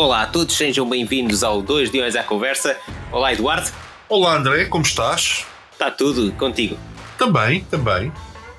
Olá 0.00 0.22
a 0.22 0.26
todos, 0.26 0.56
sejam 0.56 0.88
bem-vindos 0.88 1.44
ao 1.44 1.60
2 1.60 1.92
Leões 1.92 2.16
à 2.16 2.22
Conversa. 2.22 2.74
Olá, 3.12 3.34
Eduardo. 3.34 3.70
Olá, 4.08 4.34
André, 4.34 4.64
como 4.64 4.82
estás? 4.82 5.44
Está 5.70 5.90
tudo 5.90 6.32
contigo? 6.38 6.78
Também, 7.18 7.64
também. 7.64 8.10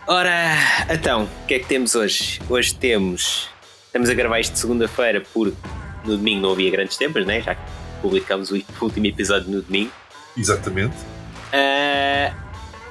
Ora, 0.05 0.55
então, 0.87 1.23
o 1.23 1.47
que 1.47 1.55
é 1.55 1.59
que 1.59 1.65
temos 1.65 1.95
hoje? 1.95 2.39
Hoje 2.47 2.75
temos. 2.75 3.49
Estamos 3.87 4.07
a 4.07 4.13
gravar 4.13 4.39
isto 4.39 4.53
de 4.53 4.59
segunda-feira 4.59 5.23
porque 5.33 5.57
no 6.05 6.15
domingo 6.15 6.41
não 6.41 6.51
havia 6.51 6.69
grandes 6.69 6.95
temas, 6.95 7.25
né? 7.25 7.41
Já 7.41 7.55
que 7.55 7.61
publicamos 8.03 8.51
o 8.51 8.63
último 8.79 9.07
episódio 9.07 9.49
no 9.49 9.63
domingo. 9.63 9.91
Exatamente. 10.37 10.95
Uh, 10.95 12.35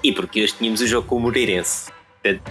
e 0.03 0.11
porque 0.11 0.43
hoje 0.43 0.55
tínhamos 0.59 0.81
o 0.81 0.89
jogo 0.89 1.07
com 1.07 1.19
o 1.19 1.21
Moreirense. 1.21 1.93
Portanto, 2.21 2.51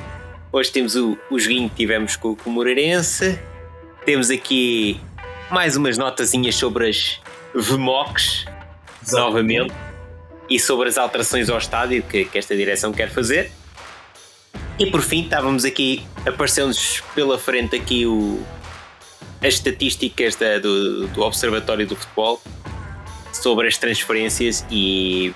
hoje 0.49 0.71
temos 0.71 0.95
o, 0.95 1.17
o 1.29 1.37
joguinho 1.37 1.69
que 1.69 1.75
tivemos 1.75 2.15
com, 2.15 2.37
com 2.37 2.49
o 2.49 2.53
Moreirense. 2.53 3.37
Temos 4.05 4.29
aqui 4.29 4.97
mais 5.49 5.75
umas 5.75 5.97
notazinhas 5.97 6.55
sobre 6.55 6.89
as 6.89 7.19
VMOCs, 7.53 8.45
novamente, 9.11 9.73
e 10.49 10.59
sobre 10.59 10.89
as 10.89 10.97
alterações 10.97 11.49
ao 11.49 11.57
estádio 11.57 12.03
que, 12.03 12.25
que, 12.25 12.37
esta 12.37 12.55
direção 12.55 12.91
quer 12.91 13.09
fazer. 13.09 13.51
E 14.77 14.85
por 14.89 15.01
fim, 15.01 15.23
estávamos 15.23 15.65
aqui, 15.65 16.05
apareceu-nos 16.25 17.01
pela 17.13 17.37
frente 17.37 17.75
aqui 17.75 18.05
o, 18.05 18.41
as 19.41 19.55
estatísticas 19.55 20.35
da, 20.35 20.57
do, 20.57 21.07
do 21.07 21.21
Observatório 21.21 21.85
do 21.85 21.95
Futebol 21.95 22.41
sobre 23.33 23.67
as 23.67 23.77
transferências 23.77 24.65
e 24.71 25.33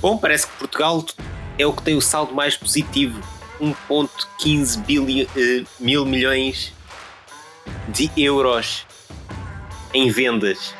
bom, 0.00 0.16
parece 0.16 0.46
que 0.46 0.52
Portugal 0.54 1.04
é 1.58 1.66
o 1.66 1.72
que 1.72 1.82
tem 1.82 1.96
o 1.96 2.00
saldo 2.00 2.34
mais 2.34 2.56
positivo 2.56 3.20
1.15 3.60 5.26
uh, 5.26 5.66
mil 5.78 6.06
milhões 6.06 6.72
de 7.88 8.10
euros 8.16 8.85
em 9.96 10.10
vendas. 10.10 10.74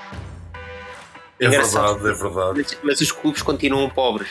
É 1.40 1.46
Engraçado. 1.46 1.98
verdade, 2.00 2.18
é 2.18 2.22
verdade. 2.22 2.58
Mas, 2.62 2.78
mas, 2.82 3.00
os 3.00 3.12
clubes 3.12 3.42
continuam 3.42 3.88
pobres. 3.90 4.30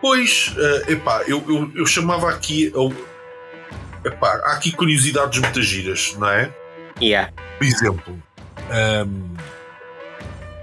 Pois, 0.00 0.54
uh, 0.56 0.90
epá, 0.90 1.22
eu, 1.26 1.44
eu, 1.48 1.72
eu 1.76 1.86
chamava 1.86 2.28
aqui. 2.30 2.72
Eu, 2.74 2.94
epá, 4.04 4.40
há 4.44 4.52
aqui 4.54 4.72
curiosidades 4.72 5.38
muitas 5.38 5.64
giras, 5.64 6.16
não 6.18 6.28
é? 6.28 6.52
Yeah. 7.00 7.32
Por 7.58 7.66
exemplo. 7.66 8.22
Um... 8.70 8.74
Ehm, 8.74 9.32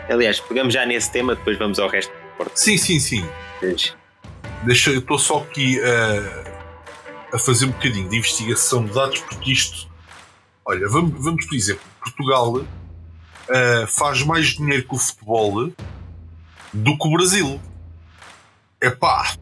Aliás, 0.09 0.39
pegamos 0.39 0.73
já 0.73 0.85
nesse 0.85 1.11
tema, 1.11 1.35
depois 1.35 1.57
vamos 1.57 1.77
ao 1.77 1.87
resto. 1.87 2.11
Sim, 2.55 2.77
sim, 2.77 2.99
sim. 2.99 3.23
Deixa, 4.63 4.89
eu 4.89 4.99
estou 4.99 5.19
só 5.19 5.37
aqui 5.37 5.79
uh, 5.79 6.49
a 7.31 7.37
fazer 7.37 7.65
um 7.65 7.71
bocadinho 7.71 8.09
de 8.09 8.17
investigação 8.17 8.83
de 8.83 8.93
dados, 8.93 9.19
porque 9.19 9.51
isto. 9.51 9.87
Olha, 10.65 10.87
vamos, 10.89 11.23
vamos 11.23 11.45
por 11.45 11.55
exemplo, 11.55 11.83
Portugal 12.11 12.55
uh, 12.57 13.87
faz 13.87 14.23
mais 14.23 14.47
dinheiro 14.47 14.85
com 14.85 14.95
o 14.95 14.99
futebol 14.99 15.71
do 16.73 16.97
que 16.97 17.07
o 17.07 17.11
Brasil. 17.11 17.59
É 18.81 18.89
pá, 18.89 19.33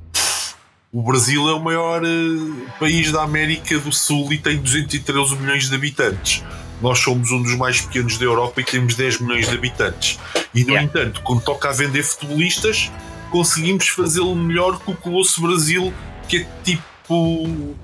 o 0.92 1.02
Brasil 1.04 1.48
é 1.50 1.54
o 1.54 1.60
maior 1.60 2.04
uh, 2.04 2.68
país 2.80 3.12
da 3.12 3.24
América 3.24 3.78
do 3.80 3.92
Sul 3.92 4.32
e 4.32 4.38
tem 4.38 4.58
213 4.58 5.36
milhões 5.36 5.70
de 5.70 5.76
habitantes. 5.76 6.44
Nós 6.82 7.00
somos 7.00 7.32
um 7.32 7.42
dos 7.42 7.56
mais 7.56 7.82
pequenos 7.82 8.18
da 8.18 8.26
Europa 8.26 8.62
e 8.62 8.64
temos 8.64 8.96
10 8.96 9.22
milhões 9.22 9.50
de 9.50 9.56
habitantes. 9.56 10.20
E, 10.54 10.64
no 10.64 10.72
yeah. 10.72 10.84
entanto, 10.84 11.22
quando 11.24 11.42
toca 11.42 11.70
a 11.70 11.74
vender 11.74 12.04
futebolistas, 12.04 12.92
conseguimos 13.32 13.88
fazê-lo 13.90 14.36
melhor 14.36 14.80
que 14.80 14.92
o 14.92 14.96
Colosso 14.96 15.42
Brasil, 15.42 15.94
que 16.28 16.38
é 16.38 16.48
tipo 16.64 17.76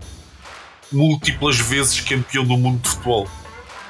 múltiplas 0.91 1.59
vezes 1.59 1.99
campeão 1.99 2.45
do 2.45 2.55
mundo 2.55 2.81
de 2.81 2.89
futebol. 2.89 3.27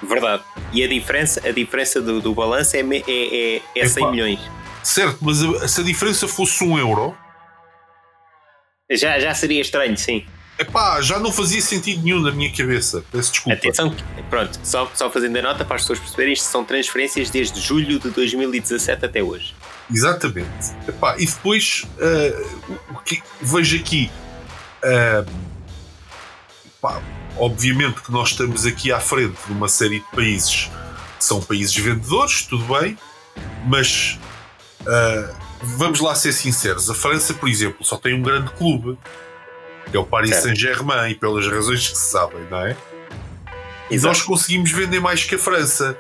Verdade. 0.08 0.44
E 0.72 0.84
a 0.84 0.88
diferença, 0.88 1.42
a 1.48 1.52
diferença 1.52 2.02
do, 2.02 2.20
do 2.22 2.34
balanço 2.34 2.76
é, 2.76 2.80
é, 2.80 3.56
é, 3.58 3.62
é 3.75 3.88
100 3.88 4.12
milhões. 4.12 4.40
Certo, 4.84 5.18
mas 5.22 5.38
se 5.72 5.81
a 5.81 5.84
diferença 5.84 6.28
fosse 6.28 6.64
um 6.64 6.78
euro. 6.78 7.16
Já, 8.91 9.19
já 9.19 9.34
seria 9.34 9.62
estranho, 9.62 9.97
sim. 9.97 10.25
Epá, 10.58 11.02
já 11.02 11.19
não 11.19 11.31
fazia 11.31 11.62
sentido 11.62 12.03
nenhum 12.03 12.19
na 12.19 12.31
minha 12.31 12.52
cabeça. 12.52 13.03
Peço 13.12 13.31
desculpa. 13.31 13.58
Atenção, 13.58 13.96
pronto, 14.30 14.59
só, 14.64 14.90
só 14.94 15.09
fazendo 15.09 15.38
a 15.38 15.41
nota 15.41 15.66
para 15.66 15.78
as 15.78 15.81
pessoas 15.81 16.00
perceberem, 16.00 16.34
isto 16.34 16.46
são 16.46 16.64
transferências 16.64 17.30
desde 17.30 17.59
julho 17.59 17.97
de 17.97 18.09
2017 18.12 19.06
até 19.06 19.24
hoje. 19.24 19.56
Exatamente. 19.91 20.47
Epá, 20.88 21.16
e 21.18 21.25
depois 21.25 21.85
uh, 21.97 22.75
o 22.91 23.00
que 23.00 23.24
vejo 23.41 23.78
aqui. 23.78 24.12
Uh, 24.84 25.30
epá, 26.78 27.02
obviamente 27.38 28.02
que 28.02 28.12
nós 28.12 28.30
estamos 28.30 28.66
aqui 28.66 28.92
à 28.92 29.00
frente 29.00 29.38
de 29.46 29.52
uma 29.52 29.68
série 29.68 30.00
de 30.00 30.06
países 30.16 30.70
que 31.18 31.26
são 31.26 31.42
países 31.42 31.76
vendedores, 31.76 32.44
tudo 32.44 32.66
bem, 32.80 32.98
mas 33.66 34.20
uh, 34.82 35.36
vamos 35.62 36.00
lá 36.00 36.14
ser 36.16 36.34
sinceros. 36.34 36.90
A 36.90 36.94
França, 36.94 37.34
por 37.34 37.48
exemplo, 37.48 37.86
só 37.86 37.98
tem 37.98 38.14
um 38.14 38.22
grande 38.22 38.52
clube 38.52 38.98
que 39.90 39.98
é 39.98 40.00
o 40.00 40.06
Paris 40.06 40.36
Saint-Germain, 40.38 41.12
e 41.12 41.16
pelas 41.16 41.48
razões 41.48 41.88
que 41.88 41.98
se 41.98 42.12
sabem, 42.12 42.42
não 42.50 42.66
é? 42.66 42.76
E 43.92 43.98
nós 44.00 44.22
conseguimos 44.22 44.72
vender 44.72 45.00
mais 45.00 45.24
que 45.24 45.36
a 45.36 45.40
França, 45.40 45.98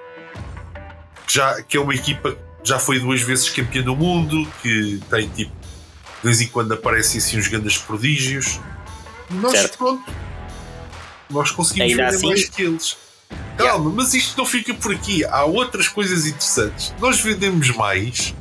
que, 1.27 1.33
já, 1.33 1.61
que 1.61 1.77
é 1.77 1.79
uma 1.79 1.93
equipa 1.93 2.31
que 2.31 2.69
já 2.69 2.79
foi 2.79 2.99
duas 2.99 3.21
vezes 3.21 3.49
campeã 3.49 3.83
do 3.83 3.95
mundo, 3.95 4.47
que 4.61 4.99
tem 5.09 5.29
tipo, 5.29 5.51
de 5.51 6.23
vez 6.23 6.41
em 6.41 6.47
quando 6.47 6.73
aparecem 6.73 7.19
assim 7.19 7.37
uns 7.37 7.47
grandes 7.47 7.77
prodígios. 7.77 8.59
Nós, 9.29 9.51
certo. 9.51 9.77
pronto, 9.77 10.03
nós 11.33 11.51
conseguimos 11.51 11.91
Ainda 11.91 12.03
vender 12.03 12.15
assim... 12.15 12.27
mais 12.27 12.49
que 12.49 12.61
eles. 12.61 12.97
Calma, 13.57 13.85
yeah. 13.85 13.95
mas 13.95 14.13
isto 14.13 14.37
não 14.37 14.45
fica 14.45 14.73
por 14.73 14.93
aqui. 14.93 15.25
Há 15.25 15.43
outras 15.43 15.87
coisas 15.87 16.25
interessantes. 16.25 16.93
Nós 16.99 17.19
vendemos 17.19 17.69
mais 17.71 18.33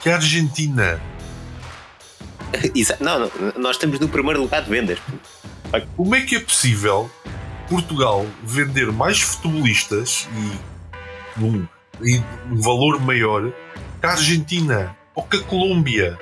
que 0.00 0.08
a 0.08 0.14
Argentina. 0.14 1.00
Não, 2.98 3.20
não, 3.20 3.30
nós 3.58 3.76
estamos 3.76 4.00
no 4.00 4.08
primeiro 4.08 4.40
lugar 4.42 4.62
de 4.64 4.70
vendas. 4.70 4.98
Como 5.96 6.16
é 6.16 6.20
que 6.22 6.34
é 6.34 6.40
possível 6.40 7.08
Portugal 7.68 8.26
vender 8.42 8.90
mais 8.90 9.20
futebolistas 9.20 10.26
e 10.36 11.40
num, 11.40 11.64
e 12.02 12.20
um 12.50 12.60
valor 12.60 13.00
maior 13.00 13.52
que 14.00 14.06
a 14.06 14.10
Argentina 14.10 14.96
ou 15.14 15.22
que 15.22 15.36
a 15.36 15.42
Colômbia? 15.42 16.18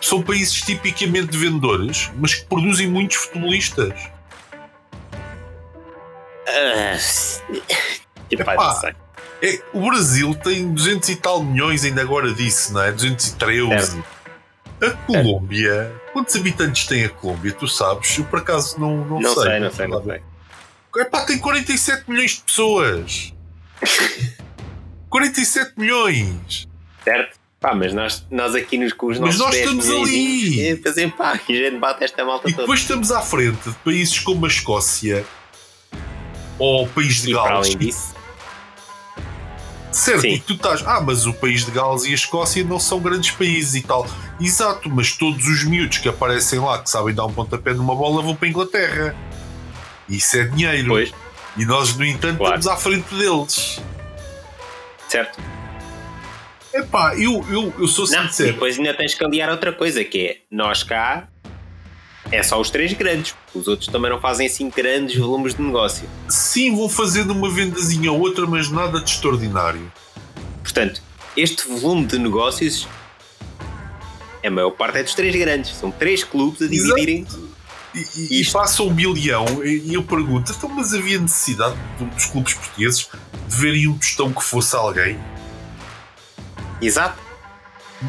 São 0.00 0.22
países 0.22 0.62
tipicamente 0.62 1.36
vendedores, 1.36 2.10
mas 2.16 2.34
que 2.34 2.46
produzem 2.46 2.88
muitos 2.88 3.16
futebolistas. 3.18 3.92
Uh, 6.46 7.62
Epá, 8.30 8.94
é, 9.42 9.60
o 9.72 9.88
Brasil 9.88 10.34
tem 10.34 10.72
200 10.72 11.08
e 11.08 11.16
tal 11.16 11.42
milhões, 11.42 11.84
ainda 11.84 12.00
agora 12.00 12.32
disse, 12.32 12.72
não 12.72 12.82
é? 12.82 12.92
213. 12.92 14.02
É. 14.80 14.86
A 14.86 14.90
Colômbia, 14.90 15.92
quantos 16.12 16.36
habitantes 16.36 16.86
tem 16.86 17.04
a 17.04 17.08
Colômbia? 17.08 17.52
Tu 17.52 17.66
sabes? 17.66 18.18
Eu 18.18 18.24
por 18.24 18.40
acaso 18.40 18.78
não, 18.78 19.04
não, 19.04 19.20
não 19.20 19.34
sei. 19.34 19.42
sei. 19.42 19.60
Não 19.60 19.70
sei, 19.70 19.86
não 19.86 20.04
sei. 20.04 20.22
Epá, 20.98 21.24
tem 21.24 21.38
47 21.38 22.10
milhões 22.10 22.32
de 22.32 22.42
pessoas. 22.42 23.34
47 25.08 25.72
milhões. 25.76 26.68
Certo. 27.04 27.38
Pá, 27.58 27.74
mas 27.74 27.92
nós, 27.92 28.26
nós 28.30 28.54
aqui 28.54 28.76
nos, 28.76 28.92
com 28.92 29.06
os 29.06 29.18
mas 29.18 29.38
nossos 29.38 29.46
nós 29.46 29.56
estamos 29.56 29.90
ali. 29.90 30.76
Fazer 30.82 31.10
pá, 31.12 31.32
a 31.32 31.36
gente 31.36 31.78
bate 31.78 32.04
esta 32.04 32.24
malta 32.24 32.48
e 32.48 32.52
toda. 32.52 32.62
depois 32.62 32.80
estamos 32.80 33.10
à 33.10 33.22
frente 33.22 33.68
de 33.68 33.74
países 33.76 34.18
como 34.18 34.44
a 34.44 34.48
Escócia 34.48 35.24
ou 36.58 36.84
o 36.84 36.88
país 36.88 37.22
de 37.22 37.32
Gales. 37.32 38.14
Certo, 39.92 40.20
Sim. 40.20 40.28
e 40.28 40.40
tu 40.40 40.52
estás, 40.52 40.82
ah, 40.86 41.00
mas 41.00 41.24
o 41.24 41.32
país 41.32 41.64
de 41.64 41.70
Gales 41.70 42.04
e 42.04 42.10
a 42.10 42.14
Escócia 42.14 42.62
não 42.62 42.78
são 42.78 43.00
grandes 43.00 43.30
países 43.30 43.74
e 43.74 43.82
tal. 43.82 44.06
Exato, 44.38 44.90
mas 44.90 45.12
todos 45.12 45.46
os 45.46 45.64
miúdos 45.64 45.98
que 45.98 46.08
aparecem 46.08 46.58
lá 46.58 46.78
que 46.78 46.90
sabem 46.90 47.14
dar 47.14 47.24
um 47.24 47.32
pontapé 47.32 47.72
numa 47.72 47.94
bola 47.94 48.20
vão 48.20 48.36
para 48.36 48.46
a 48.46 48.50
Inglaterra. 48.50 49.16
Isso 50.06 50.36
é 50.36 50.44
dinheiro. 50.44 50.88
Pois. 50.88 51.12
E 51.56 51.64
nós, 51.64 51.96
no 51.96 52.04
entanto, 52.04 52.38
claro. 52.38 52.58
estamos 52.58 52.66
à 52.66 52.82
frente 52.82 53.14
deles. 53.14 53.80
Certo. 55.08 55.40
Epá, 56.74 57.14
eu, 57.16 57.42
eu, 57.48 57.72
eu 57.78 57.88
sou 57.88 58.06
não, 58.10 58.26
sincero. 58.28 58.52
depois 58.52 58.78
ainda 58.78 58.92
tens 58.92 59.14
que 59.14 59.24
aliar 59.24 59.48
outra 59.48 59.72
coisa, 59.72 60.04
que 60.04 60.26
é 60.26 60.36
nós 60.50 60.82
cá 60.82 61.26
é 62.30 62.42
só 62.42 62.60
os 62.60 62.70
três 62.70 62.92
grandes, 62.92 63.34
os 63.54 63.68
outros 63.68 63.88
também 63.88 64.10
não 64.10 64.20
fazem 64.20 64.46
assim 64.46 64.68
grandes 64.68 65.16
volumes 65.16 65.54
de 65.54 65.62
negócio. 65.62 66.08
Sim, 66.28 66.74
vão 66.74 66.88
fazendo 66.88 67.32
uma 67.32 67.50
vendazinha 67.50 68.10
ou 68.10 68.20
outra, 68.20 68.46
mas 68.46 68.70
nada 68.70 69.00
de 69.00 69.10
extraordinário. 69.10 69.92
Portanto, 70.62 71.00
este 71.36 71.68
volume 71.68 72.06
de 72.06 72.18
negócios, 72.18 72.88
a 74.44 74.50
maior 74.50 74.70
parte 74.70 74.98
é 74.98 75.02
dos 75.02 75.14
três 75.14 75.34
grandes. 75.36 75.76
São 75.76 75.90
três 75.90 76.24
clubes 76.24 76.62
a 76.62 76.66
dividirem. 76.66 77.26
E, 77.94 78.36
e, 78.36 78.42
e 78.42 78.50
passam 78.50 78.88
um 78.88 78.94
bilhão, 78.94 79.46
e 79.64 79.94
eu 79.94 80.02
pergunto, 80.02 80.52
então, 80.52 80.68
mas 80.68 80.92
havia 80.92 81.18
necessidade 81.18 81.76
dos 82.14 82.26
clubes 82.26 82.52
portugueses 82.52 83.08
de 83.48 83.56
verem 83.56 83.88
um 83.88 83.96
tostão 83.96 84.30
que 84.30 84.44
fosse 84.44 84.76
alguém? 84.76 85.18
Exato. 86.82 87.18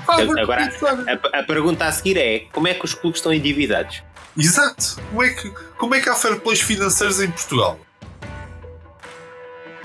Ah, 0.06 0.22
Agora, 0.22 0.70
a, 1.08 1.40
a, 1.40 1.44
pergunta 1.44 1.86
a 1.86 1.92
seguir 1.94 2.18
é: 2.18 2.40
como 2.52 2.68
é 2.68 2.74
que 2.74 2.84
os 2.84 2.94
clubes 2.94 3.20
estão 3.20 3.32
endividados? 3.32 4.04
Exato. 4.38 4.98
Como 5.10 5.24
é 5.24 5.30
que, 5.30 5.50
como 5.78 5.96
é 5.96 6.00
que 6.02 6.10
há 6.10 6.16
fair 6.16 6.40
plays 6.40 6.62
financeiros 6.62 7.20
em 7.20 7.30
Portugal? 7.32 7.80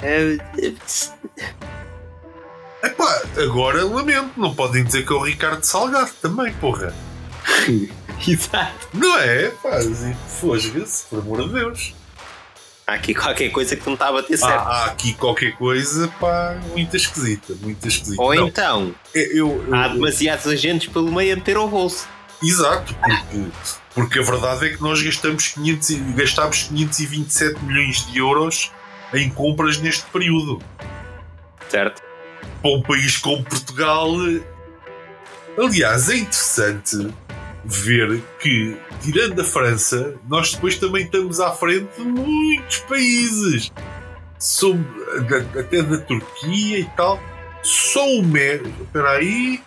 É, 0.02 0.38
Epá, 2.82 3.22
agora 3.40 3.84
lamento, 3.84 4.32
não 4.37 4.54
podem 4.54 4.82
dizer 4.82 5.06
que 5.06 5.12
é 5.12 5.16
o 5.16 5.22
Ricardo 5.22 5.62
Salgado 5.64 6.10
também, 6.20 6.52
porra. 6.54 6.93
Exato. 8.26 8.88
Não 8.93 9.16
é? 9.19 9.50
Pá, 9.50 9.78
fosga-se, 10.40 11.05
por 11.06 11.20
amor 11.20 11.46
de 11.48 11.55
Deus. 11.55 11.94
Há 12.84 12.94
aqui 12.94 13.14
qualquer 13.14 13.50
coisa 13.50 13.76
que 13.76 13.87
não 13.87 13.94
está 13.94 14.08
a 14.08 14.12
bater 14.12 14.37
certo. 14.37 14.52
Há, 14.52 14.62
há 14.62 14.84
aqui 14.87 15.14
qualquer 15.14 15.52
coisa, 15.56 16.08
pá, 16.20 16.56
muito 16.72 16.96
esquisita, 16.96 17.55
muito 17.62 17.87
esquisita. 17.87 18.20
Ou 18.20 18.34
Não, 18.34 18.48
então, 18.48 18.94
eu, 19.14 19.64
eu- 19.66 19.75
há 19.75 19.87
eu- 19.87 19.94
demasiados 19.94 20.46
agentes 20.48 20.88
pelo 20.93 21.10
meio 21.12 21.32
a 21.32 21.37
meter 21.37 21.56
ao 21.56 21.69
bolso. 21.69 22.06
Exato, 22.43 22.93
porque, 22.96 23.46
porque 23.94 24.19
a 24.19 24.23
verdade 24.23 24.67
é 24.67 24.69
que 24.71 24.83
nós 24.83 25.03
gastamos 25.03 25.49
500, 25.49 25.91
e- 25.91 25.97
gastámos 26.17 26.62
527 26.65 27.62
milhões 27.65 28.06
de 28.06 28.19
euros 28.19 28.71
em 29.15 29.29
compras 29.31 29.79
neste 29.79 30.05
período. 30.11 30.61
Certo? 31.69 32.03
Para 32.61 32.71
um 32.71 32.83
país 32.83 33.17
como 33.19 33.43
Portugal. 33.44 34.09
Aliás, 35.59 36.09
é 36.09 36.17
interessante 36.17 37.12
ver 37.65 38.23
que, 38.41 38.77
tirando 39.03 39.41
a 39.41 39.44
França, 39.44 40.15
nós 40.29 40.53
depois 40.55 40.77
também 40.79 41.05
estamos 41.05 41.41
à 41.41 41.53
frente 41.53 41.89
de 41.99 42.05
muitos 42.05 42.79
países. 42.79 43.71
Até 45.59 45.83
da 45.83 45.99
Turquia 45.99 46.79
e 46.81 46.85
tal. 46.97 47.21
Só 47.62 48.05
o 48.09 48.23
México. 48.25 48.83
Espera 48.83 49.11
aí. 49.12 49.62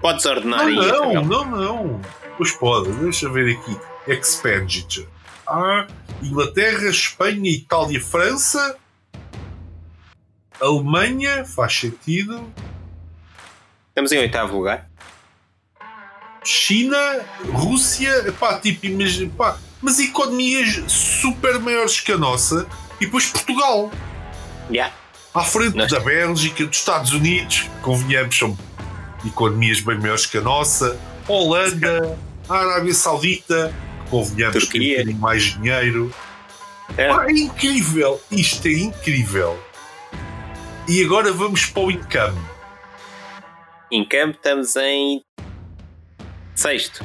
Podes 0.00 0.24
ordenar 0.24 0.60
Ah, 0.60 0.64
aí. 0.64 0.74
não, 0.76 1.24
não, 1.24 1.44
não. 1.44 2.00
Pois 2.36 2.52
pode, 2.52 2.92
deixa 2.92 3.28
ver 3.30 3.56
aqui. 3.56 3.76
Expenditure. 4.06 5.08
Ah, 5.46 5.86
Inglaterra, 6.22 6.88
Espanha, 6.88 7.50
Itália, 7.50 8.00
França. 8.00 8.76
Alemanha, 10.60 11.44
faz 11.44 11.74
sentido. 11.78 12.42
Estamos 13.88 14.12
em 14.12 14.18
oitavo 14.18 14.56
lugar. 14.56 14.88
China, 16.44 16.96
Rússia, 17.52 18.32
pá, 18.38 18.58
tipo, 18.60 18.86
imagina, 18.86 19.32
pá, 19.36 19.58
mas 19.82 19.98
economias 19.98 20.80
super 20.90 21.58
maiores 21.58 22.00
que 22.00 22.12
a 22.12 22.16
nossa. 22.18 22.66
E 23.00 23.06
depois 23.06 23.26
Portugal, 23.26 23.90
Yeah. 24.70 24.94
à 25.34 25.42
frente 25.42 25.76
Nós- 25.76 25.90
da 25.90 26.00
Bélgica, 26.00 26.64
dos 26.66 26.78
Estados 26.78 27.12
Unidos, 27.12 27.68
convenhamos, 27.82 28.36
são 28.38 28.56
economias 29.26 29.80
bem 29.80 29.98
maiores 29.98 30.26
que 30.26 30.38
a 30.38 30.40
nossa. 30.40 30.98
Holanda, 31.28 32.16
a 32.48 32.54
Arábia 32.54 32.94
Saudita, 32.94 33.74
convenhamos, 34.10 34.64
que 34.64 34.78
tem 34.78 34.80
Turquia. 34.80 34.94
um 34.94 34.98
bocadinho 34.98 35.20
mais 35.20 35.42
dinheiro. 35.42 36.14
É. 36.96 37.08
Pá, 37.08 37.26
é 37.26 37.32
incrível, 37.32 38.20
isto 38.30 38.66
é 38.68 38.72
incrível. 38.72 39.58
E 40.88 41.04
agora 41.04 41.32
vamos 41.32 41.66
para 41.66 41.82
o 41.82 41.90
income. 41.90 42.40
Campo 44.08 44.36
estamos 44.36 44.76
em 44.76 45.22
sexto. 46.54 47.04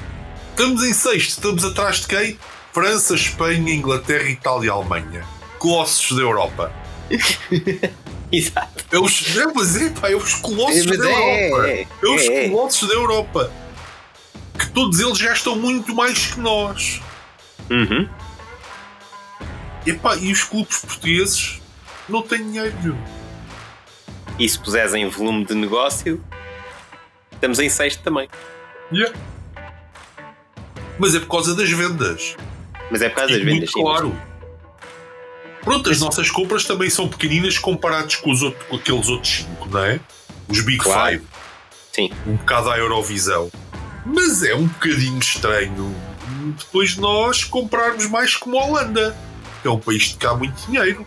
Estamos 0.52 0.84
em 0.84 0.94
sexto, 0.94 1.30
estamos 1.30 1.66
atrás 1.66 2.02
de 2.02 2.08
quem? 2.08 2.40
França, 2.74 3.16
Espanha, 3.16 3.74
Inglaterra, 3.74 4.30
Itália 4.30 4.68
e 4.68 4.70
Alemanha. 4.70 5.26
Colossos 5.58 6.16
da 6.16 6.22
Europa. 6.22 6.72
Exato. 8.32 8.86
É 8.92 8.98
os, 8.98 9.36
é, 9.36 9.46
mas 9.54 9.76
é, 9.76 9.90
pá, 9.90 10.10
é 10.10 10.16
os 10.16 10.36
colossos 10.36 10.86
Mas 10.86 10.98
da 10.98 11.10
Europa. 11.10 11.68
é, 11.68 11.82
É, 11.82 12.08
os 12.08 12.22
é, 12.22 12.46
é. 12.46 12.50
colossos 12.50 12.88
da 12.88 12.94
Europa. 12.94 13.52
Que 14.62 14.69
todos 14.69 15.00
eles 15.00 15.19
gastam 15.19 15.56
muito 15.56 15.94
mais 15.96 16.28
que 16.28 16.40
nós. 16.40 17.02
Uhum. 17.69 18.08
Epá, 19.86 20.16
e 20.18 20.31
os 20.31 20.44
clubes 20.44 20.80
portugueses 20.80 21.60
não 22.08 22.22
têm 22.22 22.44
dinheiro. 22.52 22.98
E 24.38 24.48
se 24.48 24.60
puseres 24.60 24.94
em 24.94 25.08
volume 25.10 25.46
de 25.46 25.56
negócio, 25.56 26.24
estamos 27.31 27.58
em 27.60 27.69
sexto 27.69 28.04
também. 28.04 28.30
Yeah. 28.94 29.16
Mas 31.00 31.16
é 31.16 31.19
por 31.19 31.28
causa 31.30 31.56
das 31.56 31.69
vendas. 31.72 32.36
Mas 32.92 33.02
é 33.02 33.10
por 33.10 33.16
causa 33.18 33.34
das 33.34 33.42
E 33.42 33.46
vendas. 33.46 33.58
muito 33.60 33.72
sim. 33.72 33.81
claro. 33.81 34.16
Pronto, 35.63 35.90
as 35.90 36.00
nossas 36.00 36.30
compras 36.30 36.66
também 36.66 36.90
são 36.90 37.08
pequeninas 37.08 37.58
comparadas 37.58 38.16
com, 38.16 38.31
os 38.31 38.42
outros, 38.42 38.63
com 38.68 38.75
aqueles 38.75 39.08
outros 39.10 39.31
cinco, 39.34 39.69
não 39.69 39.84
é? 39.84 40.00
Os 40.48 40.62
Big 40.62 40.78
Claro. 40.84 41.12
Five. 41.19 41.25
Sim. 41.94 42.12
Um 42.28 42.36
bocado 42.36 42.69
à 42.69 42.78
Eurovisão. 42.78 43.52
Mas 44.06 44.44
é 44.44 44.56
um 44.56 44.68
bocadinho 44.68 45.19
estranho 45.19 45.95
depois 46.57 46.92
de 46.92 47.01
nós 47.01 47.44
comprarmos 47.44 48.07
mais 48.07 48.36
como 48.36 48.57
a 48.57 48.65
Holanda. 48.65 49.15
que 49.62 49.68
É 49.68 49.71
um 49.71 49.80
país 49.80 50.03
de 50.09 50.15
cá 50.15 50.33
muito 50.33 50.56
dinheiro. 50.65 51.06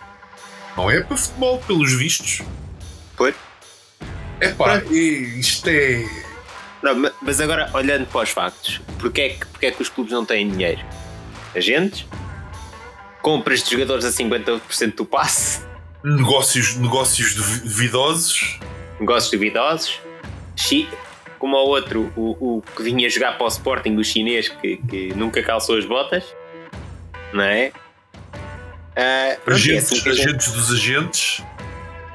Não 0.76 0.90
é 0.90 1.00
para 1.02 1.16
futebol, 1.16 1.58
pelos 1.66 1.92
vistos. 1.92 2.42
Pois. 3.16 3.34
É 4.40 4.48
pá, 4.52 4.78
isto 4.84 5.68
é. 5.68 6.04
Não, 6.82 6.94
ma- 6.96 7.12
mas 7.22 7.40
agora, 7.40 7.70
olhando 7.72 8.06
para 8.06 8.22
os 8.22 8.30
factos, 8.30 8.80
porquê 8.98 9.20
é 9.22 9.28
que, 9.30 9.46
porquê 9.46 9.66
é 9.66 9.70
que 9.70 9.80
os 9.82 9.88
clubes 9.88 10.12
não 10.12 10.24
têm 10.24 10.48
dinheiro? 10.50 10.80
Agentes? 11.54 12.04
Compras 13.22 13.62
de 13.62 13.70
jogadores 13.72 14.04
a 14.04 14.10
50% 14.10 14.94
do 14.96 15.04
passe? 15.06 15.60
Negócios, 16.02 16.76
negócios 16.76 17.34
duvi- 17.34 17.60
duvidosos. 17.60 18.58
Negócios 19.00 19.30
duvidosos? 19.30 20.00
Chi- 20.56 20.88
Como 21.44 21.56
ao 21.58 21.66
outro, 21.66 22.10
o, 22.16 22.56
o 22.56 22.62
que 22.62 22.82
vinha 22.82 23.06
jogar 23.10 23.36
para 23.36 23.44
o 23.44 23.48
Sporting, 23.48 23.96
o 23.96 24.02
chinês, 24.02 24.48
que, 24.48 24.78
que 24.78 25.12
nunca 25.12 25.42
calçou 25.42 25.76
as 25.76 25.84
botas, 25.84 26.24
não 27.34 27.44
é? 27.44 27.70
Ah, 28.96 29.36
pronto, 29.44 29.50
é 29.50 29.52
agentes, 29.52 29.92
assim 29.92 30.02
que 30.02 30.08
a 30.08 30.12
gente- 30.14 30.26
agentes 30.28 30.52
dos 30.52 30.72
agentes. 30.72 31.42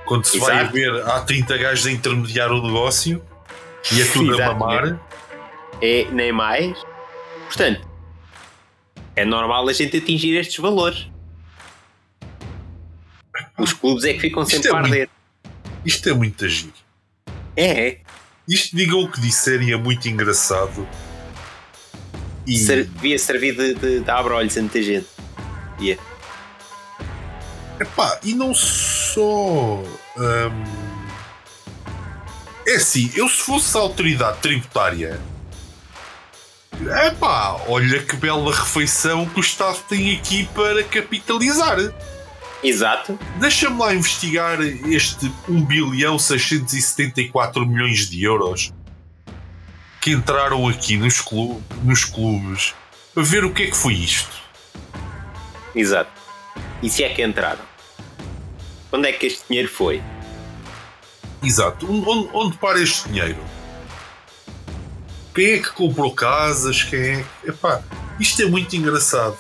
Quando 0.04 0.26
se 0.26 0.40
vai 0.40 0.52
a 0.58 0.62
Exato. 0.62 0.74
ver, 0.74 1.04
há 1.04 1.20
30 1.22 1.58
gajos 1.60 1.86
a 1.86 1.92
intermediar 1.92 2.52
o 2.52 2.60
negócio 2.60 3.24
e 3.92 4.02
é 4.02 4.06
tudo 4.06 4.32
a 4.32 4.34
Exatamente. 4.34 4.60
mamar. 4.60 5.00
é 5.80 6.08
nem 6.12 6.32
mais. 6.32 6.76
Portanto, 7.46 7.88
é 9.16 9.24
normal 9.26 9.70
a 9.70 9.74
gente 9.74 9.96
atingir 9.96 10.36
estes 10.38 10.58
valores. 10.58 11.08
Os 13.60 13.74
clubes 13.74 14.04
é 14.06 14.14
que 14.14 14.22
ficam 14.22 14.42
Isto 14.42 14.56
sempre 14.56 14.72
é 14.72 14.74
a 14.74 14.78
arder. 14.80 15.10
Isto 15.86 16.10
é 16.10 16.14
muito 16.14 16.46
agir. 16.46 16.74
É, 17.56 17.88
é. 17.90 18.02
Isto, 18.50 18.76
digam 18.76 19.02
o 19.02 19.12
que 19.12 19.22
disserem, 19.22 19.72
é 19.72 19.78
muito 19.78 20.10
engraçado. 20.10 20.88
E 22.48 22.58
Ser, 22.58 22.86
devia 22.86 23.20
servir 23.20 23.56
de, 23.56 23.76
de, 23.76 24.00
de 24.00 24.10
abre-olhos 24.10 24.58
a 24.58 24.62
muita 24.62 24.82
gente. 24.82 25.06
Yeah. 25.80 26.04
Epá, 27.80 28.20
e 28.24 28.34
não 28.34 28.54
só. 28.56 29.22
hum, 29.22 30.64
é 32.66 32.76
assim, 32.76 33.12
eu 33.16 33.30
se 33.30 33.38
fosse 33.38 33.78
a 33.78 33.82
autoridade 33.82 34.40
tributária. 34.40 35.20
Epá, 37.06 37.62
olha 37.68 38.02
que 38.02 38.16
bela 38.16 38.54
refeição 38.54 39.28
que 39.28 39.40
o 39.40 39.42
Estado 39.42 39.78
tem 39.88 40.16
aqui 40.16 40.50
para 40.56 40.84
capitalizar. 40.84 41.78
Exato. 42.64 43.18
Deixa-me 43.40 43.80
lá 43.80 43.94
investigar 43.96 44.60
este 44.62 45.32
1 45.48 45.66
bilhão 45.66 46.20
674 46.20 47.66
milhões 47.66 48.10
de 48.10 48.24
euros 48.24 48.74
que 50.02 50.12
entraram 50.12 50.68
aqui 50.68 50.98
nos, 50.98 51.22
clu- 51.22 51.62
nos 51.84 52.04
clubes 52.06 52.74
para 53.14 53.24
ver 53.24 53.46
o 53.46 53.54
que 53.54 53.64
é 53.64 53.68
que 53.68 53.78
foi 53.78 53.94
isto. 53.94 54.32
Exato. 55.74 56.12
E 56.84 56.90
se 56.90 57.04
é 57.04 57.10
que 57.10 57.24
entraram? 57.24 57.64
Onde 58.92 59.08
é 59.08 59.14
que 59.14 59.26
este 59.28 59.44
dinheiro 59.48 59.70
foi? 59.70 60.02
Exato. 61.44 61.86
Onde, 61.90 62.30
onde 62.34 62.58
para 62.58 62.82
este 62.82 63.08
dinheiro? 63.10 63.38
Quem 65.34 65.52
é 65.54 65.58
que 65.60 65.70
comprou 65.72 66.14
casas? 66.14 66.84
Quem 66.84 67.00
é 67.00 67.24
que... 67.44 67.50
Epá, 67.50 67.82
isto 68.20 68.42
é 68.42 68.46
muito 68.46 68.76
engraçado. 68.76 69.38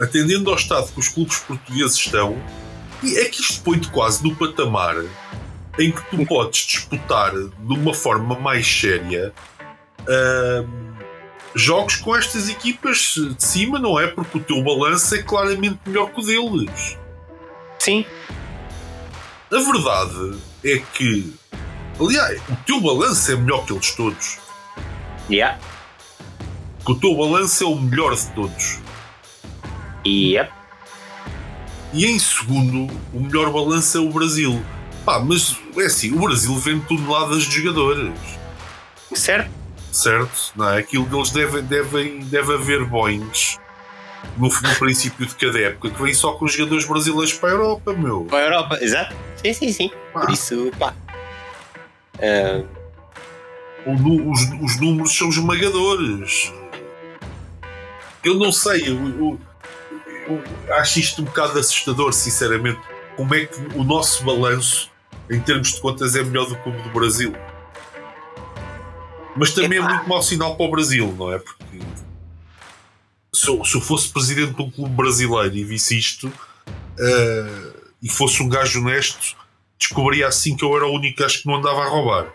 Atendendo 0.00 0.50
ao 0.50 0.56
estado 0.56 0.92
que 0.92 1.00
os 1.00 1.08
clubes 1.08 1.38
portugueses 1.38 1.96
estão, 1.96 2.40
e 3.02 3.16
é 3.16 3.24
que 3.26 3.40
isto 3.40 3.62
põe-te 3.62 3.88
quase 3.90 4.22
no 4.22 4.34
patamar 4.34 4.96
em 5.78 5.92
que 5.92 6.02
tu 6.10 6.26
podes 6.26 6.60
disputar 6.60 7.32
de 7.32 7.72
uma 7.72 7.94
forma 7.94 8.38
mais 8.38 8.66
séria 8.66 9.32
ahm, 10.08 10.88
jogos 11.54 11.96
com 11.96 12.14
estas 12.16 12.48
equipas 12.48 13.14
de 13.16 13.42
cima, 13.42 13.78
não 13.78 13.98
é? 13.98 14.08
Porque 14.08 14.38
o 14.38 14.40
teu 14.40 14.62
balanço 14.62 15.14
é 15.14 15.22
claramente 15.22 15.78
melhor 15.86 16.10
que 16.10 16.20
o 16.20 16.24
deles. 16.24 16.98
Sim. 17.78 18.04
A 19.50 19.58
verdade 19.58 20.38
é 20.64 20.78
que, 20.78 21.32
aliás, 21.98 22.40
o 22.48 22.56
teu 22.66 22.80
balanço 22.80 23.30
é 23.30 23.36
melhor 23.36 23.64
que 23.64 23.72
eles 23.72 23.94
todos. 23.94 24.38
Yeah. 25.30 25.58
Que 26.84 26.92
o 26.92 26.94
teu 26.94 27.14
balanço 27.16 27.64
é 27.64 27.66
o 27.66 27.76
melhor 27.76 28.14
de 28.14 28.26
todos. 28.32 28.78
Yep. 30.08 30.50
E 31.92 32.06
em 32.06 32.18
segundo, 32.18 32.86
o 33.12 33.20
melhor 33.20 33.50
balanço 33.52 33.96
é 33.98 34.00
o 34.00 34.10
Brasil. 34.10 34.62
Pá, 35.04 35.18
mas 35.20 35.56
é 35.76 35.86
assim, 35.86 36.12
o 36.12 36.20
Brasil 36.20 36.54
vende 36.56 36.84
toneladas 36.86 37.44
de 37.44 37.62
jogadores. 37.62 38.12
Certo? 39.14 39.50
Certo? 39.90 40.52
Não 40.54 40.68
é? 40.70 40.78
Aquilo 40.78 41.06
deles 41.06 41.30
deve, 41.30 41.62
devem, 41.62 42.20
deve 42.20 42.54
haver 42.54 42.84
Boeings 42.84 43.58
no, 44.36 44.48
no 44.48 44.74
princípio 44.78 45.24
de 45.26 45.34
cada 45.34 45.58
época, 45.60 45.90
que 45.90 46.02
vem 46.02 46.12
só 46.12 46.32
com 46.32 46.44
os 46.44 46.52
jogadores 46.52 46.84
brasileiros 46.86 47.32
para 47.32 47.48
a 47.48 47.52
Europa, 47.52 47.92
meu. 47.94 48.24
Para 48.24 48.38
a 48.38 48.42
Europa, 48.42 48.78
exato. 48.82 49.16
Sim, 49.42 49.52
sim, 49.54 49.72
sim. 49.72 49.90
Ah. 50.14 50.20
Por 50.20 50.30
isso, 50.30 50.70
pá. 50.78 50.94
Ah, 52.20 52.62
O 53.86 54.30
os, 54.30 54.40
os 54.60 54.78
números 54.80 55.16
são 55.16 55.30
esmagadores. 55.30 56.52
Eu 58.22 58.34
não 58.34 58.52
sei, 58.52 58.82
eu- 58.88 59.08
eu 59.18 59.40
acho 60.70 61.00
isto 61.00 61.22
um 61.22 61.24
bocado 61.24 61.58
assustador, 61.58 62.12
sinceramente. 62.12 62.80
Como 63.16 63.34
é 63.34 63.46
que 63.46 63.58
o 63.76 63.82
nosso 63.82 64.24
balanço, 64.24 64.90
em 65.30 65.40
termos 65.40 65.72
de 65.74 65.80
contas, 65.80 66.14
é 66.14 66.22
melhor 66.22 66.46
do 66.46 66.56
que 66.56 66.68
o 66.68 66.72
do 66.72 66.90
Brasil? 66.90 67.34
Mas 69.36 69.52
também 69.52 69.78
Epá. 69.78 69.90
é 69.90 69.94
muito 69.94 70.08
mau 70.08 70.22
sinal 70.22 70.56
para 70.56 70.66
o 70.66 70.70
Brasil, 70.70 71.14
não 71.16 71.32
é? 71.32 71.38
Porque 71.38 71.78
se 73.32 73.48
eu, 73.48 73.64
se 73.64 73.76
eu 73.76 73.80
fosse 73.80 74.08
presidente 74.08 74.54
de 74.54 74.62
um 74.62 74.70
clube 74.70 74.94
brasileiro 74.94 75.54
e 75.54 75.64
visse 75.64 75.96
isto 75.96 76.32
eh, 76.98 77.72
e 78.02 78.08
fosse 78.08 78.42
um 78.42 78.48
gajo 78.48 78.80
honesto, 78.80 79.36
descobria 79.78 80.26
assim 80.26 80.56
que 80.56 80.64
eu 80.64 80.74
era 80.76 80.86
o 80.86 80.92
único 80.92 81.20
gajo 81.20 81.42
que 81.42 81.46
não 81.46 81.56
andava 81.56 81.82
a 81.82 81.88
roubar. 81.88 82.26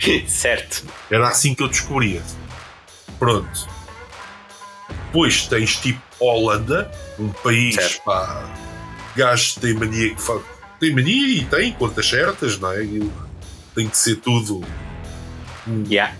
certo. 0.26 0.84
Era 1.10 1.28
assim 1.28 1.54
que 1.54 1.62
eu 1.62 1.68
descobria. 1.68 2.22
Pronto. 3.18 3.73
Depois 5.14 5.46
tens 5.46 5.76
tipo 5.76 6.02
Holanda, 6.18 6.90
um 7.20 7.28
país, 7.28 7.76
Certo. 7.76 8.02
pá, 8.02 8.52
gajos 9.14 9.52
que 9.52 9.60
têm 9.60 9.74
mania 9.74 10.12
que 10.12 10.20
fa... 10.20 10.40
tem 10.80 10.92
mania 10.92 11.28
e 11.38 11.44
tem 11.44 11.72
contas 11.72 12.08
certas, 12.08 12.58
não 12.58 12.72
é? 12.72 12.82
E 12.82 13.12
tem 13.76 13.88
que 13.88 13.96
ser 13.96 14.16
tudo 14.16 14.60
um, 15.68 15.84
Yeah. 15.88 16.16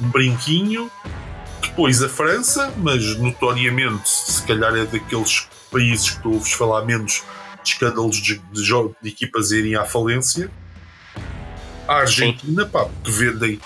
um 0.00 0.08
brinquinho. 0.08 0.90
Depois 1.60 2.02
a 2.02 2.08
França, 2.08 2.72
mas 2.78 3.18
notoriamente, 3.18 4.08
se 4.08 4.40
calhar 4.46 4.74
é 4.76 4.86
daqueles 4.86 5.46
países 5.70 6.08
que 6.08 6.22
tu 6.22 6.32
ouves 6.32 6.52
falar 6.52 6.86
menos 6.86 7.22
de 7.62 7.68
escândalos 7.68 8.16
de, 8.16 8.38
de, 8.50 8.62
de 9.02 9.08
equipas 9.10 9.50
irem 9.50 9.74
à 9.76 9.84
falência. 9.84 10.50
A 11.86 11.96
Argentina, 11.96 12.64
pá, 12.64 12.88
que 13.04 13.10
vendem 13.10 13.60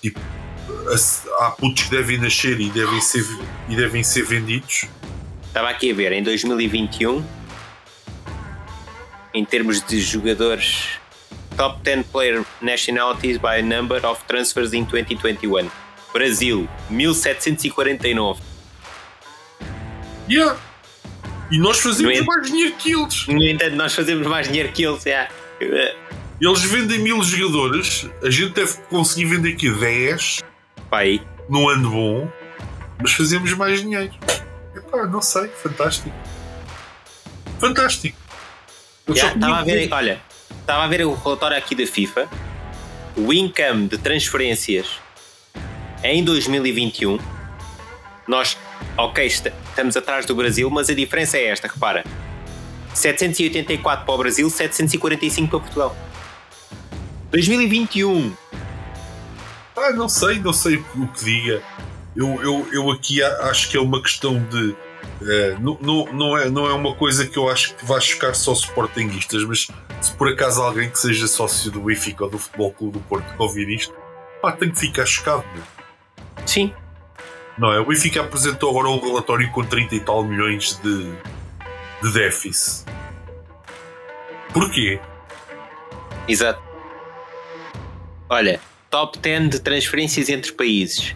tipo, 0.00 0.18
há 1.40 1.50
putos 1.52 1.84
que 1.84 1.90
devem 1.90 2.18
nascer 2.18 2.60
e 2.60 2.70
devem 2.70 3.00
ser, 3.00 3.24
e 3.68 3.76
devem 3.76 4.02
ser 4.02 4.22
vendidos. 4.24 4.86
Estava 5.46 5.68
aqui 5.70 5.90
a 5.90 5.94
ver, 5.94 6.12
em 6.12 6.22
2021, 6.22 7.24
em 9.34 9.44
termos 9.44 9.82
de 9.84 10.00
jogadores, 10.00 10.84
top 11.56 11.80
10 11.82 12.06
player 12.06 12.44
nationalities 12.60 13.36
by 13.38 13.62
number 13.62 14.04
of 14.06 14.22
transfers 14.26 14.72
in 14.72 14.84
2021. 14.84 15.68
Brasil, 16.12 16.68
1749. 16.90 18.40
Yeah. 20.28 20.58
E 21.50 21.58
nós 21.58 21.78
fazemos 21.80 22.12
No 22.14 22.22
en- 22.22 22.26
mais 22.26 22.46
dinheiro 22.50 22.74
que 22.76 22.92
eles. 22.92 23.26
No 23.26 23.42
entanto, 23.42 23.76
nós 23.76 23.94
fazemos 23.94 24.26
mais 24.26 24.46
dinheiro 24.48 24.70
que 24.72 24.82
eles. 24.84 25.04
Yeah. 25.04 25.30
Eles 26.40 26.62
vendem 26.62 26.98
mil 27.00 27.22
jogadores, 27.22 28.06
a 28.22 28.30
gente 28.30 28.52
deve 28.52 28.74
conseguir 28.90 29.24
vender 29.24 29.54
aqui 29.54 29.68
10 29.70 30.38
Pai, 30.90 31.20
num 31.48 31.68
ano 31.68 31.90
bom, 31.90 32.28
mas 33.00 33.12
fazemos 33.12 33.52
mais 33.54 33.80
dinheiro. 33.82 34.12
Epá, 34.74 35.06
não 35.06 35.20
sei, 35.20 35.48
fantástico. 35.48 36.14
Fantástico. 37.58 38.16
Só 39.06 39.12
estava 39.28 39.56
a 39.56 39.62
ver, 39.64 39.88
olha, 39.92 40.20
estava 40.60 40.84
a 40.84 40.86
ver 40.86 41.04
o 41.06 41.14
relatório 41.14 41.56
aqui 41.56 41.74
da 41.74 41.86
FIFA. 41.86 42.28
O 43.16 43.32
income 43.32 43.88
de 43.88 43.98
transferências 43.98 44.86
em 46.04 46.22
2021, 46.22 47.18
nós, 48.28 48.56
ok, 48.96 49.26
esta- 49.26 49.52
estamos 49.70 49.96
atrás 49.96 50.24
do 50.26 50.34
Brasil, 50.36 50.70
mas 50.70 50.88
a 50.88 50.94
diferença 50.94 51.36
é 51.36 51.46
esta, 51.46 51.66
repara. 51.68 52.04
784 52.94 54.04
para 54.04 54.14
o 54.14 54.18
Brasil, 54.18 54.48
745 54.48 55.48
para 55.50 55.58
Portugal. 55.60 55.96
2021. 57.30 58.32
Ah, 59.78 59.92
não 59.92 60.08
sei, 60.08 60.38
não 60.40 60.52
sei 60.52 60.76
o 60.76 61.06
que 61.08 61.24
diga. 61.24 61.62
Eu, 62.16 62.42
eu, 62.42 62.68
eu 62.72 62.90
aqui 62.90 63.22
acho 63.22 63.70
que 63.70 63.76
é 63.76 63.80
uma 63.80 64.02
questão 64.02 64.42
de. 64.44 64.74
eh, 65.22 65.56
não, 65.60 65.78
não, 65.80 66.12
não, 66.12 66.38
é, 66.38 66.50
não 66.50 66.66
é 66.66 66.72
uma 66.72 66.94
coisa 66.94 67.26
que 67.26 67.38
eu 67.38 67.48
acho 67.48 67.74
que 67.74 67.84
vai 67.86 68.00
chocar 68.00 68.34
só 68.34 68.52
sportinguistas, 68.52 69.44
mas 69.44 69.68
se 70.00 70.12
por 70.14 70.28
acaso 70.28 70.60
alguém 70.62 70.90
que 70.90 70.98
seja 70.98 71.26
sócio 71.28 71.70
do 71.70 71.80
Benfica 71.80 72.24
ou 72.24 72.30
do 72.30 72.38
Futebol 72.38 72.72
Clube 72.72 72.98
do 72.98 73.04
Porto 73.04 73.32
que 73.34 73.42
ouvir 73.42 73.68
isto, 73.68 73.94
pá, 74.42 74.52
tem 74.52 74.70
que 74.70 74.78
ficar 74.78 75.06
chocado. 75.06 75.44
meu. 75.54 75.62
Sim. 76.46 76.72
Não 77.56 77.72
é? 77.72 77.80
O 77.80 77.86
Benfica 77.86 78.20
apresentou 78.20 78.70
agora 78.70 78.88
um 78.88 79.00
relatório 79.00 79.50
com 79.50 79.64
30 79.64 79.94
e 79.94 80.00
tal 80.00 80.24
milhões 80.24 80.80
de, 80.82 81.12
de 82.02 82.12
déficit. 82.12 82.84
Porquê? 84.52 85.00
Exato. 86.26 86.62
Olha, 88.28 88.60
top 88.90 89.18
10 89.18 89.50
de 89.50 89.60
transferências 89.60 90.28
entre 90.28 90.52
países 90.52 91.14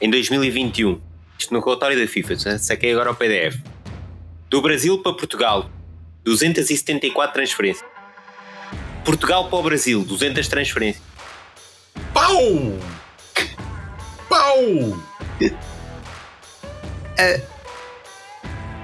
em 0.00 0.10
2021. 0.10 1.00
Isto 1.38 1.54
no 1.54 1.60
relatório 1.60 1.98
da 1.98 2.06
FIFA, 2.06 2.58
saquei 2.58 2.92
agora 2.92 3.10
o 3.10 3.14
PDF. 3.14 3.58
Do 4.48 4.60
Brasil 4.60 4.98
para 5.02 5.12
Portugal, 5.14 5.70
274 6.24 7.32
transferências. 7.34 7.88
Portugal 9.04 9.48
para 9.48 9.58
o 9.58 9.62
Brasil, 9.62 10.04
200 10.04 10.46
transferências. 10.48 11.02
Pau! 12.12 12.36
Pau! 14.28 14.56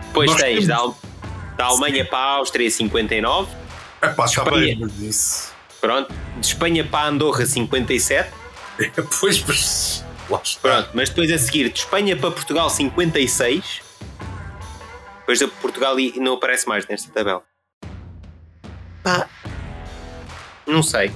Depois 0.09 0.31
Nós 0.31 0.41
tens 0.41 0.53
temos- 0.55 0.67
da, 0.67 0.77
Al- 0.77 0.99
da 1.57 1.65
Alemanha 1.67 2.05
para 2.05 2.19
a 2.19 2.33
Áustria, 2.37 2.71
59. 2.71 3.53
É 4.03 4.09
pá, 4.09 4.25
Espanha. 4.25 4.77
isso. 5.01 5.55
Pronto. 5.87 6.13
De 6.41 6.47
Espanha 6.47 6.85
para 6.85 7.09
Andorra, 7.09 7.47
57. 7.47 8.31
É, 8.81 8.91
pois, 9.21 9.37
está. 9.37 10.05
Pronto, 10.61 10.91
mas 10.93 11.09
depois 11.09 11.31
a 11.31 11.39
seguir, 11.39 11.71
de 11.71 11.79
Espanha 11.79 12.17
para 12.17 12.31
Portugal, 12.33 12.69
56. 12.69 13.81
Depois 15.21 15.39
de 15.39 15.47
Portugal 15.47 15.99
e 16.01 16.19
não 16.19 16.35
aparece 16.35 16.69
mais 16.69 16.87
nesta 16.89 17.11
tabela. 17.13 17.43
Pá. 19.03 19.29
Não 20.67 20.83
sei. 20.83 21.13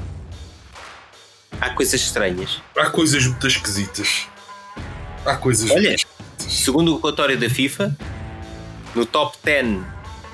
Há 1.60 1.70
coisas 1.70 2.00
estranhas. 2.00 2.62
Há 2.76 2.88
coisas 2.90 3.26
muito 3.26 3.46
esquisitas. 3.48 4.28
Há 5.26 5.36
coisas 5.36 5.70
Olha. 5.70 5.96
Segundo 6.38 6.94
o 6.94 7.00
relatório 7.00 7.36
da 7.38 7.50
FIFA, 7.50 7.96
no 8.94 9.04
top 9.04 9.36
10 9.42 9.80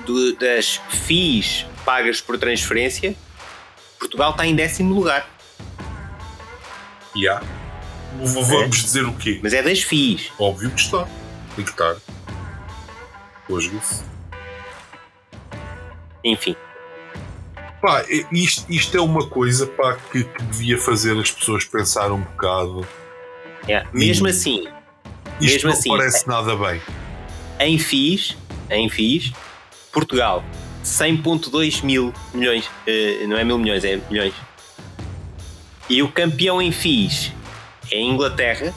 do- 0.05 0.35
das 0.37 0.79
FIIs 0.89 1.65
pagas 1.83 2.21
por 2.21 2.37
transferência, 2.37 3.15
Portugal 3.99 4.31
está 4.31 4.45
em 4.45 4.55
décimo 4.55 4.93
lugar. 4.93 5.27
E 7.15 7.27
há. 7.27 7.39
V- 8.21 8.41
Vamos 8.43 8.83
dizer 8.83 9.05
o 9.05 9.13
quê? 9.13 9.39
Mas 9.43 9.53
é 9.53 9.61
das 9.61 9.81
FIIs. 9.81 10.31
Óbvio 10.39 10.69
que 10.71 10.79
está. 10.81 11.07
Tem 11.55 11.65
que 11.65 11.71
estar. 11.71 11.95
Hoje 13.49 13.75
isso. 13.75 14.03
Enfim. 16.23 16.55
Pá, 17.81 18.01
é- 18.09 18.25
isto, 18.31 18.65
isto 18.71 18.97
é 18.97 19.01
uma 19.01 19.27
coisa 19.27 19.67
pá, 19.67 19.97
que, 20.11 20.23
que 20.23 20.43
devia 20.43 20.77
fazer 20.79 21.17
as 21.19 21.31
pessoas 21.31 21.63
pensar 21.65 22.11
um 22.11 22.21
bocado. 22.21 22.87
é. 23.67 23.85
Mesmo 23.93 24.25
Hum. 24.25 24.29
assim, 24.29 24.67
Isto 25.39 25.53
Mesmo 25.67 25.69
não 25.69 25.77
assim, 25.77 25.89
parece 25.89 26.27
nada 26.27 26.55
bem. 26.55 26.81
em 27.59 27.77
FIIs, 27.77 28.35
em 28.71 28.89
FIIs, 28.89 29.31
Portugal, 29.91 30.43
100.2 30.87 31.83
mil 31.83 32.13
milhões, 32.33 32.69
eh, 32.87 33.25
não 33.27 33.37
é 33.37 33.43
mil 33.43 33.57
milhões, 33.57 33.83
é 33.83 33.99
milhões. 34.09 34.33
E 35.89 36.01
o 36.01 36.09
campeão 36.11 36.61
em 36.61 36.71
FIIs 36.71 37.31
é 37.91 37.97
a 37.97 38.01
Inglaterra, 38.01 38.73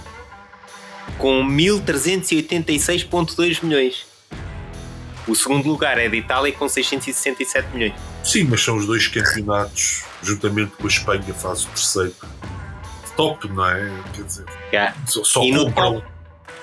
com 1.19 1.43
1.386.2 1.45 3.63
milhões. 3.63 4.07
O 5.27 5.35
segundo 5.35 5.69
lugar 5.69 5.99
é 5.99 6.09
de 6.09 6.17
Itália, 6.17 6.53
com 6.53 6.69
667 6.69 7.69
milhões. 7.75 7.95
Sim, 8.25 8.45
mas 8.45 8.63
são 8.63 8.77
os 8.77 8.87
dois 8.87 9.07
campeonatos, 9.07 10.03
juntamente 10.23 10.73
com 10.77 10.85
a 10.85 10.89
Espanha, 10.89 11.35
faz 11.35 11.65
o 11.65 11.69
terceiro. 11.69 12.15
Top, 13.17 13.47
não 13.49 13.67
é? 13.69 13.91
Quer 14.15 14.23
dizer, 14.25 14.45
Yeah. 14.73 14.95
só, 15.07 15.23
só 15.25 15.43
E 15.43 15.53
no 15.53 15.71
top- 15.73 16.05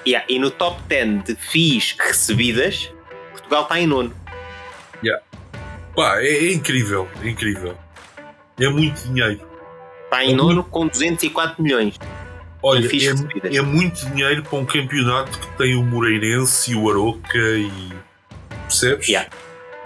Yeah, 0.06 0.26
E 0.30 0.40
no 0.40 0.50
top 0.52 0.82
10 0.88 1.24
de 1.26 1.36
FIIs 1.36 1.96
recebidas, 2.00 2.90
Portugal 3.32 3.64
está 3.64 3.80
em 3.80 3.88
nono. 3.88 4.14
Pá, 5.98 6.22
é, 6.22 6.28
é 6.28 6.54
incrível, 6.54 7.10
é 7.24 7.28
incrível. 7.28 7.76
É 8.60 8.70
muito 8.70 9.02
dinheiro. 9.02 9.42
Está 10.04 10.24
em 10.24 10.34
É 10.34 10.36
nono 10.36 10.64
com 10.64 10.86
204 10.86 11.60
milhões. 11.60 11.96
Olha, 12.62 12.88
é, 12.88 13.58
é 13.58 13.62
muito 13.64 14.06
dinheiro 14.06 14.44
para 14.44 14.60
um 14.60 14.66
campeonato 14.66 15.40
que 15.40 15.58
tem 15.58 15.76
o 15.76 15.84
Moreirense 15.84 16.72
e 16.72 16.76
o 16.76 16.88
Aroca 16.88 17.40
e. 17.40 17.92
Percebes? 18.62 19.08
Yeah. 19.10 19.28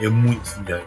É 0.02 0.10
muito 0.10 0.44
dinheiro. 0.60 0.84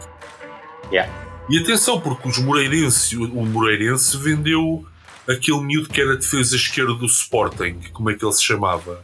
Yeah. 0.91 1.11
E 1.49 1.57
atenção, 1.57 1.99
porque 1.99 2.29
os 2.29 2.37
Moreirense, 2.37 3.17
o 3.17 3.23
o 3.23 3.45
Moreirense 3.47 4.15
vendeu 4.17 4.85
aquele 5.27 5.59
miúdo 5.61 5.89
que 5.89 5.99
era 5.99 6.15
defesa 6.15 6.55
esquerda 6.55 6.93
do 6.93 7.07
Sporting. 7.07 7.79
Como 7.93 8.11
é 8.11 8.13
que 8.13 8.23
ele 8.23 8.33
se 8.33 8.43
chamava? 8.43 9.03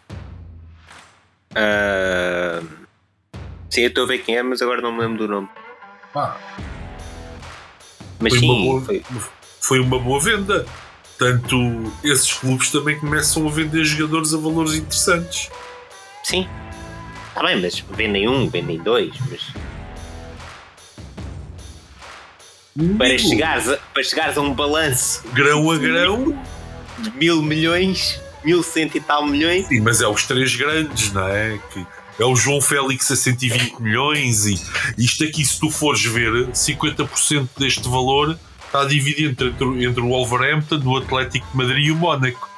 Uh, 1.53 2.63
sim, 3.71 3.81
eu 3.81 3.87
estou 3.87 4.03
a 4.03 4.07
ver 4.07 4.19
quem 4.19 4.37
é, 4.37 4.43
mas 4.43 4.61
agora 4.61 4.83
não 4.83 4.91
me 4.91 4.99
lembro 4.99 5.17
do 5.17 5.27
nome. 5.27 5.49
Ah, 6.15 6.36
Mas 8.20 8.34
foi, 8.34 8.39
sim, 8.39 8.50
uma 8.50 8.63
boa, 8.65 8.82
foi- 8.82 9.03
foi 9.62 9.80
uma 9.80 10.00
boa 10.00 10.20
venda. 10.20 10.65
Portanto, 11.18 11.58
esses 12.03 12.34
clubes 12.34 12.72
também 12.72 13.00
começam 13.00 13.48
a 13.48 13.51
vender 13.51 13.84
jogadores 13.86 14.34
a 14.34 14.38
valores 14.38 14.74
interessantes. 14.74 15.50
sim. 16.24 16.48
Está 17.30 17.44
bem, 17.44 17.62
mas 17.62 17.80
vendem 17.91 18.27
um, 18.27 18.50
vendem 18.50 18.77
dois, 18.80 19.13
mas 19.30 19.41
para 22.98 23.18
chegares, 23.18 23.70
a, 23.70 23.77
para 23.94 24.03
chegares 24.03 24.38
a 24.38 24.41
um 24.41 24.53
balanço 24.53 25.24
grão 25.34 25.72
a 25.72 25.77
grão, 25.77 26.38
de 27.00 27.10
mil 27.12 27.41
milhões, 27.41 28.20
mil 28.44 28.62
cento 28.63 28.98
e 28.98 29.01
tal 29.01 29.25
milhões, 29.25 29.65
sim, 29.68 29.80
mas 29.80 30.01
é 30.01 30.08
os 30.08 30.25
três 30.25 30.56
grandes, 30.56 31.12
não 31.13 31.27
é? 31.27 31.58
Que 31.72 31.86
é 32.21 32.25
o 32.25 32.35
João 32.35 32.61
Félix 32.61 33.09
a 33.11 33.15
120 33.15 33.79
milhões 33.79 34.45
e 34.45 34.61
isto 34.97 35.23
aqui, 35.23 35.43
se 35.43 35.59
tu 35.59 35.71
fores 35.71 36.03
ver, 36.03 36.31
50% 36.49 37.49
deste 37.57 37.89
valor 37.89 38.37
está 38.63 38.85
dividido 38.85 39.49
entre, 39.49 39.85
entre 39.85 40.01
o 40.01 40.09
Wolverhampton, 40.09 40.81
o 40.85 40.97
Atlético 40.97 41.47
de 41.49 41.57
Madrid 41.57 41.87
e 41.87 41.91
o 41.91 41.95
Mónaco. 41.95 42.49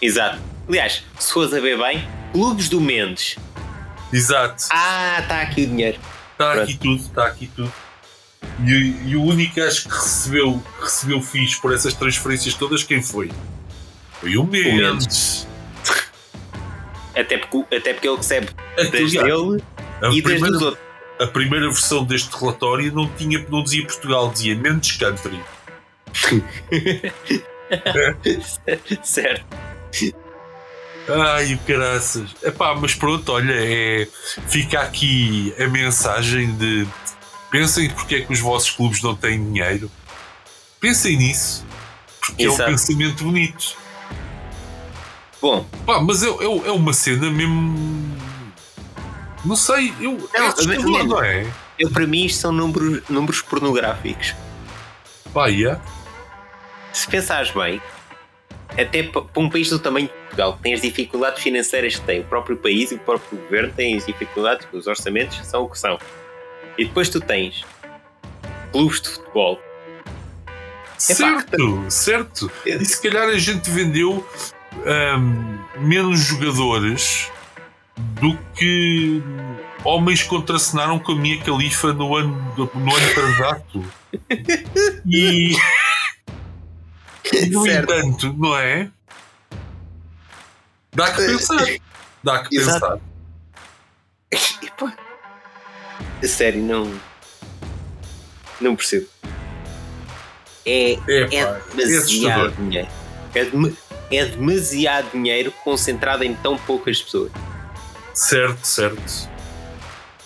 exato. 0.00 0.38
Aliás, 0.68 1.02
se 1.18 1.32
fores 1.32 1.54
a 1.54 1.60
ver 1.60 1.78
bem, 1.78 2.06
clubes 2.32 2.68
do 2.68 2.78
Mendes. 2.78 3.36
Exato. 4.12 4.64
Ah, 4.70 5.20
está 5.22 5.40
aqui 5.40 5.62
o 5.62 5.66
dinheiro. 5.66 5.98
Está 6.32 6.52
Pronto. 6.52 6.64
aqui 6.64 6.76
tudo, 6.76 7.00
está 7.00 7.26
aqui 7.26 7.46
tudo. 7.56 7.72
E, 8.62 9.10
e 9.10 9.16
o 9.16 9.22
único 9.22 9.58
acho 9.62 9.88
que 9.88 9.94
recebeu, 9.94 10.62
recebeu 10.80 11.22
FIIs 11.22 11.54
por 11.54 11.74
essas 11.74 11.94
transferências 11.94 12.52
todas, 12.52 12.84
quem 12.84 13.02
foi? 13.02 13.32
Foi 14.20 14.36
o 14.36 14.44
Mendes. 14.44 14.74
Mendes. 14.74 15.48
Até 17.18 17.38
porque, 17.38 17.74
até 17.74 17.92
porque 17.92 18.08
ele 18.08 18.16
recebe 18.16 18.48
das 18.76 18.86
Aliás, 18.86 19.12
dele 19.12 19.62
a, 20.00 20.08
e 20.08 20.10
das 20.10 20.12
dos 20.12 20.22
primeira, 20.22 20.58
outros. 20.58 20.78
a 21.20 21.26
primeira 21.26 21.66
versão 21.66 22.04
deste 22.04 22.36
relatório 22.36 22.94
não, 22.94 23.08
tinha, 23.08 23.44
não 23.48 23.62
dizia 23.62 23.84
Portugal, 23.84 24.30
dizia 24.30 24.54
Mendes 24.54 24.96
Country. 24.96 25.40
certo. 29.02 29.44
Ai, 31.08 31.54
o 31.54 31.58
caraças. 31.60 32.34
Epá, 32.42 32.74
mas 32.74 32.94
pronto, 32.94 33.32
olha, 33.32 33.54
é, 33.54 34.06
fica 34.46 34.80
aqui 34.80 35.54
a 35.58 35.66
mensagem 35.66 36.54
de 36.56 36.86
pensem 37.50 37.90
porque 37.90 38.16
é 38.16 38.20
que 38.20 38.32
os 38.32 38.40
vossos 38.40 38.70
clubes 38.70 39.02
não 39.02 39.16
têm 39.16 39.42
dinheiro. 39.42 39.90
Pensem 40.80 41.16
nisso. 41.16 41.64
Porque 42.20 42.44
é 42.44 42.50
um 42.50 42.52
Exato. 42.52 42.70
pensamento 42.70 43.24
bonito. 43.24 43.76
Bom, 45.40 45.64
Pá, 45.86 46.00
mas 46.00 46.22
é, 46.22 46.28
é, 46.28 46.44
é 46.68 46.72
uma 46.72 46.92
cena 46.92 47.30
mesmo. 47.30 48.16
Não 49.44 49.54
sei, 49.56 49.92
eu. 50.00 50.28
é 50.34 50.40
Não, 50.40 50.46
assustador, 50.48 51.04
não 51.06 51.22
é? 51.22 51.46
eu, 51.78 51.90
para 51.90 52.06
mim 52.06 52.24
isto 52.24 52.40
são 52.40 52.52
números, 52.52 53.02
números 53.08 53.40
pornográficos. 53.42 54.34
Pá, 55.32 55.48
é. 55.50 55.78
Se 56.92 57.06
pensares 57.06 57.50
bem, 57.52 57.80
até 58.76 59.04
pa- 59.04 59.22
para 59.22 59.42
um 59.42 59.48
país 59.48 59.70
do 59.70 59.78
tamanho 59.78 60.08
de 60.08 60.12
Portugal, 60.12 60.56
que 60.56 60.62
tem 60.62 60.74
as 60.74 60.80
dificuldades 60.80 61.40
financeiras 61.42 61.94
que 61.96 62.00
tem, 62.04 62.20
o 62.20 62.24
próprio 62.24 62.56
país 62.56 62.90
e 62.90 62.96
o 62.96 62.98
próprio 62.98 63.38
governo 63.38 63.72
têm 63.72 63.96
as 63.96 64.06
dificuldades, 64.06 64.66
os 64.72 64.86
orçamentos 64.88 65.38
são 65.46 65.62
o 65.64 65.68
que 65.70 65.78
são. 65.78 65.98
E 66.76 66.84
depois 66.84 67.08
tu 67.08 67.20
tens 67.20 67.64
clubes 68.72 69.00
de 69.00 69.08
futebol. 69.10 69.60
Certo, 70.96 71.84
certo. 71.88 72.50
E 72.66 72.84
se 72.84 73.00
calhar 73.00 73.28
a 73.28 73.38
gente 73.38 73.70
vendeu 73.70 74.26
ahm, 74.86 75.58
menos 75.80 76.20
jogadores 76.20 77.30
do 78.20 78.36
que 78.54 79.22
homens 79.84 80.22
contracenaram 80.22 80.98
com 80.98 81.12
a 81.12 81.16
minha 81.16 81.40
califa 81.42 81.92
no 81.92 82.14
ano, 82.16 82.70
no 82.74 82.96
ano 82.96 83.14
transato. 83.14 83.84
E, 85.06 85.54
no 87.50 87.62
Certo. 87.62 87.92
entanto, 87.92 88.32
não 88.38 88.56
é? 88.56 88.90
Dá 90.94 91.10
que 91.12 91.26
pensar. 91.26 91.66
Dá 92.24 92.42
que 92.44 92.56
Exato. 92.56 93.00
pensar. 94.30 94.98
A 96.22 96.26
sério, 96.26 96.62
não. 96.62 96.90
Não 98.60 98.74
percebo. 98.74 99.06
É, 100.66 100.92
É, 100.94 100.98
é 101.06 101.36
é 101.36 101.60
demasiado. 101.74 102.54
É, 103.34 103.44
dem- 103.44 103.76
é 104.10 104.24
demasiado 104.24 105.10
dinheiro 105.12 105.52
concentrado 105.64 106.24
em 106.24 106.34
tão 106.34 106.56
poucas 106.56 107.00
pessoas. 107.02 107.30
Certo, 108.14 108.66
certo. 108.66 109.28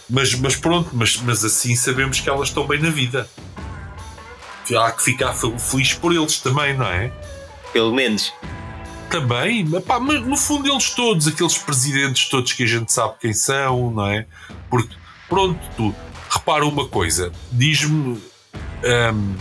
Mas, 0.09 0.35
mas 0.35 0.57
pronto, 0.57 0.91
mas, 0.93 1.17
mas 1.19 1.45
assim 1.45 1.75
sabemos 1.75 2.21
que 2.21 2.29
elas 2.29 2.49
estão 2.49 2.67
bem 2.67 2.81
na 2.81 2.91
vida. 2.91 3.29
Há 4.77 4.91
que 4.93 5.03
ficar 5.03 5.35
fel- 5.35 5.59
feliz 5.59 5.93
por 5.95 6.15
eles 6.15 6.39
também, 6.39 6.77
não 6.77 6.87
é? 6.87 7.11
Pelo 7.73 7.93
menos. 7.95 8.33
Também, 9.11 9.67
mas 10.01 10.23
no 10.27 10.37
fundo 10.37 10.71
eles 10.71 10.91
todos, 10.91 11.27
aqueles 11.29 11.59
presidentes 11.59 12.29
todos 12.31 12.53
que 12.55 12.63
a 12.63 12.67
gente 12.67 12.91
sabe 12.91 13.15
quem 13.21 13.35
são, 13.35 13.91
não 13.91 14.07
é? 14.07 14.27
Porque, 14.71 14.95
pronto, 15.29 15.59
tu 15.77 15.95
repara 16.31 16.65
uma 16.65 16.89
coisa, 16.89 17.31
diz-me 17.51 18.23
hum, 18.55 19.37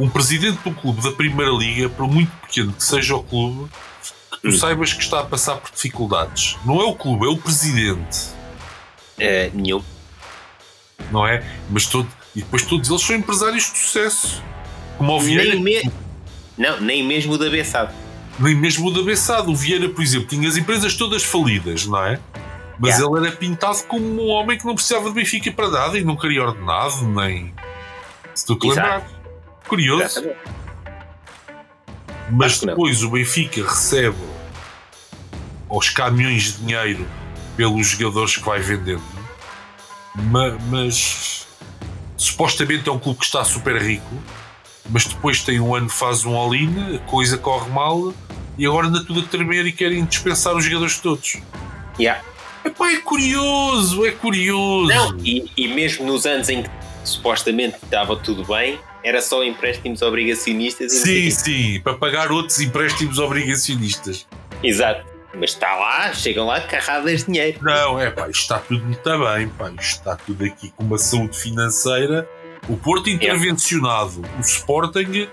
um, 0.00 0.08
presidente 0.08 0.58
do 0.62 0.72
clube 0.74 1.02
da 1.02 1.12
Primeira 1.12 1.52
Liga, 1.52 1.88
por 1.88 2.08
muito 2.08 2.30
pequeno 2.42 2.72
que 2.72 2.82
seja 2.82 3.14
o 3.16 3.22
clube, 3.22 3.70
que 4.32 4.40
tu 4.42 4.48
Hum. 4.48 4.52
saibas 4.58 4.92
que 4.92 5.02
está 5.02 5.20
a 5.20 5.24
passar 5.24 5.56
por 5.56 5.70
dificuldades. 5.70 6.56
Não 6.64 6.80
é 6.80 6.84
o 6.84 6.94
clube, 6.94 7.26
é 7.26 7.28
o 7.28 7.36
presidente. 7.36 8.28
eh, 9.18 9.50
nenhum. 9.52 9.82
não 11.10 11.26
é? 11.26 11.42
Mas 11.70 11.86
todo, 11.86 12.08
e 12.34 12.40
depois 12.40 12.62
todos 12.64 12.88
eles 12.88 13.02
são 13.02 13.16
empresários 13.16 13.70
de 13.72 13.78
sucesso. 13.78 14.42
Como 14.96 15.14
o 15.16 15.20
Vieira, 15.20 15.54
Nem, 15.54 15.62
me... 15.62 15.92
não, 16.58 16.80
nem 16.80 17.02
mesmo 17.06 17.34
o 17.34 17.38
da 17.38 17.48
Bessado. 17.50 17.92
nem 18.38 18.54
mesmo 18.54 18.88
o 18.88 18.90
da 18.92 19.02
Bessado. 19.02 19.50
O 19.50 19.56
Vieira, 19.56 19.88
por 19.88 20.02
exemplo, 20.02 20.28
tinha 20.28 20.48
as 20.48 20.56
empresas 20.56 20.94
todas 20.94 21.22
falidas, 21.22 21.86
não 21.86 22.02
é? 22.04 22.18
Mas 22.78 22.96
Yeah. 22.98 23.18
ele 23.18 23.26
era 23.28 23.36
pintado 23.36 23.82
como 23.84 24.04
um 24.22 24.28
homem 24.28 24.56
que 24.56 24.64
não 24.64 24.74
precisava 24.74 25.08
de 25.10 25.14
Benfica 25.14 25.52
para 25.52 25.68
nada 25.68 25.98
e 25.98 26.04
não 26.04 26.16
queria 26.16 26.42
ordenado, 26.42 27.06
nem. 27.06 27.52
Se 28.34 28.46
tu 28.46 28.56
te 28.56 28.68
lembrar. 28.68 29.06
Curioso. 29.70 30.28
Mas 32.30 32.60
depois 32.60 33.02
o 33.02 33.10
Benfica 33.10 33.62
recebe 33.62 34.16
aos 35.68 35.88
caminhões 35.90 36.42
de 36.44 36.64
dinheiro 36.64 37.06
pelos 37.56 37.86
jogadores 37.88 38.36
que 38.36 38.44
vai 38.44 38.58
vendendo. 38.60 39.02
Ma- 40.16 40.58
Mas, 40.68 41.46
supostamente 42.16 42.88
é 42.88 42.92
um 42.92 42.98
clube 42.98 43.20
que 43.20 43.24
está 43.24 43.44
super 43.44 43.80
rico, 43.80 44.14
mas 44.88 45.04
depois 45.06 45.42
tem 45.42 45.60
um 45.60 45.72
ano 45.74 45.88
faz 45.88 46.24
um 46.24 46.34
all-in, 46.36 46.96
a 46.96 46.98
coisa 47.08 47.38
corre 47.38 47.70
mal 47.70 48.12
e 48.58 48.66
agora 48.66 48.88
anda 48.88 49.04
tudo 49.04 49.20
a 49.20 49.22
tremer 49.22 49.64
e 49.66 49.72
querem 49.72 50.04
dispensar 50.04 50.54
os 50.56 50.64
jogadores 50.64 50.98
todos. 50.98 51.38
Yeah. 51.98 52.22
Epá, 52.64 52.90
é 52.92 52.98
curioso, 52.98 54.04
é 54.04 54.10
curioso. 54.10 54.88
Não, 54.88 55.16
e, 55.24 55.50
e 55.56 55.68
mesmo 55.68 56.04
nos 56.04 56.26
anos 56.26 56.48
em 56.48 56.62
que 56.64 56.70
supostamente 57.04 57.76
estava 57.82 58.16
tudo 58.16 58.44
bem, 58.44 58.78
era 59.02 59.20
só 59.22 59.42
empréstimos 59.44 60.02
obrigacionistas. 60.02 60.92
e 60.92 60.96
Sim, 60.96 61.30
sim, 61.30 61.80
para 61.80 61.94
pagar 61.94 62.30
outros 62.30 62.60
empréstimos 62.60 63.18
obrigacionistas. 63.18 64.26
Exato. 64.62 65.08
Mas 65.32 65.50
está 65.50 65.76
lá, 65.76 66.12
chegam 66.12 66.46
lá 66.46 66.60
carradas 66.60 67.20
de 67.20 67.26
dinheiro. 67.26 67.58
Não, 67.62 68.00
é 68.00 68.10
pá, 68.10 68.28
isto 68.28 68.40
está 68.42 68.58
tudo 68.58 68.84
muito 68.84 69.02
bem, 69.04 69.48
pá, 69.50 69.70
isto 69.70 69.80
está 69.98 70.16
tudo 70.16 70.44
aqui 70.44 70.70
com 70.70 70.82
uma 70.82 70.98
saúde 70.98 71.38
financeira. 71.38 72.28
O 72.68 72.76
Porto 72.76 73.08
intervencionado, 73.08 74.22
o 74.36 74.40
Sporting, 74.40 75.28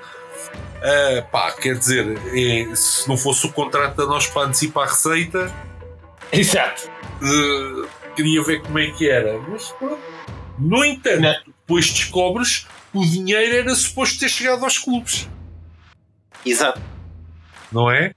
eh, 0.82 1.21
pá, 1.32 1.51
quer 1.51 1.77
dizer, 1.77 2.15
é, 2.27 2.75
se 2.75 3.10
não 3.10 3.17
fosse 3.17 3.47
o 3.47 3.51
contrato 3.51 3.95
da 3.95 4.06
nós 4.06 4.27
para 4.27 4.43
antecipar 4.47 4.88
a 4.88 4.91
receita, 4.91 5.51
Exato. 6.32 6.89
eh, 7.23 7.88
queria 8.15 8.43
ver 8.43 8.62
como 8.62 8.77
é 8.80 8.91
que 8.91 9.10
era. 9.10 9.39
Mas 9.49 9.69
pronto. 9.71 9.97
No 10.60 10.86
entanto, 10.86 11.21
Não. 11.21 11.36
depois 11.45 11.91
descobres 11.91 12.67
o 12.93 13.06
dinheiro 13.06 13.56
era 13.56 13.76
suposto 13.76 14.19
ter 14.19 14.30
chegado 14.30 14.63
aos 14.63 14.78
clubes, 14.78 15.28
Exato. 16.45 16.82
não 17.71 17.91
é? 17.91 18.12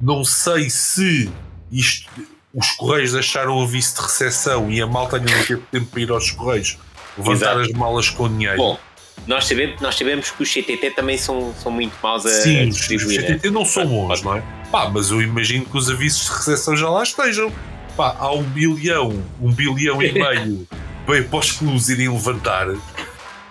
Não 0.00 0.24
sei 0.24 0.68
se 0.70 1.30
isto, 1.70 2.10
os 2.52 2.70
Correios 2.72 3.14
acharam 3.14 3.60
aviso 3.62 3.96
de 3.96 4.02
recessão 4.02 4.70
e 4.70 4.80
a 4.80 4.86
malta 4.86 5.16
ainda 5.16 5.34
não 5.34 5.44
teve 5.44 5.62
tempo 5.70 5.86
para 5.86 6.00
ir 6.00 6.10
aos 6.10 6.30
Correios 6.30 6.78
levantar 7.16 7.52
Exato. 7.56 7.60
as 7.60 7.72
malas 7.72 8.10
com 8.10 8.28
dinheiro. 8.28 8.56
Bom, 8.56 8.78
nós 9.26 9.46
sabemos, 9.46 9.80
nós 9.80 9.94
sabemos 9.96 10.30
que 10.30 10.42
os 10.42 10.52
CTT 10.52 10.90
também 10.90 11.16
são, 11.16 11.54
são 11.62 11.72
muito 11.72 11.94
maus 12.02 12.26
a 12.26 12.30
Sim, 12.30 12.68
os, 12.68 12.76
os 12.80 12.86
distribuir. 12.88 13.22
né? 13.22 13.26
CTT 13.28 13.50
não 13.50 13.64
são 13.64 13.86
bons, 13.86 14.22
não 14.22 14.36
é? 14.36 14.42
Pá, 14.70 14.88
mas 14.88 15.10
eu 15.10 15.22
imagino 15.22 15.64
que 15.64 15.76
os 15.76 15.88
avisos 15.88 16.26
de 16.26 16.32
recessão 16.32 16.76
já 16.76 16.88
lá 16.90 17.02
estejam. 17.02 17.52
Pá, 17.96 18.14
há 18.18 18.32
um 18.32 18.42
bilhão, 18.42 19.24
um 19.40 19.52
bilhão 19.52 20.02
e 20.02 20.12
meio 20.12 20.68
bem 21.06 21.22
para 21.22 21.38
os 21.38 21.52
clubes 21.52 21.88
irem 21.88 22.08
levantar 22.08 22.66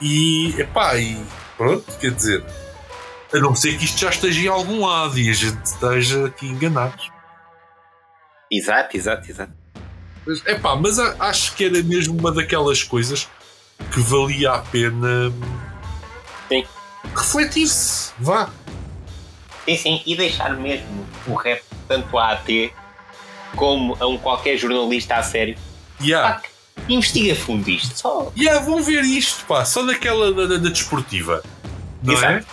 e, 0.04 0.54
epá, 0.60 0.98
e 0.98 1.18
pronto, 1.58 1.98
quer 1.98 2.12
dizer, 2.12 2.44
a 3.34 3.40
não 3.40 3.56
ser 3.56 3.78
que 3.78 3.86
isto 3.86 4.00
já 4.02 4.10
esteja 4.10 4.42
em 4.42 4.48
algum 4.48 4.86
lado 4.86 5.18
e 5.18 5.30
a 5.30 5.34
gente 5.34 5.64
esteja 5.64 6.26
aqui 6.28 6.46
enganados. 6.48 7.10
exato, 8.52 8.98
exato, 8.98 9.32
exato. 9.32 9.54
Mas, 10.26 10.46
epá, 10.46 10.76
mas 10.76 11.00
acho 11.00 11.56
que 11.56 11.66
era 11.66 11.82
mesmo 11.84 12.20
uma 12.20 12.32
daquelas 12.32 12.84
coisas 12.84 13.30
que 13.94 14.00
valia 14.02 14.52
a 14.52 14.60
pena 14.60 15.34
Sim. 16.50 16.66
refletir-se. 17.16 18.12
Vá. 18.20 18.50
Sim, 19.66 19.78
sim, 19.78 20.04
e 20.06 20.16
deixar 20.18 20.56
mesmo 20.58 21.08
o 21.28 21.36
rap 21.36 21.64
tanto 21.88 22.18
a 22.18 22.34
AT 22.34 22.48
como 23.56 23.96
a 24.00 24.08
um 24.08 24.18
qualquer 24.18 24.58
jornalista 24.58 25.16
a 25.16 25.24
sério. 25.24 25.58
Yeah. 26.02 26.36
Pá, 26.36 26.42
que 26.42 26.53
investiga 26.90 27.36
fundo 27.36 27.70
isto. 27.70 27.98
Só. 27.98 28.32
Yeah, 28.38 28.64
vão 28.66 28.82
ver 28.84 29.02
isto, 29.04 29.46
pá, 29.46 29.64
só 29.66 29.84
daquela 29.86 30.34
da, 30.34 30.46
da- 30.46 30.58
da 30.58 30.70
desportiva. 30.70 31.44
Não 32.02 32.14
é? 32.14 32.18
Exato. 32.38 32.46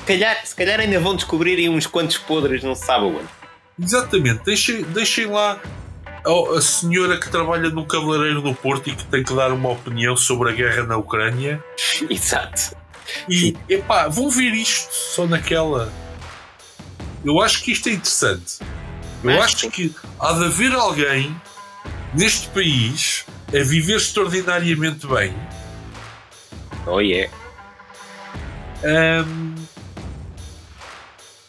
Se 0.00 0.06
calhar, 0.06 0.46
se 0.46 0.54
calhar 0.54 0.80
ainda 0.80 0.98
vão 0.98 1.14
descobrir 1.14 1.56
aí 1.58 1.68
uns 1.68 1.86
quantos 1.86 2.18
podres, 2.18 2.62
não 2.64 2.74
se 2.74 2.84
sabe 2.84 3.04
onde. 3.06 3.28
Exatamente, 3.80 4.44
deixem, 4.44 4.82
deixem 4.82 5.26
lá 5.26 5.60
a, 6.24 6.56
a 6.56 6.60
senhora 6.60 7.18
que 7.18 7.28
trabalha 7.30 7.70
no 7.70 7.86
cabeleireiro 7.86 8.42
do 8.42 8.54
Porto 8.54 8.88
e 8.90 8.96
que 8.96 9.04
tem 9.04 9.22
que 9.22 9.34
dar 9.34 9.52
uma 9.52 9.70
opinião 9.70 10.16
sobre 10.16 10.50
a 10.50 10.52
guerra 10.52 10.82
na 10.84 10.96
Ucrânia. 10.96 11.62
Exato. 12.10 12.76
E, 13.28 13.56
epá, 13.68 14.08
vão 14.08 14.28
ver 14.30 14.52
isto 14.54 14.92
só 14.92 15.26
naquela. 15.26 15.92
Eu 17.24 17.40
acho 17.40 17.62
que 17.62 17.70
isto 17.72 17.88
é 17.88 17.92
interessante. 17.92 18.58
Eu 19.22 19.40
Acho 19.40 19.70
que 19.70 19.94
há 20.18 20.32
de 20.32 20.44
haver 20.46 20.72
alguém 20.72 21.34
neste 22.14 22.48
país 22.48 23.24
a 23.48 23.62
viver 23.62 23.96
extraordinariamente 23.96 25.06
bem. 25.06 25.34
Oh 26.86 27.00
yeah. 27.00 27.32
Ahm, 28.84 29.54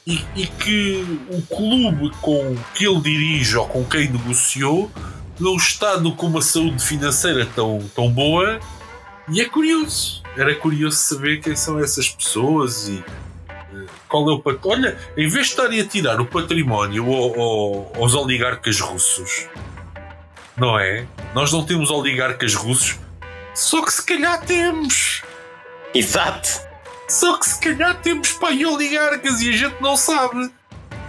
e, 0.05 0.21
e 0.35 0.45
que 0.47 1.05
o 1.29 1.41
clube 1.43 2.11
com 2.21 2.55
que 2.75 2.85
ele 2.85 2.99
dirige 3.01 3.55
ou 3.57 3.67
com 3.67 3.83
quem 3.85 4.09
negociou 4.09 4.91
não 5.39 5.55
está 5.55 5.97
no, 5.97 6.15
com 6.15 6.27
uma 6.27 6.41
saúde 6.41 6.83
financeira 6.83 7.45
tão, 7.55 7.79
tão 7.95 8.09
boa 8.11 8.59
e 9.29 9.41
é 9.41 9.45
curioso. 9.45 10.21
Era 10.37 10.53
curioso 10.55 10.97
saber 10.97 11.39
quem 11.41 11.55
são 11.55 11.79
essas 11.79 12.09
pessoas 12.09 12.87
e 12.89 13.03
eh, 13.49 13.85
qual 14.09 14.29
é 14.29 14.33
o 14.33 14.39
pat- 14.39 14.59
Olha, 14.65 14.97
em 15.17 15.27
vez 15.27 15.45
de 15.47 15.51
estarem 15.53 15.79
a 15.79 15.85
tirar 15.87 16.19
o 16.19 16.25
património 16.25 17.05
ao- 17.11 17.39
ao- 17.39 17.91
aos 17.95 18.13
oligarcas 18.13 18.79
russos, 18.81 19.47
não 20.57 20.77
é? 20.79 21.05
Nós 21.33 21.51
não 21.51 21.63
temos 21.65 21.89
oligarcas 21.89 22.53
russos, 22.55 22.97
só 23.53 23.81
que 23.83 23.91
se 23.93 24.03
calhar 24.05 24.41
temos. 24.45 25.21
Exato. 25.93 26.49
Só 27.07 27.37
que 27.37 27.47
se 27.47 27.59
calhar 27.59 27.95
temos 28.01 28.31
pai 28.33 28.65
oligarcas 28.65 29.41
e 29.41 29.49
a 29.49 29.51
gente 29.51 29.75
não 29.81 29.95
sabe. 29.95 30.49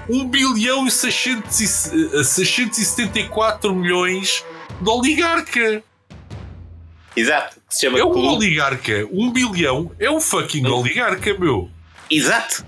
1 0.09 0.28
bilhão 0.28 0.87
e 0.87 0.90
600 0.90 1.61
e 1.61 1.66
se- 1.66 2.11
eh, 2.14 2.22
674 2.24 3.74
milhões 3.74 4.44
de 4.80 4.88
oligarca. 4.90 5.83
Exato. 7.16 7.57
Que 7.68 7.74
se 7.74 7.80
chama 7.83 7.98
É 7.98 8.04
um 8.04 8.12
clube. 8.12 8.28
oligarca. 8.37 9.09
1 9.11 9.30
bilhão 9.33 9.90
é 9.98 10.11
um 10.11 10.20
fucking 10.20 10.66
oligarca, 10.66 11.33
meu. 11.38 11.70
Exato. 12.11 12.66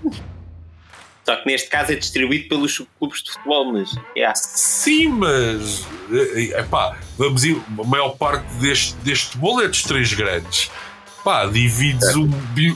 Só 1.27 1.35
que 1.35 1.45
neste 1.45 1.67
caso 1.67 1.91
é 1.91 1.95
distribuído 1.95 2.47
pelos 2.47 2.81
clubes 2.97 3.21
de 3.21 3.33
futebol, 3.33 3.73
mas. 3.73 3.93
Yeah. 4.15 4.33
Sim, 4.33 5.09
mas. 5.09 5.85
É 6.53 6.63
pá, 6.63 6.97
vamos 7.17 7.43
ir. 7.43 7.61
A 7.77 7.83
maior 7.83 8.11
parte 8.11 8.45
deste, 8.61 8.95
deste 9.03 9.37
bolo 9.37 9.61
é 9.61 9.67
dos 9.67 9.83
três 9.83 10.13
grandes. 10.13 10.71
Pá, 11.25 11.45
divides 11.45 12.15
um, 12.15 12.29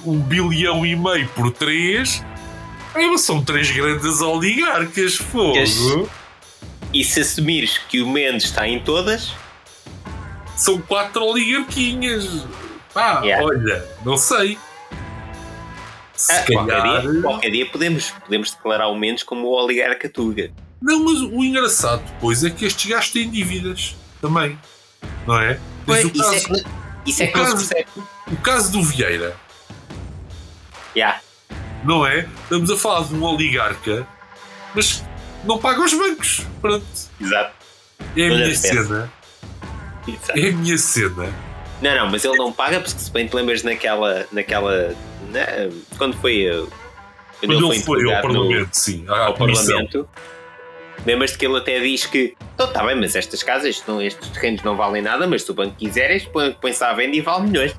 um 0.05 0.19
bilhão 0.19 0.85
e 0.85 0.97
meio 0.97 1.29
por 1.29 1.49
três. 1.51 2.21
São 3.19 3.41
três 3.41 3.71
grandes 3.71 4.19
oligarcas, 4.19 5.15
fogo. 5.15 6.09
E 6.93 7.05
se 7.05 7.21
assumires 7.21 7.77
que 7.77 8.01
o 8.01 8.09
Mendes 8.09 8.47
está 8.47 8.67
em 8.67 8.81
todas, 8.81 9.31
São 10.57 10.81
quatro 10.81 11.23
oligarquinhas. 11.23 12.45
Pá, 12.93 13.21
Yeah. 13.23 13.45
olha, 13.45 13.85
não 14.03 14.17
sei. 14.17 14.57
Se 16.21 16.31
ah, 16.31 16.45
qualquer, 16.45 16.81
dia, 16.81 17.21
qualquer 17.21 17.49
dia 17.51 17.65
podemos, 17.71 18.11
podemos 18.11 18.51
declarar 18.51 18.87
o 18.89 18.95
Mendes 18.95 19.23
como 19.23 19.47
o 19.47 19.51
oligarca 19.51 20.07
Tuga. 20.09 20.51
Não, 20.81 21.03
mas 21.03 21.21
o 21.21 21.43
engraçado 21.43 22.03
depois 22.03 22.43
é 22.43 22.49
que 22.49 22.65
estes 22.65 22.89
gajos 22.89 23.11
têm 23.11 23.29
dívidas 23.29 23.95
também. 24.21 24.57
Não 25.27 25.39
é? 25.39 25.59
O 25.87 25.93
isso 25.95 26.07
é 26.07 26.11
caso, 26.23 26.47
que, 26.47 27.09
isso 27.09 27.23
é 27.23 27.25
o 27.25 27.31
que 27.31 27.37
não 27.37 27.45
se 27.45 27.51
caso- 27.51 27.67
percebe. 27.69 27.89
o 28.31 28.37
caso 28.37 28.71
do 28.71 28.83
Vieira. 28.83 29.35
Yeah. 30.95 31.21
não 31.83 32.05
é? 32.05 32.27
Estamos 32.43 32.69
a 32.69 32.77
falar 32.77 33.07
de 33.07 33.15
um 33.15 33.23
oligarca, 33.23 34.05
mas 34.75 35.03
não 35.43 35.57
paga 35.57 35.81
os 35.81 35.93
bancos. 35.93 36.45
Pronto. 36.59 36.85
Exato. 37.19 37.53
É 38.15 38.21
a 38.21 38.25
Olha, 38.25 38.35
minha 38.43 38.55
cena. 38.55 38.81
Exato. 40.07 40.39
É 40.39 40.49
a 40.49 40.51
minha 40.51 40.77
cena. 40.77 41.33
Não, 41.81 41.95
não, 41.95 42.11
mas 42.11 42.23
ele 42.23 42.37
não 42.37 42.51
paga 42.51 42.79
porque 42.79 42.99
se 42.99 43.11
bem 43.11 43.27
te 43.27 43.35
lembras 43.35 43.63
naquela. 43.63 44.25
naquela 44.31 44.95
na- 45.31 45.69
quando 45.97 46.15
foi. 46.17 46.47
uh, 46.49 46.67
Quando, 47.39 47.53
Quando 47.55 47.71
ele 47.73 47.81
foi 47.81 47.95
ao 47.97 48.01
interrogado 48.03 48.27
no- 48.27 48.33
Parlamento, 48.41 48.69
sim, 48.73 49.05
ao. 49.07 49.33
Parlamento. 49.33 50.09
Lembras-te 51.05 51.37
que 51.39 51.45
ele 51.47 51.57
até 51.57 51.79
diz 51.79 52.05
que 52.05 52.35
então 52.53 52.67
está 52.67 52.83
bem, 52.85 52.95
mas 52.95 53.15
estas 53.15 53.41
casas, 53.41 53.81
não, 53.87 53.99
estes 53.99 54.29
terrenos 54.29 54.61
não 54.61 54.75
valem 54.75 55.01
nada, 55.01 55.25
mas 55.25 55.41
se 55.41 55.49
o 55.49 55.53
banco 55.55 55.75
quiser, 55.75 56.15
isto 56.15 56.29
põe- 56.29 56.51
põe-se 56.53 56.83
à 56.83 56.93
venda 56.93 57.15
e 57.17 57.21
vale 57.21 57.47
milhões. 57.47 57.75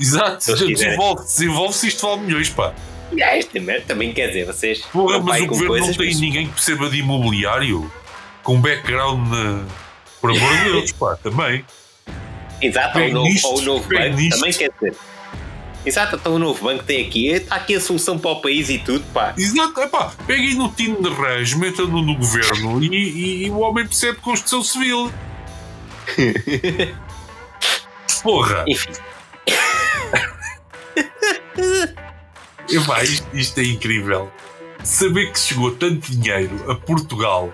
Exato, 0.00 0.42
Se 0.42 0.50
eles 0.50 0.62
quiserem. 0.62 0.74
desenvolve, 0.96 1.22
desenvolve-se 1.22 1.86
isto 1.86 2.04
vale 2.08 2.22
milhões, 2.22 2.50
pá. 2.50 2.74
E 3.12 3.22
esta 3.22 3.60
merda 3.60 3.84
também 3.86 4.12
quer 4.12 4.26
dizer, 4.28 4.44
vocês. 4.44 4.80
Porra, 4.86 5.20
mas 5.20 5.40
o 5.42 5.46
governo 5.46 5.68
coisas, 5.68 5.88
não 5.90 5.94
tem 5.96 6.06
mas- 6.08 6.20
ninguém 6.20 6.46
que 6.48 6.52
perceba 6.54 6.90
de 6.90 6.98
imobiliário 6.98 7.88
com 8.42 8.60
background 8.60 9.28
na. 9.28 9.64
Por 10.20 10.30
amor 10.32 10.56
de 10.56 10.64
Deus, 10.72 10.90
pá, 10.90 11.16
também. 11.22 11.64
Exato, 12.60 12.98
ou 12.98 13.10
novo, 13.10 13.38
ou 13.44 13.58
o 13.58 13.62
novo 13.62 13.88
banco 13.88 14.28
também 14.30 14.52
quer 14.52 14.70
dizer. 14.70 14.94
Exato, 15.84 16.16
então 16.16 16.34
o 16.34 16.38
novo 16.38 16.64
banco 16.64 16.82
tem 16.82 17.06
aqui, 17.06 17.28
está 17.28 17.54
aqui 17.56 17.74
a 17.76 17.80
solução 17.80 18.18
para 18.18 18.30
o 18.32 18.40
país 18.40 18.68
e 18.70 18.78
tudo, 18.78 19.04
pá. 19.12 19.34
Exato, 19.38 19.80
epá, 19.80 20.12
peguem 20.26 20.54
no 20.54 20.68
Tino 20.70 21.00
de 21.00 21.08
Reis, 21.14 21.54
metam-no 21.54 22.02
no 22.02 22.16
governo 22.16 22.82
e, 22.82 22.88
e- 22.88 23.46
e 23.46 23.50
o 23.50 23.58
homem 23.60 23.86
percebe 23.86 24.18
Constituição 24.18 24.62
Civil. 24.64 25.12
Porra, 28.22 28.64
Enfim, 28.66 28.90
epá, 32.70 33.02
isto, 33.04 33.26
isto 33.36 33.60
é 33.60 33.64
incrível. 33.64 34.30
Saber 34.82 35.30
que 35.32 35.38
chegou 35.38 35.70
tanto 35.72 36.10
dinheiro 36.10 36.70
a 36.70 36.74
Portugal 36.74 37.52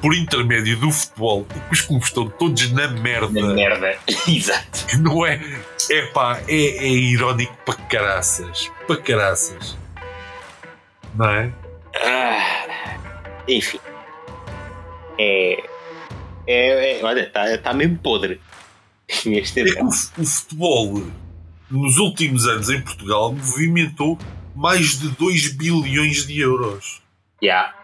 por 0.00 0.14
intermédio 0.14 0.76
do 0.78 0.90
futebol 0.90 1.46
e 1.54 1.60
que 1.60 1.72
os 1.72 1.80
clubes 1.82 2.08
estão 2.08 2.28
todos 2.28 2.70
na 2.72 2.88
merda. 2.88 3.40
na 3.40 3.54
merda. 3.54 3.98
Exato. 4.26 4.98
não 4.98 5.24
é. 5.26 5.40
É 5.90 6.06
pá, 6.06 6.40
é, 6.48 6.54
é 6.54 6.88
irónico 6.88 7.56
para 7.64 7.74
caraças. 7.74 8.70
Para 8.86 8.96
caraças. 8.96 9.76
Não 11.14 11.28
é? 11.28 11.52
Ah, 12.02 12.96
enfim. 13.48 13.80
É. 15.18 15.62
É, 16.46 16.98
é- 16.98 17.04
olha, 17.04 17.20
está 17.22 17.58
tá 17.58 17.74
mesmo 17.74 17.98
podre. 17.98 18.40
Este 19.26 19.60
É 19.60 19.64
que 19.64 19.82
o, 19.82 19.88
o 19.88 20.24
futebol, 20.26 21.02
nos 21.70 21.98
últimos 21.98 22.46
anos 22.46 22.70
em 22.70 22.80
Portugal, 22.80 23.32
movimentou 23.32 24.18
mais 24.54 24.98
de 24.98 25.08
2 25.10 25.52
bilhões 25.56 26.26
de 26.26 26.40
euros. 26.40 27.02
Já. 27.42 27.74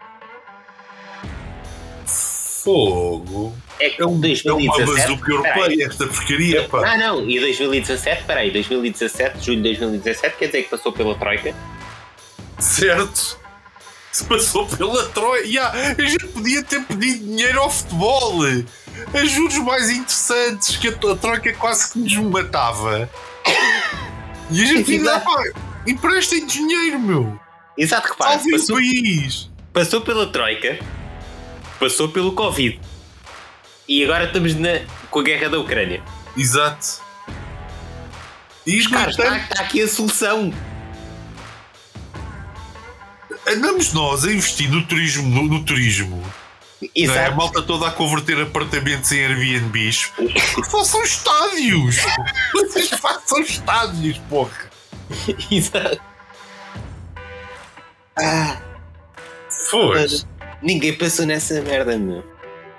Fogo! 2.67 3.55
É 3.79 3.89
que 3.91 4.01
É, 4.01 4.05
um, 4.05 4.09
é 4.09 4.13
uma 4.15 4.19
2017. 4.19 5.21
europeia, 5.29 5.85
esta 5.85 6.05
porcaria, 6.07 6.67
pá. 6.67 6.93
Ah, 6.93 6.97
não, 6.97 7.29
e 7.29 7.39
2017, 7.39 8.25
peraí, 8.25 8.51
2017, 8.51 9.45
julho 9.45 9.57
de 9.57 9.69
2017, 9.69 10.35
quer 10.37 10.45
dizer 10.47 10.63
que 10.63 10.69
passou 10.69 10.91
pela 10.91 11.15
Troika? 11.15 11.55
Certo? 12.59 13.39
Se 14.11 14.23
passou 14.25 14.65
pela 14.65 15.07
Troia. 15.09 15.43
Yeah, 15.45 15.95
a 15.97 16.01
gente 16.01 16.27
podia 16.27 16.63
ter 16.63 16.81
pedido 16.83 17.23
dinheiro 17.23 17.61
ao 17.61 17.69
futebol. 17.69 18.41
A 19.13 19.25
juros 19.25 19.57
mais 19.59 19.89
interessantes 19.89 20.75
que 20.75 20.87
a, 20.87 20.91
a 20.91 21.15
Troika 21.15 21.53
quase 21.53 21.93
que 21.93 21.99
nos 21.99 22.15
matava. 22.17 23.09
E 24.49 24.61
a 24.61 24.65
gente 24.65 24.93
ainda, 24.93 25.19
pá, 25.19 25.43
emprestem 25.85 26.45
dinheiro, 26.45 26.97
meu. 26.97 27.37
Exato, 27.77 28.07
repara, 28.07 28.31
Salvem 28.39 28.55
o 28.55 28.57
passou, 28.57 28.75
país. 28.77 29.49
passou 29.73 29.99
pela 29.99 30.27
Troika, 30.27 30.79
passou 31.79 32.09
pelo 32.09 32.31
Covid. 32.33 32.79
E 33.87 34.03
agora 34.03 34.25
estamos 34.25 34.53
na, 34.55 34.79
com 35.09 35.19
a 35.19 35.23
guerra 35.23 35.49
da 35.49 35.59
Ucrânia. 35.59 36.01
Exato. 36.35 37.01
E 38.65 38.77
Os 38.79 38.87
caras, 38.87 39.17
está, 39.17 39.37
está 39.37 39.61
aqui 39.61 39.81
a 39.81 39.87
solução. 39.87 40.53
andamos 43.47 43.93
nós 43.93 44.25
a 44.25 44.31
investir 44.31 44.69
no 44.69 44.85
turismo. 44.85 45.27
No, 45.29 45.43
no 45.43 45.63
turismo 45.63 46.17
não 46.17 46.27
é? 46.27 46.47
A 46.83 46.89
Exato. 46.93 47.35
malta 47.37 47.61
toda 47.63 47.87
a 47.87 47.91
converter 47.91 48.39
apartamentos 48.41 49.11
em 49.11 49.23
Airbnbs. 49.25 50.11
Façam 50.69 51.01
estádios! 51.03 51.97
Vocês 52.53 52.89
façam 52.89 53.39
estádios, 53.41 54.17
porra! 54.29 54.69
Exato. 55.49 55.99
Ah, 58.19 58.57
Pois. 59.71 60.27
Ninguém 60.61 60.93
passou 60.93 61.25
nessa 61.25 61.61
merda, 61.61 61.97
meu. 61.97 62.23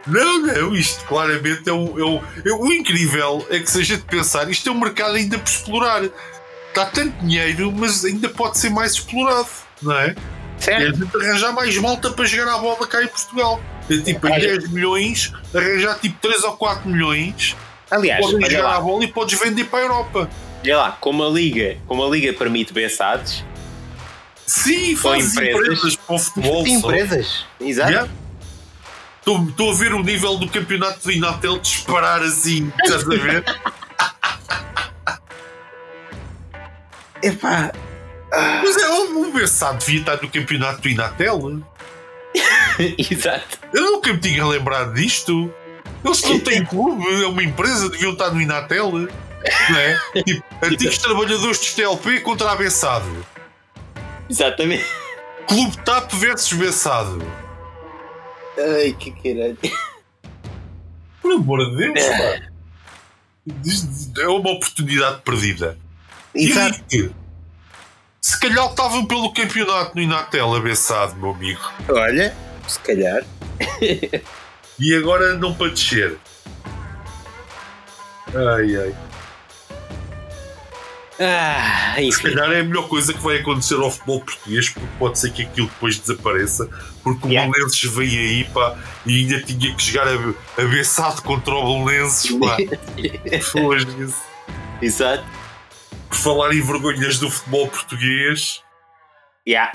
Não, 0.07 0.41
não, 0.41 0.75
isto 0.75 1.05
claramente 1.05 1.69
é 1.69 1.73
o, 1.73 1.99
é 1.99 2.03
o, 2.03 2.23
é 2.45 2.53
o 2.53 2.73
incrível 2.73 3.47
é 3.51 3.59
que 3.59 3.71
seja 3.71 3.97
de 3.97 4.05
pensar, 4.05 4.51
isto 4.51 4.69
é 4.69 4.73
um 4.73 4.79
mercado 4.79 5.15
ainda 5.17 5.39
por 5.39 5.49
explorar. 5.49 6.03
Está 6.69 6.87
tanto 6.87 7.25
dinheiro, 7.25 7.73
mas 7.73 8.05
ainda 8.05 8.29
pode 8.29 8.59
ser 8.59 8.71
mais 8.71 8.93
explorado, 8.93 9.49
não 9.83 9.99
é? 9.99 10.15
Certo? 10.59 10.83
E 10.83 10.87
a 10.87 10.93
gente 10.93 11.17
arranjar 11.17 11.53
mais 11.53 11.77
malta 11.77 12.11
para 12.11 12.25
jogar 12.25 12.55
a 12.55 12.59
bola 12.59 12.87
cá 12.87 13.03
em 13.03 13.09
Portugal. 13.09 13.61
É 13.91 13.97
tipo, 13.99 14.29
em 14.29 14.33
Olha. 14.33 14.59
10 14.59 14.71
milhões, 14.71 15.33
arranjar 15.55 15.99
tipo 15.99 16.19
3 16.21 16.45
ou 16.45 16.57
4 16.57 16.89
milhões, 16.89 17.57
Aliás, 17.91 18.21
podem 18.21 18.45
olha 18.45 18.51
jogar 18.51 18.69
a 18.69 18.73
lá, 18.75 18.81
bola 18.81 19.05
e 19.05 19.09
podes 19.09 19.39
vender 19.39 19.65
para 19.65 19.79
a 19.79 19.83
Europa. 19.83 20.31
olha 20.63 20.77
lá, 20.77 20.93
como 21.01 21.25
a 21.25 21.31
Liga, 21.31 21.79
como 21.87 22.05
a 22.05 22.09
Liga 22.09 22.33
permite 22.33 22.73
beçados, 22.73 23.45
Sim, 24.49 24.97
fazes 24.97 25.33
empresas. 25.35 25.61
empresas 25.61 25.97
para 25.97 26.15
o 26.15 26.19
futebol. 26.19 26.65
tem 26.65 26.81
só. 26.81 26.89
empresas. 26.89 27.47
Exato. 27.61 27.91
Yeah. 27.91 28.11
Estou 29.19 29.71
a 29.71 29.75
ver 29.75 29.93
o 29.93 30.03
nível 30.03 30.39
do 30.39 30.49
campeonato 30.49 31.07
de 31.07 31.19
Inatel 31.19 31.59
disparar 31.59 32.23
assim, 32.23 32.73
estás 32.83 33.05
a 33.05 33.09
ver? 33.09 33.45
Epá, 37.23 37.73
Mas 38.33 38.77
é, 38.77 38.89
o 38.89 39.31
Bessado 39.33 39.79
devia 39.79 40.01
estar 40.01 40.23
no 40.23 40.31
campeonato 40.31 40.81
do 40.81 40.89
Inatel. 40.89 41.61
exato. 43.11 43.59
Eu 43.75 43.83
nunca 43.83 44.13
me 44.15 44.21
tinha 44.21 44.47
lembrado 44.47 44.95
disto. 44.95 45.53
Eles 46.03 46.23
não 46.23 46.41
têm 46.41 46.65
clube, 46.67 47.05
é 47.23 47.27
uma 47.27 47.43
empresa, 47.43 47.91
deviam 47.91 48.13
estar 48.13 48.31
no 48.31 48.41
Inatel. 48.41 48.93
Não 48.93 49.79
é? 49.79 49.99
Tipo, 50.23 50.43
antigos 50.63 50.99
trabalhadores 50.99 51.61
de 51.61 51.67
STLP 51.67 52.21
contra 52.21 52.53
a 52.53 52.57
Bessado. 52.57 53.27
Exatamente. 54.29 54.85
Clube 55.47 55.77
TAP 55.85 56.13
versus 56.15 56.53
Bessado. 56.53 57.23
Ai, 58.59 58.93
que 58.99 59.11
caralho. 59.13 59.59
Por 61.23 61.33
amor 61.33 61.71
de 61.71 61.77
Deus, 61.77 62.07
pá. 62.07 62.49
É 64.21 64.29
uma 64.29 64.51
oportunidade 64.51 65.23
perdida. 65.23 65.79
Exato. 66.35 67.15
se 68.21 68.41
calhar 68.41 68.67
estavam 68.69 69.07
pelo 69.07 69.33
campeonato 69.33 69.95
no 69.97 70.03
Inatel 70.03 70.55
a 70.55 70.61
Bessado, 70.61 71.17
meu 71.17 71.31
amigo. 71.31 71.61
Olha, 71.89 72.35
se 72.67 72.79
calhar. 72.81 73.25
E 74.79 74.95
agora 74.95 75.35
não 75.35 75.55
para 75.55 75.71
descer. 75.71 76.17
Ai 78.35 78.77
ai. 78.77 78.95
Ah, 81.21 81.95
Se 81.97 82.03
enfim. 82.03 82.23
calhar 82.23 82.53
é 82.53 82.61
a 82.61 82.65
melhor 82.65 82.87
coisa 82.89 83.13
que 83.13 83.21
vai 83.21 83.39
acontecer 83.39 83.75
ao 83.75 83.91
futebol 83.91 84.21
português, 84.21 84.69
porque 84.71 84.89
pode 84.99 85.19
ser 85.19 85.33
que 85.33 85.43
aquilo 85.43 85.67
depois 85.67 85.99
desapareça, 85.99 86.69
porque 87.03 87.27
o 87.27 87.31
Yeah. 87.31 87.51
Belenenses 87.51 87.91
veio 87.93 88.21
aí 88.21 88.45
pá, 88.53 88.79
e 89.05 89.19
ainda 89.23 89.41
tinha 89.43 89.75
que 89.75 89.83
jogar 89.85 90.07
a, 90.09 90.63
a 90.63 90.65
Bessado 90.67 91.23
contra 91.23 91.55
o 91.55 91.85
Belenenses. 91.85 92.31
Pá. 92.39 92.57
Foge-se. 93.51 94.15
Exato. 94.81 95.25
Por 96.09 96.17
falar 96.17 96.53
em 96.55 96.61
vergonhas 96.63 97.19
do 97.19 97.31
futebol 97.31 97.67
português, 97.69 98.63
Yeah. 99.47 99.73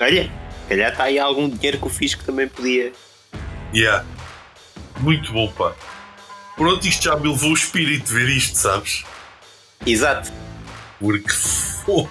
Olha, 0.00 0.24
se 0.62 0.68
calhar 0.68 0.92
está 0.92 1.04
aí 1.04 1.18
algum 1.18 1.48
dinheiro 1.48 1.78
que 1.78 1.86
o 1.86 1.90
Fisco 1.90 2.22
também 2.24 2.46
podia. 2.48 2.92
yeah. 3.74 4.04
muito 5.00 5.32
bom, 5.32 5.48
pá. 5.52 5.72
Pronto, 6.56 6.86
isto 6.86 7.02
já 7.04 7.16
me 7.16 7.28
levou 7.28 7.50
o 7.50 7.54
espírito 7.54 8.06
de 8.06 8.12
ver 8.14 8.28
isto, 8.28 8.56
sabes? 8.56 9.04
Exato. 9.86 10.32
Porque 11.00 11.30
fogo. 11.32 12.10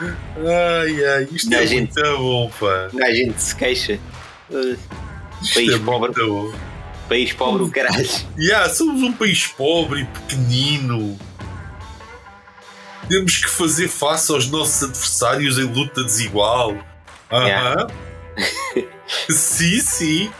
Ai 0.00 1.04
ai, 1.04 1.28
isto 1.30 1.50
Não, 1.50 1.58
é 1.58 1.66
gente. 1.66 1.92
muito 1.94 2.16
bom, 2.18 2.50
pá. 2.58 2.88
A 3.04 3.12
gente 3.12 3.40
se 3.42 3.54
queixa. 3.54 3.98
Isto 5.42 5.54
País 5.54 5.74
é 5.74 5.78
pobre. 5.78 6.12
bom. 6.26 6.52
país 7.08 7.32
pobre, 7.32 7.62
o 7.64 7.70
caralho. 7.70 8.08
Yeah, 8.38 8.68
somos 8.72 9.02
um 9.02 9.12
país 9.12 9.46
pobre 9.46 10.00
e 10.02 10.04
pequenino. 10.06 11.18
Temos 13.08 13.36
que 13.38 13.48
fazer 13.50 13.88
face 13.88 14.30
aos 14.32 14.48
nossos 14.48 14.82
adversários 14.84 15.58
em 15.58 15.64
luta 15.64 16.02
desigual. 16.04 16.74
Aham. 17.30 17.46
Yeah. 17.46 17.86
sim, 19.28 19.80
sim. 19.80 20.30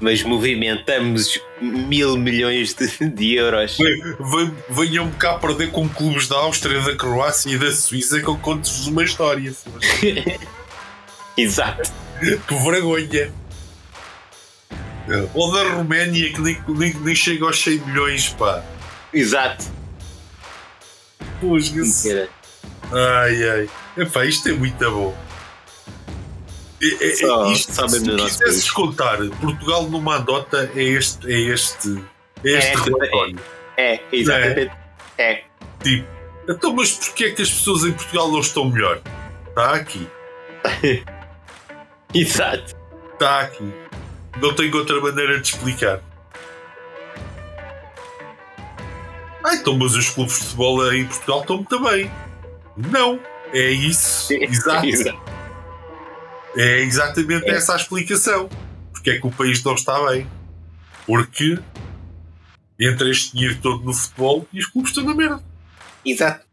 Mas 0.00 0.22
movimentamos 0.22 1.38
mil 1.60 2.16
milhões 2.16 2.72
de, 2.74 3.08
de 3.10 3.34
euros. 3.34 3.76
Ven- 3.76 4.16
ven- 4.18 4.54
Venham-me 4.70 5.12
cá 5.12 5.34
perder 5.38 5.70
com 5.70 5.86
clubes 5.88 6.26
da 6.26 6.36
Áustria, 6.36 6.80
da 6.80 6.96
Croácia 6.96 7.50
e 7.50 7.58
da 7.58 7.70
Suíça 7.70 8.18
que 8.20 8.26
eu 8.28 8.36
conto-vos 8.38 8.86
uma 8.86 9.04
história. 9.04 9.52
Exato. 11.36 11.90
Que 12.20 12.54
vergonha. 12.54 13.32
Ou 15.34 15.52
da 15.52 15.64
Roménia 15.74 16.32
que 16.32 16.40
nem, 16.40 16.58
nem, 16.68 16.94
nem 16.94 17.14
chega 17.14 17.44
aos 17.44 17.60
100 17.62 17.78
milhões, 17.80 18.28
pá. 18.38 18.62
Exato. 19.12 19.66
Pusga-se. 21.40 22.28
Ai 22.92 23.48
ai. 23.50 23.70
Epá, 23.96 24.24
isto 24.24 24.48
é 24.48 24.52
muito 24.52 24.90
bom. 24.90 25.16
É, 26.82 27.08
é- 27.10 27.14
Só- 27.14 27.52
isto, 27.52 27.72
só 27.74 27.86
se 27.88 28.00
país. 28.06 28.70
contar 28.70 29.18
Portugal 29.40 29.82
numa 29.88 30.16
andota 30.16 30.70
é 30.74 30.82
este, 30.82 31.30
é 31.30 31.38
este, 31.52 32.02
é 32.44 32.50
este 32.58 32.70
É, 32.70 32.76
relatório. 32.76 33.38
É, 33.76 34.00
exatamente. 34.12 34.72
É. 35.18 35.42
Tipo, 35.82 36.06
então, 36.48 36.74
mas 36.74 36.92
porquê 36.92 37.24
é 37.26 37.30
que 37.32 37.42
as 37.42 37.50
pessoas 37.50 37.84
em 37.84 37.92
Portugal 37.92 38.30
não 38.32 38.40
estão 38.40 38.64
melhor? 38.70 39.00
Está 39.48 39.74
aqui, 39.74 40.08
Exato. 42.14 42.74
está 43.12 43.40
aqui. 43.40 43.72
Não 44.40 44.54
tenho 44.54 44.74
outra 44.76 45.00
maneira 45.00 45.38
de 45.40 45.48
explicar. 45.48 46.00
Ah, 49.44 49.54
então, 49.54 49.76
mas 49.76 49.94
os 49.94 50.08
clubes 50.10 50.34
de 50.38 50.40
futebol 50.44 50.92
em 50.92 51.06
Portugal 51.06 51.40
estão 51.40 51.56
muito 51.56 51.80
bem. 51.82 52.10
Não, 52.76 53.18
é 53.52 53.70
isso. 53.70 54.32
Exato. 54.32 54.86
Exato. 54.86 55.39
É 56.56 56.80
exatamente 56.80 57.48
É. 57.48 57.54
essa 57.54 57.72
a 57.74 57.76
explicação. 57.76 58.48
Porque 58.92 59.10
é 59.10 59.18
que 59.18 59.26
o 59.26 59.30
país 59.30 59.62
não 59.62 59.74
está 59.74 60.04
bem. 60.08 60.26
Porque 61.06 61.58
entra 62.78 63.08
este 63.10 63.32
dinheiro 63.32 63.58
todo 63.60 63.84
no 63.84 63.92
futebol 63.92 64.46
e 64.52 64.58
os 64.58 64.66
clubes 64.66 64.90
estão 64.90 65.04
na 65.04 65.14
merda. 65.14 65.42
Exato. 66.04 66.44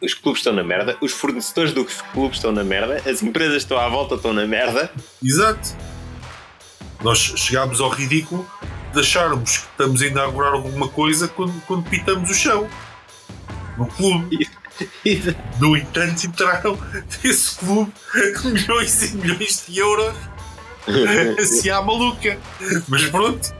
Os 0.00 0.14
clubes 0.14 0.40
estão 0.40 0.52
na 0.52 0.62
merda, 0.62 0.96
os 1.00 1.12
fornecedores 1.12 1.72
dos 1.72 2.00
clubes 2.12 2.36
estão 2.38 2.52
na 2.52 2.62
merda, 2.62 3.02
as 3.10 3.20
empresas 3.20 3.56
estão 3.56 3.78
à 3.78 3.88
volta 3.88 4.14
estão 4.14 4.32
na 4.32 4.46
merda. 4.46 4.90
Exato. 5.22 5.76
Nós 7.02 7.18
chegámos 7.18 7.80
ao 7.80 7.88
ridículo 7.90 8.48
de 8.92 9.00
acharmos 9.00 9.58
que 9.58 9.66
estamos 9.70 10.00
a 10.02 10.06
inaugurar 10.06 10.52
alguma 10.52 10.88
coisa 10.88 11.26
quando, 11.26 11.60
quando 11.66 11.88
pitamos 11.90 12.30
o 12.30 12.34
chão. 12.34 12.68
No 13.76 13.86
clube. 13.86 14.48
No 15.60 15.76
entanto, 15.76 16.24
entraram 16.26 16.78
nesse 17.24 17.56
clube 17.56 17.92
milhões 18.44 19.02
e 19.12 19.16
milhões 19.16 19.64
de 19.68 19.78
euros 19.78 20.14
assim 21.38 21.70
à 21.70 21.82
maluca. 21.82 22.38
Mas 22.88 23.04
pronto, 23.06 23.52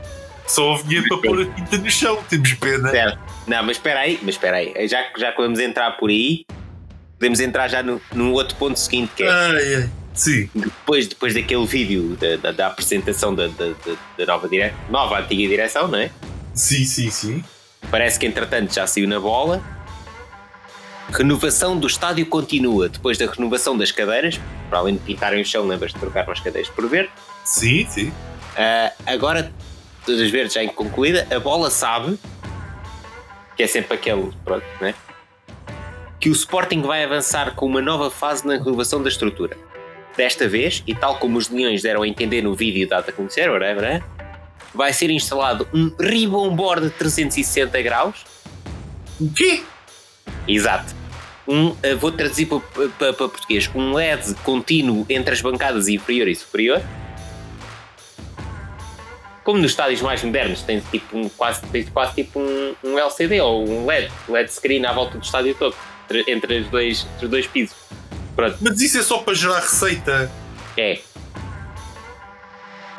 só 0.47 0.71
houve 0.71 0.83
dinheiro 0.85 1.07
para 1.09 1.17
pôr 1.29 1.41
a 1.41 1.45
tinta 1.45 1.77
no 1.77 1.89
chão. 1.91 2.23
Temos 2.29 2.53
pena. 2.53 2.89
Certo. 2.89 3.19
Não, 3.47 3.63
mas 3.63 3.77
espera 3.77 3.99
aí, 4.01 4.19
mas 4.21 4.35
espera 4.35 4.57
aí. 4.57 4.87
Já, 4.87 5.03
que- 5.03 5.19
já 5.19 5.31
que 5.31 5.41
vamos 5.41 5.59
entrar 5.59 5.91
por 5.97 6.09
aí, 6.09 6.45
podemos 7.17 7.39
entrar 7.39 7.67
já 7.67 7.83
no, 7.83 8.01
no 8.13 8.31
outro 8.33 8.55
ponto 8.57 8.79
seguinte, 8.79 9.11
que 9.15 9.23
é 9.23 9.29
Ai, 9.29 9.75
ai. 9.75 9.89
Sim, 10.13 10.49
depois, 10.53 11.07
depois 11.07 11.33
daquele 11.33 11.65
vídeo 11.65 12.17
da, 12.19 12.35
da- 12.37 12.51
da 12.51 12.67
apresentação 12.67 13.33
da, 13.33 13.47
da, 13.47 13.67
da- 13.67 13.97
da 14.17 14.25
nova, 14.25 14.49
dire... 14.49 14.73
nova 14.89 15.19
antiga 15.19 15.47
direção, 15.47 15.87
não 15.87 15.99
é? 15.99 16.09
sim, 16.53 16.83
sim, 16.83 17.09
sim. 17.09 17.43
Parece 17.89 18.19
que 18.19 18.25
entretanto 18.25 18.73
já 18.73 18.85
saiu 18.85 19.07
na 19.07 19.19
bola. 19.19 19.63
Renovação 21.11 21.77
do 21.77 21.87
estádio 21.87 22.25
continua 22.25 22.89
depois 22.89 23.17
da 23.17 23.25
renovação 23.25 23.77
das 23.77 23.91
cadeiras, 23.91 24.39
para 24.69 24.79
além 24.79 24.95
de 24.95 25.01
pintarem 25.01 25.41
o 25.41 25.45
chão, 25.45 25.65
lembras 25.65 25.93
de 25.93 25.99
trocar 25.99 26.29
as 26.29 26.39
cadeiras 26.39 26.69
por 26.69 26.87
verde. 26.87 27.09
Sim, 27.43 27.85
sim. 27.89 28.13
Ah, 28.55 28.91
agora, 29.05 29.51
todas 30.05 30.21
as 30.21 30.29
verdes 30.29 30.53
já 30.53 30.63
em 30.63 30.69
concluída, 30.69 31.27
a 31.31 31.39
bola 31.39 31.69
sabe, 31.71 32.19
que 33.55 33.63
é 33.63 33.67
sempre 33.67 33.95
aquele, 33.95 34.31
pronto, 34.45 34.65
né? 34.79 34.93
Que 36.19 36.29
o 36.29 36.33
Sporting 36.33 36.81
vai 36.81 37.03
avançar 37.03 37.55
com 37.55 37.65
uma 37.65 37.81
nova 37.81 38.11
fase 38.11 38.45
na 38.45 38.57
renovação 38.57 39.01
da 39.01 39.09
estrutura. 39.09 39.57
Desta 40.15 40.47
vez, 40.47 40.83
e 40.85 40.93
tal 40.93 41.17
como 41.17 41.37
os 41.37 41.49
leões 41.49 41.81
deram 41.81 42.03
a 42.03 42.07
entender 42.07 42.41
no 42.41 42.53
vídeo 42.53 42.87
dado 42.87 43.09
a 43.09 43.11
conhecer, 43.11 43.49
whatever, 43.49 43.81
né? 43.81 44.03
vai 44.73 44.93
ser 44.93 45.09
instalado 45.09 45.67
um 45.73 45.91
ribbon 45.99 46.55
board 46.55 46.87
de 46.87 46.91
360 46.91 47.81
graus. 47.81 48.25
O 49.19 49.31
quê? 49.31 49.63
Exato. 50.47 50.95
Um, 51.49 51.75
eh, 51.81 51.95
vou 51.95 52.11
traduzir 52.11 52.45
para, 52.45 52.59
para- 52.91 53.13
português. 53.13 53.67
Um 53.73 53.93
LED 53.93 54.35
contínuo 54.43 55.03
entre 55.09 55.33
as 55.33 55.41
bancadas 55.41 55.87
inferior 55.87 56.27
e 56.27 56.35
superior. 56.35 56.79
Como 59.43 59.57
nos 59.57 59.71
estádios 59.71 59.99
mais 60.03 60.23
modernos, 60.23 60.61
tem 60.61 60.79
tipo 60.79 61.17
um, 61.17 61.27
quase, 61.29 61.61
quase 61.91 62.13
tipo 62.13 62.39
um, 62.39 62.75
um 62.83 62.99
LCD 62.99 63.41
ou 63.41 63.67
um 63.67 63.87
LED, 63.87 64.11
LED 64.27 64.53
screen 64.53 64.85
à 64.85 64.93
volta 64.93 65.17
do 65.17 65.23
estádio 65.23 65.55
todo, 65.55 65.75
entre, 66.05 66.31
entre 66.31 66.59
os 66.59 66.67
dois, 66.67 67.07
entre 67.15 67.25
os 67.25 67.31
dois 67.31 67.47
pisos. 67.47 67.75
Pronto, 68.35 68.57
Mas 68.61 68.79
isso 68.79 68.99
é 68.99 69.01
só 69.01 69.17
para 69.17 69.33
gerar 69.33 69.59
receita. 69.61 70.31
é. 70.77 70.99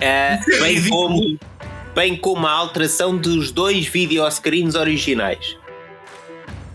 Uh, 0.02 0.42
bem, 0.60 0.88
como, 0.88 1.38
bem 1.94 2.16
como 2.16 2.46
a 2.46 2.50
alteração 2.50 3.16
dos 3.16 3.52
dois 3.52 3.86
videoscreens 3.86 4.74
originais. 4.74 5.56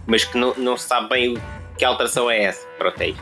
Mas 0.08 0.24
que 0.24 0.38
não, 0.38 0.54
não 0.56 0.78
se 0.78 0.88
sabe 0.88 1.10
bem 1.10 1.38
que 1.78 1.86
alteração 1.86 2.30
é 2.30 2.44
essa. 2.44 2.66
Pronto, 2.78 3.02
é. 3.02 3.14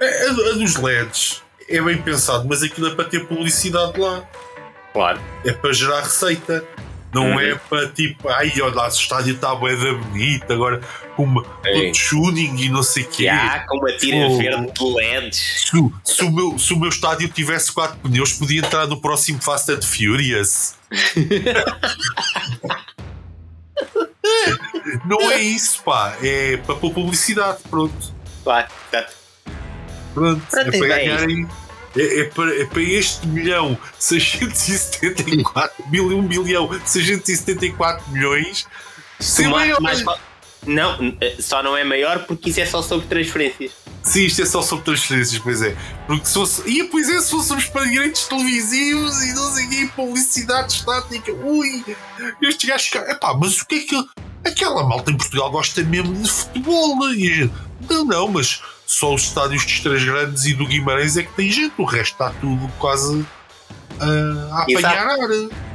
A, 0.00 0.30
a 0.30 0.52
dos 0.54 0.76
LEDs 0.76 1.42
é 1.68 1.80
bem 1.80 2.00
pensado, 2.02 2.46
mas 2.48 2.62
aquilo 2.62 2.88
é 2.88 2.94
para 2.94 3.04
ter 3.04 3.26
publicidade 3.26 3.98
lá. 3.98 4.26
Claro. 4.92 5.20
É 5.44 5.52
para 5.52 5.72
gerar 5.72 6.00
receita. 6.00 6.64
Não 7.12 7.32
uhum. 7.32 7.40
é 7.40 7.54
para 7.54 7.88
tipo, 7.88 8.26
ai, 8.30 8.50
olha, 8.62 8.84
o 8.84 8.88
estádio 8.88 9.34
está 9.34 9.54
bué 9.54 9.76
da 9.76 9.92
bonito, 9.92 10.50
agora 10.50 10.80
com 11.14 11.24
uma, 11.24 11.42
todo 11.44 11.92
tuning 12.08 12.56
e 12.58 12.70
não 12.70 12.82
sei 12.82 13.02
o 13.02 13.08
quê. 13.08 13.24
Yeah, 13.24 13.66
com 13.66 13.76
uma 13.76 13.92
tira 13.92 14.28
oh, 14.28 14.38
verde 14.38 14.72
de 14.72 14.84
LEDs. 14.84 15.36
Se, 15.36 15.92
se, 16.04 16.24
o 16.24 16.32
meu, 16.32 16.58
se 16.58 16.72
o 16.72 16.78
meu 16.78 16.88
estádio 16.88 17.28
tivesse 17.28 17.70
quatro 17.70 17.98
pneus, 17.98 18.32
podia 18.32 18.60
entrar 18.60 18.86
no 18.86 18.98
próximo 18.98 19.42
Fast 19.42 19.72
and 19.72 19.82
Furious. 19.82 20.74
não 25.04 25.30
é 25.30 25.40
isso, 25.40 25.82
pá. 25.82 26.16
É 26.22 26.56
para 26.58 26.74
pôr 26.76 26.92
publicidade, 26.92 27.58
pronto. 27.68 28.14
Claro, 28.44 28.68
Pronto, 30.14 30.42
pronto 30.50 30.68
é 30.74 30.78
para 30.78 30.88
ganharem 30.88 31.48
é, 31.96 32.20
é, 32.20 32.24
para, 32.24 32.60
é 32.60 32.64
para 32.64 32.82
este 32.82 33.26
milhão 33.26 33.78
674 33.98 35.84
mil, 35.90 36.06
1 36.06 36.26
bilhão 36.26 36.68
674 36.84 38.10
milhões 38.10 38.66
ser 39.20 39.48
maior. 39.48 39.80
Mais, 39.80 40.02
não, 40.66 40.96
só 41.40 41.62
não 41.62 41.76
é 41.76 41.84
maior 41.84 42.20
porque 42.24 42.50
isso 42.50 42.60
é 42.60 42.66
só 42.66 42.82
sobre 42.82 43.06
transferências. 43.06 43.72
Sim, 44.02 44.24
isto 44.24 44.42
é 44.42 44.46
só 44.46 44.62
sobre 44.62 44.84
transferências, 44.84 45.40
pois 45.40 45.62
é. 45.62 45.76
Porque 46.06 46.26
se 46.26 46.34
fosse. 46.34 46.68
E 46.68 46.84
pois 46.84 47.08
é, 47.08 47.20
se 47.20 47.30
fôssemos 47.30 47.66
para 47.66 47.84
direitos 47.84 48.26
televisivos 48.26 49.22
e 49.22 49.34
não 49.34 49.52
sei 49.52 49.66
quê, 49.68 49.90
publicidade 49.94 50.72
estática, 50.72 51.32
ui, 51.32 51.84
estes 52.42 52.68
gajos. 52.68 52.92
Epá, 53.08 53.34
mas 53.34 53.60
o 53.60 53.66
que 53.66 53.76
é 53.76 53.80
que. 53.80 54.08
Aquela 54.44 54.82
malta 54.82 55.12
em 55.12 55.16
Portugal 55.16 55.52
gosta 55.52 55.84
mesmo 55.84 56.14
de 56.14 56.28
futebol. 56.28 56.98
E 57.14 57.30
a 57.30 57.34
gente, 57.34 57.54
não, 57.88 58.04
não, 58.04 58.28
mas 58.28 58.60
só 58.84 59.14
os 59.14 59.22
estádios 59.22 59.64
dos 59.64 59.78
Três 59.78 60.04
Grandes 60.04 60.44
e 60.46 60.54
do 60.54 60.66
Guimarães 60.66 61.16
é 61.16 61.22
que 61.22 61.32
tem 61.34 61.48
gente, 61.48 61.74
o 61.78 61.84
resto 61.84 62.14
está 62.14 62.30
tudo 62.40 62.68
quase 62.78 63.24
uh, 64.00 64.52
a 64.52 64.62
apanhar 64.62 65.06
ar. 65.06 65.18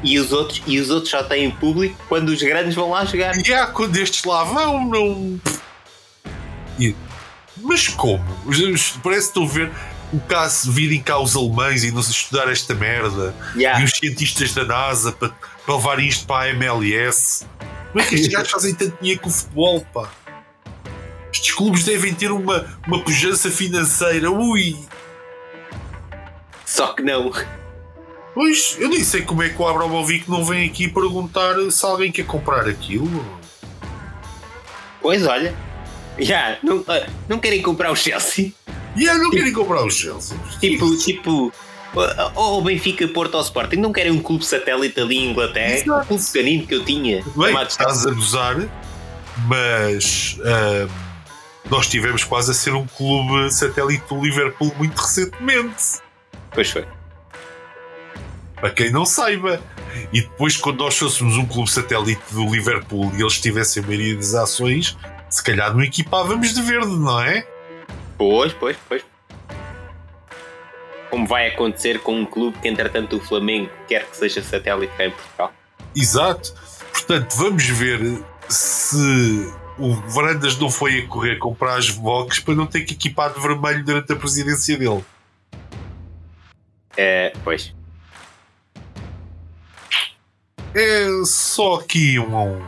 E 0.04 0.20
os, 0.20 0.32
outros, 0.32 0.62
e 0.66 0.80
os 0.80 0.90
outros 0.90 1.10
só 1.10 1.24
têm 1.24 1.50
público 1.52 1.96
quando 2.08 2.30
os 2.30 2.42
grandes 2.42 2.76
vão 2.76 2.92
lá 2.92 3.04
jogar. 3.06 3.36
E 3.38 3.54
há, 3.54 3.68
quando 3.68 3.98
estes 3.98 4.24
lá 4.24 4.44
vão, 4.44 4.88
não. 4.88 5.40
Mas 7.62 7.88
como? 7.88 8.24
Parece 9.04 9.32
que 9.32 9.40
estou 9.40 9.44
a 9.46 9.48
ver 9.48 9.72
o 10.14 10.20
caso 10.22 10.72
virem 10.72 11.02
cá 11.02 11.20
os 11.20 11.36
alemães 11.36 11.84
e 11.84 11.92
não 11.92 12.02
se 12.02 12.12
estudar 12.12 12.50
esta 12.50 12.74
merda 12.74 13.36
yeah. 13.56 13.82
e 13.82 13.84
os 13.84 13.92
cientistas 13.92 14.54
da 14.54 14.64
NASA 14.64 15.12
para, 15.12 15.30
para 15.66 15.76
levar 15.76 16.00
isto 16.00 16.26
para 16.26 16.46
a 16.46 16.50
MLS. 16.50 17.46
Como 17.92 18.02
é 18.02 18.08
que 18.08 18.16
estes 18.16 18.32
gajos 18.32 18.52
fazem 18.52 18.74
tanto 18.74 18.98
dinheiro 19.02 19.22
com 19.22 19.30
o 19.30 19.34
futebol, 19.34 19.86
pá? 19.94 20.10
Estes 21.32 21.54
clubes 21.54 21.84
devem 21.84 22.14
ter 22.14 22.32
uma, 22.32 22.66
uma 22.88 23.04
pujança 23.04 23.52
financeira. 23.52 24.32
Ui! 24.32 24.78
Só 26.66 26.94
que 26.94 27.02
não. 27.02 27.32
Pois, 28.38 28.78
eu 28.78 28.88
nem 28.88 29.04
sei 29.04 29.24
como 29.24 29.42
é 29.42 29.50
que 29.50 29.60
o 29.60 29.66
Abramovic 29.66 30.30
não 30.30 30.46
vem 30.46 30.70
aqui 30.70 30.88
perguntar 30.88 31.56
se 31.72 31.84
alguém 31.84 32.12
quer 32.12 32.24
comprar 32.28 32.70
aquilo. 32.70 33.26
Pois 35.02 35.26
olha, 35.26 35.56
já, 36.20 36.60
não, 36.62 36.86
ah, 36.88 37.08
não 37.28 37.40
querem 37.40 37.64
comprar 37.64 37.92
o 37.92 37.96
Chelsea? 37.96 38.54
Já, 38.96 39.16
não 39.16 39.32
tipo, 39.32 39.38
querem 39.38 39.52
comprar 39.52 39.84
o 39.84 39.90
Chelsea. 39.90 40.38
Tipo, 40.60 40.96
tipo, 40.98 41.52
ou 42.36 42.60
o 42.60 42.62
Benfica, 42.62 43.08
Porto 43.08 43.34
ou 43.34 43.42
Sporting, 43.42 43.78
não 43.78 43.92
querem 43.92 44.12
um 44.12 44.22
clube 44.22 44.46
satélite 44.46 45.00
ali 45.00 45.18
em 45.18 45.32
Inglaterra? 45.32 45.74
Exato. 45.74 46.02
Um 46.04 46.06
clube 46.06 46.24
pequenino 46.24 46.68
que 46.68 46.76
eu 46.76 46.86
tinha. 46.86 47.24
Bem, 47.36 47.60
estás 47.64 48.06
a 48.06 48.12
gozar, 48.12 48.56
mas. 49.48 50.38
Uh, 50.42 50.88
nós 51.72 51.88
tivemos 51.88 52.24
quase 52.24 52.52
a 52.52 52.54
ser 52.54 52.76
um 52.76 52.86
clube 52.86 53.52
satélite 53.52 54.04
do 54.08 54.22
Liverpool 54.22 54.72
muito 54.78 54.96
recentemente. 54.96 56.04
Pois 56.54 56.70
foi. 56.70 56.86
Para 58.60 58.72
quem 58.72 58.92
não 58.92 59.06
saiba. 59.06 59.62
E 60.12 60.22
depois, 60.22 60.58
quando 60.58 60.80
nós 60.80 60.98
fôssemos 60.98 61.38
um 61.38 61.46
clube 61.46 61.70
satélite 61.70 62.22
do 62.32 62.46
Liverpool 62.52 63.12
e 63.16 63.22
eles 63.22 63.40
tivessem 63.40 63.84
a 63.84 63.86
maioria 63.86 64.16
das 64.16 64.34
ações, 64.34 64.98
se 65.30 65.44
calhar 65.44 65.74
não 65.74 65.84
equipávamos 65.84 66.54
de 66.54 66.62
verde, 66.62 66.92
não 66.92 67.22
é? 67.22 67.48
Pois, 68.18 68.54
pois, 68.54 68.76
pois. 68.88 69.04
Como 71.10 71.26
vai 71.26 71.48
acontecer 71.48 72.00
com 72.00 72.20
um 72.20 72.26
clube 72.26 72.58
que, 72.60 72.68
entretanto, 72.68 73.18
o 73.18 73.20
Flamengo 73.20 73.70
quer 73.88 74.06
que 74.06 74.18
seja 74.18 74.44
satélite 74.44 74.94
cá 74.98 75.06
em 75.06 75.12
Portugal. 75.12 75.54
Exato. 75.96 76.54
Portanto, 76.92 77.34
vamos 77.36 77.64
ver 77.64 78.24
se 78.50 79.54
o 79.78 79.94
Varandas 80.10 80.58
não 80.58 80.70
foi 80.70 81.00
a 81.00 81.08
correr 81.08 81.38
comprar 81.38 81.76
as 81.76 81.90
box 81.90 82.40
para 82.40 82.56
não 82.56 82.66
ter 82.66 82.82
que 82.82 82.94
equipar 82.94 83.34
de 83.34 83.40
vermelho 83.40 83.84
durante 83.84 84.12
a 84.12 84.16
presidência 84.16 84.78
dele. 84.78 85.04
É, 86.96 87.32
pois. 87.44 87.77
É 90.74 91.08
só 91.26 91.76
aqui 91.76 92.20
um, 92.20 92.62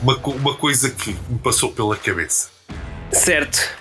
uma, 0.00 0.16
uma 0.16 0.54
coisa 0.54 0.90
que 0.90 1.10
me 1.28 1.38
passou 1.38 1.72
pela 1.72 1.96
cabeça. 1.96 2.50
Certo. 3.12 3.76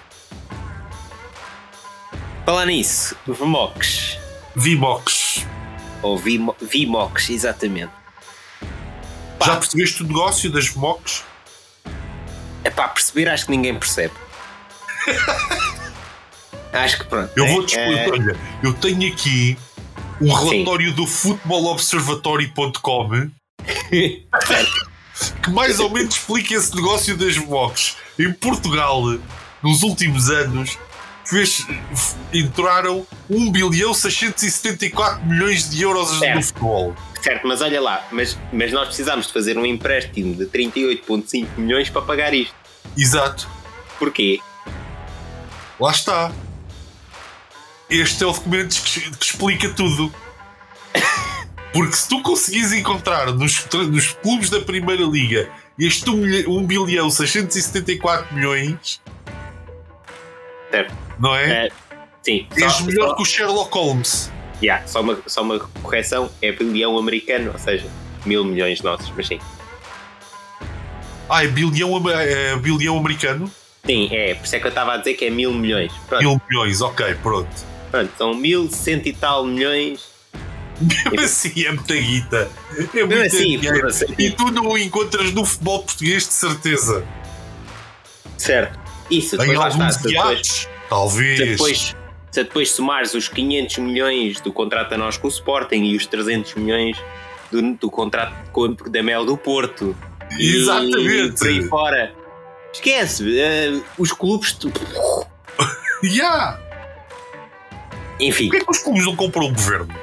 Falar 2.46 2.66
nisso, 2.66 3.16
Vmox. 3.28 4.18
Vmox. 4.56 5.46
Ou 6.02 6.18
Vmox, 6.18 7.30
exatamente. 7.30 7.92
Pá. 9.38 9.46
Já 9.46 9.56
percebeste 9.58 10.04
o 10.04 10.08
negócio 10.08 10.52
das 10.52 10.68
Vmox? 10.68 11.24
É 12.64 12.70
pá, 12.70 12.88
perceber 12.88 13.30
acho 13.30 13.46
que 13.46 13.52
ninguém 13.52 13.78
percebe. 13.78 14.14
acho 16.74 16.98
que 16.98 17.06
pronto. 17.06 17.32
Eu 17.36 17.48
vou 17.48 17.66
te 17.66 17.78
explicar, 17.78 18.08
é... 18.08 18.10
olha, 18.10 18.38
eu 18.64 18.74
tenho 18.74 19.14
aqui 19.14 19.58
um 20.22 20.34
relatório 20.34 20.90
Sim. 20.90 20.96
do 20.96 21.08
futebolobservatorio.com 21.08 23.30
que 25.44 25.52
mais 25.52 25.80
ou 25.80 25.90
menos 25.90 26.16
explica 26.16 26.56
esse 26.56 26.76
negócio 26.76 27.16
das 27.18 27.38
box. 27.38 27.98
Em 28.18 28.32
Portugal, 28.34 29.02
nos 29.62 29.84
últimos 29.84 30.30
anos, 30.30 30.78
fez, 31.26 31.66
entraram 32.34 33.06
1 33.30 33.52
bilhão 33.52 33.94
674 33.94 35.26
milhões 35.26 35.70
de 35.70 35.82
euros 35.82 36.10
certo. 36.18 36.36
no 36.36 36.44
futebol. 36.44 36.96
Certo, 37.22 37.48
mas 37.48 37.62
olha 37.62 37.82
lá, 37.82 38.08
mas, 38.12 38.38
mas 38.52 38.72
nós 38.72 38.88
precisamos 38.88 39.28
de 39.28 39.34
fazer 39.34 39.58
um 39.58 39.66
empréstimo 39.66 40.34
de 40.34 40.46
38,5 40.46 41.48
milhões 41.58 41.90
para 41.90 42.02
pagar 42.02 42.34
isto. 42.34 42.56
Exato. 42.98 43.48
Porquê? 43.98 44.40
Lá 45.80 45.92
está. 45.92 46.32
Este 47.90 48.24
é 48.24 48.28
o 48.28 48.32
documento 48.32 48.82
que, 48.84 49.12
que 49.12 49.26
explica 49.26 49.70
tudo. 49.70 50.14
Porque 51.74 51.96
se 51.96 52.10
tu 52.10 52.22
conseguires 52.22 52.74
encontrar 52.74 53.32
nos, 53.34 53.66
nos 53.90 54.08
clubes 54.14 54.50
da 54.50 54.60
Primeira 54.60 55.04
Liga 55.04 55.50
este 55.80 56.10
1, 56.10 56.50
1 56.50 56.68
bilhão 56.68 57.10
674 57.10 58.36
milhões, 58.36 59.02
certo. 60.70 60.94
não 61.18 61.34
é? 61.34 61.68
é 61.68 61.70
sim. 62.22 62.46
És 62.58 62.74
só, 62.74 62.84
melhor 62.84 63.10
só... 63.10 63.16
que 63.16 63.22
o 63.22 63.26
Sherlock 63.26 63.74
Holmes. 63.74 64.32
Yeah, 64.62 64.86
só, 64.86 65.00
uma, 65.00 65.18
só 65.26 65.42
uma 65.42 65.58
correção: 65.82 66.30
é 66.42 66.52
bilhão 66.52 66.98
americano, 66.98 67.52
ou 67.54 67.60
seja, 67.60 67.88
mil 68.26 68.44
milhões 68.44 68.82
nossos, 68.82 69.10
mas 69.16 69.28
sim. 69.28 69.40
Ah, 71.30 71.46
é 71.46 71.48
bilhão, 71.48 72.10
é 72.10 72.58
bilhão 72.58 72.98
americano? 72.98 73.50
Sim, 73.86 74.10
é. 74.12 74.34
Por 74.36 74.44
isso 74.44 74.56
é 74.58 74.60
que 74.60 74.66
eu 74.66 74.70
estava 74.70 74.96
a 74.96 74.98
dizer 74.98 75.14
que 75.14 75.26
é 75.26 75.30
mil 75.30 75.54
milhões. 75.54 75.94
Pronto. 76.10 76.22
Mil 76.22 76.42
milhões, 76.50 76.82
ok, 76.82 77.16
pronto. 77.24 77.69
Pronto, 77.92 78.12
são 78.18 78.34
mil 78.34 78.70
cento 78.70 79.08
e 79.08 79.14
tal 79.14 79.46
milhões. 79.46 80.08
Mesmo 80.80 81.22
assim 81.22 81.66
é 81.66 81.72
muita 81.72 81.96
guita. 81.96 82.52
É 82.94 83.04
muita 83.04 83.26
assim. 83.26 83.60
E 84.18 84.32
tu 84.32 84.52
não 84.52 84.68
o 84.68 84.78
encontras 84.78 85.34
no 85.34 85.46
futebol 85.46 85.84
português 85.84 86.28
de 86.28 86.34
certeza. 86.34 87.06
Certo. 88.38 88.80
Isso, 89.10 89.38
depois 89.38 89.58
em 89.58 89.62
alguns 89.62 89.98
depois, 89.98 90.70
talvez. 90.88 91.40
Se 91.40 91.46
depois, 91.46 91.96
se 92.32 92.44
depois 92.44 92.72
somares 92.72 93.14
os 93.14 93.28
500 93.28 93.78
milhões 93.80 94.40
do 94.40 94.54
contrato 94.54 94.94
a 94.94 94.98
nós 94.98 95.18
com 95.18 95.28
o 95.28 95.32
Sporting 95.32 95.84
e 95.84 95.96
os 95.96 96.06
300 96.06 96.56
milhões 96.56 96.98
do, 97.52 97.74
do 97.74 97.92
contrato 97.92 98.34
com, 98.52 98.74
da 98.74 99.04
Mel 99.04 99.26
do 99.26 99.36
Porto 99.36 99.96
Exatamente. 100.38 101.08
E 101.08 101.32
por 101.32 101.48
aí 101.48 101.68
fora. 101.68 102.14
Esquece, 102.74 103.24
uh, 103.24 103.84
os 103.98 104.12
clubes. 104.12 104.58
yeah. 106.04 106.60
Enfim. 108.20 108.50
Porquê 108.50 108.66
que 108.66 108.72
os 108.72 108.78
clubes 108.80 109.06
não 109.06 109.16
compram 109.16 109.48
o 109.48 109.54
governo? 109.54 109.94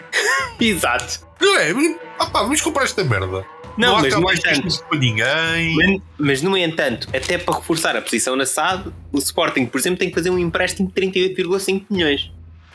Exato. 0.60 1.26
Não 1.40 1.58
é? 1.58 1.70
Ah, 2.18 2.26
pá, 2.26 2.42
vamos 2.42 2.60
comprar 2.60 2.84
esta 2.84 3.02
merda. 3.04 3.44
Não, 3.76 4.02
não 4.02 4.02
mas 4.02 4.14
no 4.14 4.30
entanto, 4.32 4.84
para 4.84 4.98
ninguém. 4.98 5.76
Mas, 5.76 6.00
mas, 6.18 6.42
no 6.42 6.56
entanto, 6.56 7.08
até 7.14 7.38
para 7.38 7.56
reforçar 7.56 7.96
a 7.96 8.02
posição 8.02 8.36
na 8.36 8.44
SAD, 8.44 8.92
o 9.10 9.18
Sporting, 9.18 9.64
por 9.66 9.78
exemplo, 9.78 9.98
tem 9.98 10.08
que 10.10 10.14
fazer 10.14 10.28
um 10.30 10.38
empréstimo 10.38 10.88
de 10.94 10.94
38,5 10.94 11.86
milhões. 11.88 12.30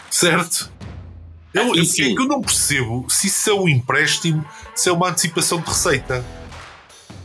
Certo? 0.10 0.72
Eu, 1.54 1.74
Ah, 1.74 1.86
sim. 1.86 2.12
é 2.12 2.16
que 2.16 2.22
eu 2.22 2.28
não 2.28 2.42
percebo 2.42 3.06
se 3.10 3.28
isso 3.28 3.50
é 3.50 3.54
um 3.54 3.70
empréstimo, 3.70 4.44
se 4.76 4.90
é 4.90 4.92
uma 4.92 5.10
antecipação 5.10 5.60
de 5.62 5.68
receita. 5.68 6.26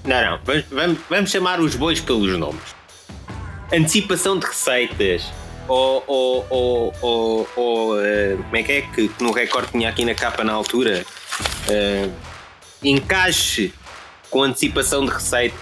Não, 0.04 0.22
não. 0.22 0.40
Vamos, 0.44 0.64
vamos, 0.70 0.98
vamos 1.08 1.30
chamar 1.30 1.60
os 1.60 1.74
bois 1.74 2.00
pelos 2.00 2.38
nomes. 2.38 2.60
Antecipação 3.72 4.38
de 4.38 4.46
receitas. 4.46 5.24
Ou, 5.68 6.04
ou, 6.06 6.46
ou, 6.50 6.94
ou, 7.00 7.48
ou, 7.56 8.00
eh, 8.04 8.36
como 8.36 8.56
é 8.56 8.62
que 8.62 8.72
é 8.72 8.82
que, 8.82 9.08
que 9.08 9.22
no 9.22 9.30
recorde 9.32 9.70
tinha 9.70 9.88
aqui 9.88 10.04
na 10.04 10.14
capa 10.14 10.42
na 10.44 10.52
altura? 10.52 11.04
Eh, 11.68 12.08
encaixe 12.82 13.72
com 14.28 14.42
antecipação 14.42 15.04
de 15.04 15.12
receita 15.12 15.56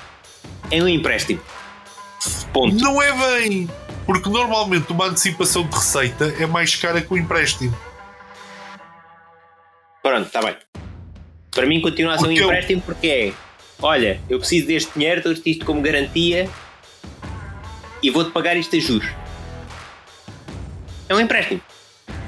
em 0.70 0.82
um 0.82 0.88
empréstimo. 0.88 1.40
Ponto. 2.52 2.74
Não 2.76 3.00
é 3.00 3.12
bem! 3.40 3.68
Porque 4.06 4.28
normalmente 4.28 4.90
uma 4.90 5.06
antecipação 5.06 5.62
de 5.66 5.74
receita 5.76 6.34
é 6.38 6.46
mais 6.46 6.74
cara 6.74 7.00
que 7.00 7.12
o 7.12 7.16
empréstimo. 7.16 7.76
Pronto, 10.02 10.26
está 10.26 10.40
bem. 10.42 10.56
Para 11.50 11.66
mim 11.66 11.80
continua 11.80 12.14
a 12.14 12.18
ser 12.18 12.24
um 12.24 12.28
Porque 12.28 12.40
eu- 12.42 12.46
empréstimo 12.46 12.82
porque 12.82 13.06
é 13.06 13.32
olha, 13.82 14.20
eu 14.28 14.38
preciso 14.38 14.66
deste 14.66 14.92
dinheiro, 14.94 15.22
dou-te 15.22 15.50
isto 15.50 15.64
como 15.64 15.80
garantia 15.82 16.48
e 18.02 18.10
vou-te 18.10 18.30
pagar 18.30 18.56
isto 18.56 18.74
a 18.76 18.78
juros. 18.80 19.08
É 21.10 21.14
um 21.14 21.18
empréstimo. 21.18 21.60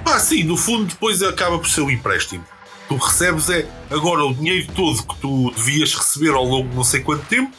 Ah, 0.04 0.18
sim, 0.18 0.42
no 0.42 0.56
fundo 0.56 0.86
depois 0.86 1.22
acaba 1.22 1.56
por 1.56 1.68
ser 1.68 1.82
um 1.82 1.90
empréstimo. 1.90 2.44
Tu 2.88 2.96
recebes 2.96 3.48
é 3.48 3.64
agora 3.88 4.24
o 4.24 4.34
dinheiro 4.34 4.66
todo 4.74 5.04
que 5.04 5.16
tu 5.20 5.52
devias 5.52 5.94
receber 5.94 6.30
ao 6.30 6.44
longo 6.44 6.68
de 6.68 6.74
não 6.74 6.82
sei 6.82 7.00
quanto 7.00 7.24
tempo, 7.26 7.56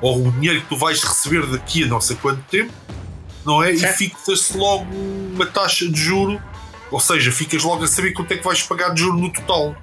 ou 0.00 0.28
o 0.28 0.30
dinheiro 0.30 0.60
que 0.60 0.68
tu 0.68 0.76
vais 0.76 1.02
receber 1.02 1.44
daqui 1.46 1.82
a 1.82 1.88
não 1.88 2.00
sei 2.00 2.14
quanto 2.16 2.40
tempo, 2.42 2.72
não 3.44 3.60
é? 3.60 3.76
Certo. 3.76 4.00
E 4.00 4.08
fixa-se 4.08 4.56
logo 4.56 4.86
uma 5.34 5.44
taxa 5.44 5.88
de 5.88 6.00
juro, 6.00 6.40
ou 6.88 7.00
seja, 7.00 7.32
ficas 7.32 7.64
logo 7.64 7.82
a 7.82 7.88
saber 7.88 8.12
quanto 8.12 8.30
é 8.30 8.36
que 8.36 8.44
vais 8.44 8.62
pagar 8.62 8.90
de 8.94 9.00
juro 9.00 9.18
no 9.18 9.32
total. 9.32 9.74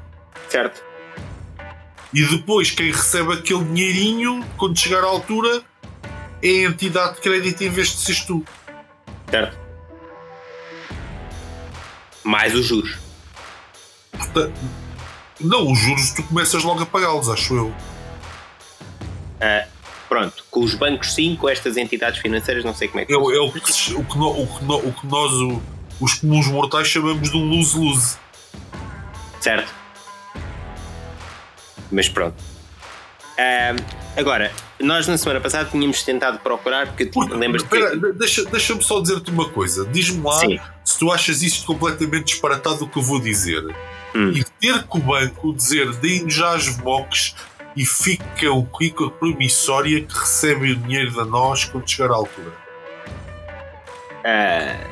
Certo? 0.48 0.82
E 2.14 2.24
depois 2.24 2.72
quem 2.72 2.92
recebe 2.92 3.34
aquele 3.34 3.66
dinheirinho, 3.66 4.42
quando 4.56 4.80
chegar 4.80 5.04
à 5.04 5.08
altura, 5.08 5.64
é 6.42 6.48
a 6.48 6.70
entidade 6.70 7.16
de 7.16 7.22
crédito 7.22 7.62
em 7.62 7.70
vez 7.70 7.90
de 7.90 7.98
seres 7.98 8.22
tu. 8.24 8.46
Certo? 9.30 9.61
Mais 12.24 12.54
os 12.54 12.66
juros. 12.66 12.98
Portanto, 14.12 14.54
não, 15.40 15.72
os 15.72 15.80
juros 15.80 16.12
tu 16.12 16.24
começas 16.24 16.64
logo 16.64 16.82
a 16.84 16.86
pagá-los, 16.86 17.30
acho 17.30 17.56
eu. 17.56 17.74
Ah, 19.40 19.66
pronto, 20.08 20.46
com 20.52 20.60
os 20.64 20.76
bancos 20.76 21.14
sim, 21.14 21.36
com 21.36 21.50
estas 21.50 21.78
entidades 21.78 22.20
financeiras, 22.20 22.64
não 22.64 22.76
sei 22.76 22.88
como 22.88 23.00
é 23.02 23.06
que 23.06 23.14
É, 23.14 23.18
o- 23.18 23.32
é 23.32 23.40
o, 23.40 23.52
que, 23.52 23.60
o, 23.94 24.04
que 24.06 24.18
no- 24.18 24.44
o, 24.44 24.48
que 24.48 24.64
no- 24.66 24.88
o 24.90 24.94
que 24.94 25.08
nós, 25.08 25.32
o- 25.34 25.62
os 26.00 26.14
comuns 26.16 26.48
mortais, 26.48 26.88
chamamos 26.88 27.32
de 27.32 27.38
um 27.38 27.50
lose-lose. 27.50 28.18
Certo? 29.40 29.74
Mas 31.92 32.08
pronto. 32.08 32.36
Ah, 33.38 33.76
agora, 34.16 34.52
nós 34.82 35.08
na 35.08 35.18
semana 35.18 35.40
passada 35.42 35.70
tínhamos 35.70 36.04
tentado 36.04 36.40
procurar, 36.40 36.88
porque 36.88 37.06
Porque, 37.08 37.34
lembras-te 37.34 37.66
espera, 37.66 37.92
que. 38.00 38.14
deixa- 38.14 38.46
Deixa-me 38.46 38.82
só 38.84 39.00
dizer-te 39.02 39.30
uma 39.32 39.50
coisa. 39.50 39.86
Diz-me 39.86 40.24
lá 40.24 40.40
Sim. 40.40 40.60
se 40.84 40.98
tu 41.00 41.12
achas 41.12 41.42
isto 41.42 41.66
completamente 41.66 42.26
disparatado 42.26 42.84
o 42.86 42.88
que 42.90 42.98
eu 42.98 43.04
vou 43.04 43.20
dizer. 43.20 43.64
Hum. 44.16 44.32
E 44.32 44.44
ter 44.60 44.84
que 44.84 44.98
o 44.98 45.00
banco 45.00 45.54
dizer 45.54 45.92
deem-nos 45.96 46.34
já 46.34 46.54
as 46.56 46.68
VMOCs 46.68 47.36
e 47.76 47.86
ficam 47.86 48.66
com 48.66 49.06
a 49.06 49.10
promissória 49.12 50.02
que 50.04 50.14
recebem 50.14 50.72
o 50.72 50.76
dinheiro 50.76 51.14
da 51.16 51.24
nós 51.26 51.64
quando 51.66 51.90
chegar 51.90 52.12
à 52.12 52.16
altura. 52.16 52.52
ah, 54.26 54.88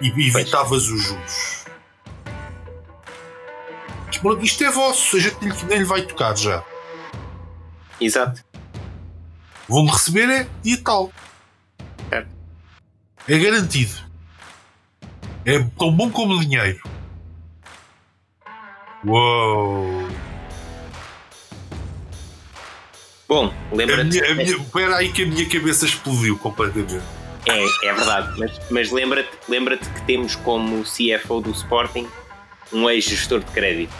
E 0.00 0.08
evitavas 0.08 0.88
os 0.88 1.02
juros. 1.02 1.64
Isto 4.42 4.64
é 4.64 4.70
vosso, 4.70 5.16
a 5.16 5.20
gente 5.20 5.36
nem 5.66 5.78
lhe 5.78 5.84
vai 5.84 6.02
tocar 6.02 6.36
já. 6.36 6.62
exato. 8.00 8.42
Vão 9.68 9.86
receber 9.86 10.28
é 10.28 10.46
e 10.64 10.76
tal. 10.76 11.12
Certo. 12.08 12.28
É 13.28 13.38
garantido. 13.38 13.94
É 15.44 15.58
tão 15.78 15.92
bom 15.92 16.10
como 16.10 16.38
dinheiro. 16.40 16.80
Uou! 19.06 20.08
Bom, 23.28 23.52
lembra-te. 23.72 24.18
espera 24.18 24.96
aí 24.96 25.12
que 25.12 25.22
a 25.22 25.26
minha 25.26 25.48
cabeça 25.48 25.86
explodiu 25.86 26.38
completamente. 26.38 27.02
É, 27.46 27.88
é 27.88 27.92
verdade, 27.92 28.38
mas, 28.38 28.52
mas 28.70 28.90
lembra-te 28.90 29.30
lembra 29.48 29.76
que 29.76 30.02
temos 30.06 30.34
como 30.36 30.82
CFO 30.82 31.40
do 31.40 31.50
Sporting 31.50 32.08
um 32.72 32.88
ex-gestor 32.88 33.40
de 33.40 33.50
crédito. 33.52 33.92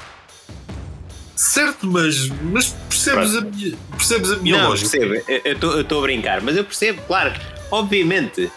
Certo, 1.36 1.86
mas, 1.86 2.28
mas 2.42 2.74
percebes, 3.04 3.36
a 3.36 3.40
minha, 3.42 3.76
percebes 3.96 4.30
a 4.32 4.36
minha 4.36 4.58
não, 4.58 4.68
lógica? 4.70 4.90
percebo, 4.98 5.30
eu- 5.64 5.80
estou 5.80 5.98
a 5.98 6.02
brincar, 6.02 6.40
mas 6.42 6.56
eu 6.56 6.64
percebo, 6.64 7.02
claro, 7.06 7.32
obviamente. 7.70 8.50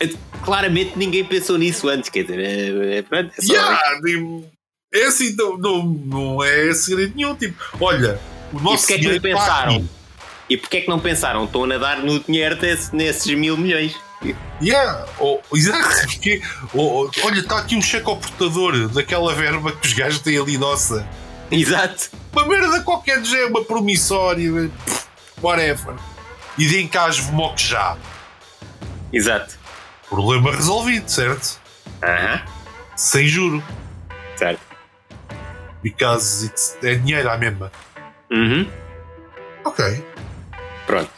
eh, 0.00 0.10
Claramente 0.44 0.92
ninguém 0.96 1.24
pensou 1.24 1.58
nisso 1.58 1.88
antes, 1.88 2.08
quer 2.08 2.22
dizer, 2.22 2.38
é, 2.38 2.98
é, 2.98 3.02
pronto, 3.02 3.32
é 3.36 3.42
só- 3.42 3.52
Yeah, 3.52 3.80
é 4.94 5.04
assim, 5.06 5.34
não, 5.34 5.58
não, 5.58 5.82
não 5.84 6.44
é 6.44 6.72
segredo 6.72 7.14
nenhum. 7.16 7.34
Tipo, 7.34 7.56
olha, 7.80 8.20
o 8.52 8.58
E 8.58 8.62
nosso 8.62 8.86
porque 8.86 8.92
é 8.94 8.98
que 8.98 9.04
não 9.08 9.16
está 9.16 9.28
pensaram? 9.28 9.76
aqui. 9.76 9.88
E 10.48 10.56
porquê 10.56 10.76
é 10.76 10.80
que 10.82 10.88
não 10.88 11.00
pensaram? 11.00 11.44
Estão 11.44 11.64
a 11.64 11.66
nadar 11.66 11.98
no 11.98 12.20
dinheiro 12.20 12.54
desse- 12.54 12.94
nesses 12.94 13.26
mil 13.34 13.56
milhões. 13.56 13.96
Yeah, 14.62 15.04
oh, 15.18 15.40
exato, 15.52 15.82
porque 16.06 16.40
oh, 16.72 17.04
oh, 17.04 17.26
olha, 17.26 17.40
está 17.40 17.58
aqui 17.58 17.74
um 17.74 17.82
cheque 17.82 18.08
ao 18.08 18.16
portador 18.16 18.88
daquela 18.88 19.34
verba 19.34 19.72
que 19.72 19.84
os 19.88 19.92
gajos 19.94 20.20
têm 20.20 20.38
ali, 20.38 20.56
nossa. 20.56 21.04
Exato. 21.52 22.10
Uma 22.32 22.46
merda 22.46 22.80
qualquer 22.82 23.20
de 23.20 23.30
género, 23.30 23.50
uma 23.50 23.64
promissória, 23.64 24.70
whatever. 25.42 25.94
E 26.58 26.66
deem 26.66 26.88
cá 26.88 27.06
as 27.06 27.18
VMOC 27.18 27.58
já. 27.58 27.96
Exato. 29.12 29.58
Problema 30.08 30.50
resolvido, 30.52 31.08
certo? 31.10 31.60
Aham. 32.02 32.42
Sem 32.96 33.26
juro. 33.26 33.62
Certo. 34.36 34.60
Because 35.82 36.46
it's, 36.46 36.78
é 36.82 36.94
dinheiro 36.94 37.30
à 37.30 37.36
mesma. 37.36 37.70
Uhum. 38.30 38.68
Ok. 39.64 40.04
Pronto. 40.86 41.10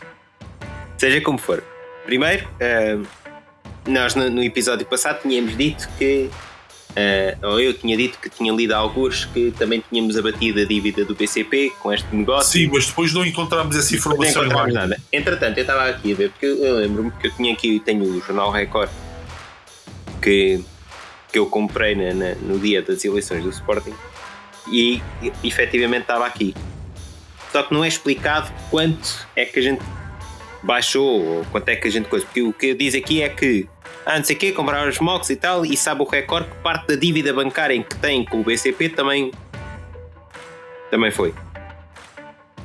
Seja 0.96 1.20
como 1.20 1.38
for. 1.38 1.62
Primeiro, 2.04 2.48
ah, 2.60 3.06
nós 3.86 4.14
no, 4.14 4.28
no 4.30 4.42
episódio 4.42 4.86
passado 4.86 5.22
tínhamos 5.22 5.56
dito 5.56 5.88
que, 5.98 6.30
ou 7.42 7.60
eu 7.60 7.72
tinha 7.74 7.96
dito 7.96 8.18
que 8.18 8.28
tinha 8.30 8.52
lido 8.52 8.72
alguns 8.72 9.24
que 9.26 9.52
também 9.58 9.82
tínhamos 9.88 10.16
abatido 10.16 10.60
a 10.60 10.64
dívida 10.64 11.04
do 11.04 11.14
BCP 11.14 11.72
com 11.80 11.92
este 11.92 12.06
negócio. 12.14 12.52
Sim, 12.52 12.70
mas 12.72 12.86
depois 12.86 13.12
não 13.12 13.24
encontramos 13.24 13.76
essa 13.76 13.90
Não 13.92 13.98
informação 13.98 14.42
em 14.42 14.46
encontramos 14.46 14.74
nada. 14.74 15.00
Entretanto, 15.12 15.58
eu 15.58 15.62
estava 15.62 15.88
aqui 15.88 16.12
a 16.12 16.16
ver, 16.16 16.30
porque 16.30 16.46
eu 16.46 16.76
lembro-me 16.76 17.10
que 17.12 17.26
eu 17.26 17.30
tinha 17.32 17.52
aqui, 17.52 17.80
tenho 17.84 18.04
o 18.04 18.20
Jornal 18.20 18.50
Record 18.50 18.90
que, 20.22 20.60
que 21.32 21.38
eu 21.38 21.46
comprei 21.46 21.94
na- 21.94 22.14
na- 22.14 22.34
no 22.36 22.58
dia 22.58 22.82
das 22.82 23.04
eleições 23.04 23.42
do 23.44 23.50
Sporting 23.50 23.94
e, 24.70 25.00
e 25.22 25.32
efetivamente 25.44 26.02
estava 26.02 26.26
aqui. 26.26 26.54
Só 27.52 27.62
que 27.62 27.72
não 27.72 27.84
é 27.84 27.88
explicado 27.88 28.52
quanto 28.70 29.26
é 29.36 29.44
que 29.44 29.58
a 29.58 29.62
gente 29.62 29.82
baixou 30.62 31.22
ou 31.38 31.44
quanto 31.46 31.68
é 31.68 31.76
que 31.76 31.86
a 31.88 31.90
gente 31.90 32.08
coisa. 32.08 32.24
Porque 32.26 32.42
o 32.42 32.52
que 32.52 32.74
diz 32.74 32.94
aqui 32.94 33.22
é 33.22 33.28
que, 33.28 33.66
ah, 34.08 34.16
não 34.16 34.24
sei 34.24 34.34
o 34.34 34.38
quê, 34.38 34.52
compraram 34.52 34.88
os 34.88 34.98
MOCs 34.98 35.28
e 35.30 35.36
tal, 35.36 35.66
e 35.66 35.76
sabe 35.76 36.00
o 36.02 36.04
Record 36.08 36.46
que 36.48 36.56
parte 36.62 36.86
da 36.88 36.94
dívida 36.96 37.32
bancária 37.32 37.74
em 37.74 37.82
que 37.82 37.94
tem 37.96 38.24
com 38.24 38.40
o 38.40 38.44
BCP 38.44 38.88
também, 38.88 39.30
também 40.90 41.10
foi. 41.10 41.34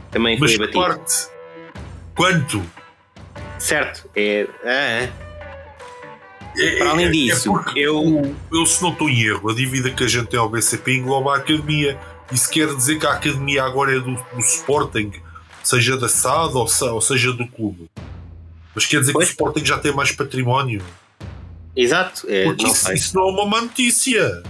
Também 0.10 0.38
Mas 0.40 0.54
foi 0.56 0.68
que 0.68 0.78
abatido. 0.78 0.98
parte? 1.00 1.28
Quanto? 2.16 2.64
Certo, 3.60 4.10
é. 4.16 4.48
ah, 4.64 5.10
É- 6.56 6.78
Para 6.78 6.92
além 6.92 7.06
é- 7.06 7.10
é 7.10 7.12
disso, 7.12 7.52
porque 7.52 7.80
eu- 7.80 8.36
eu, 8.52 8.66
se 8.68 8.80
não 8.84 8.92
estou 8.92 9.10
em 9.10 9.24
erro, 9.24 9.50
a 9.50 9.56
dívida 9.56 9.90
que 9.90 10.04
a 10.04 10.08
gente 10.08 10.28
tem 10.28 10.40
ao 10.40 10.48
BCP 10.48 10.98
engloba 10.98 11.34
a 11.34 11.38
academia. 11.38 12.00
Isso 12.32 12.48
quer 12.50 12.68
dizer 12.76 13.00
que 13.00 13.08
a 13.08 13.14
academia 13.14 13.64
agora 13.64 13.92
é 13.98 14.00
do, 14.00 14.14
do 14.14 14.40
Sporting, 14.40 15.12
seja 15.64 15.98
da 15.98 16.08
SAD 16.08 16.54
ou, 16.56 16.68
ou 16.94 17.02
seja 17.02 17.34
do 17.34 17.48
clube. 17.48 17.90
Mas 18.76 18.86
quer 18.86 19.00
dizer 19.00 19.14
Pois. 19.14 19.26
que 19.26 19.32
o 19.32 19.34
Sporting 19.34 19.66
já 19.66 19.80
tem 19.80 19.92
mais 19.96 20.12
património. 20.12 20.84
Exato, 21.76 22.26
é, 22.30 22.46
Porque 22.46 22.64
não 22.64 22.72
isso, 22.72 22.94
isso 22.94 23.16
não 23.16 23.30
é 23.30 23.32
uma 23.32 23.46
má 23.46 23.62
notícia. 23.62 24.44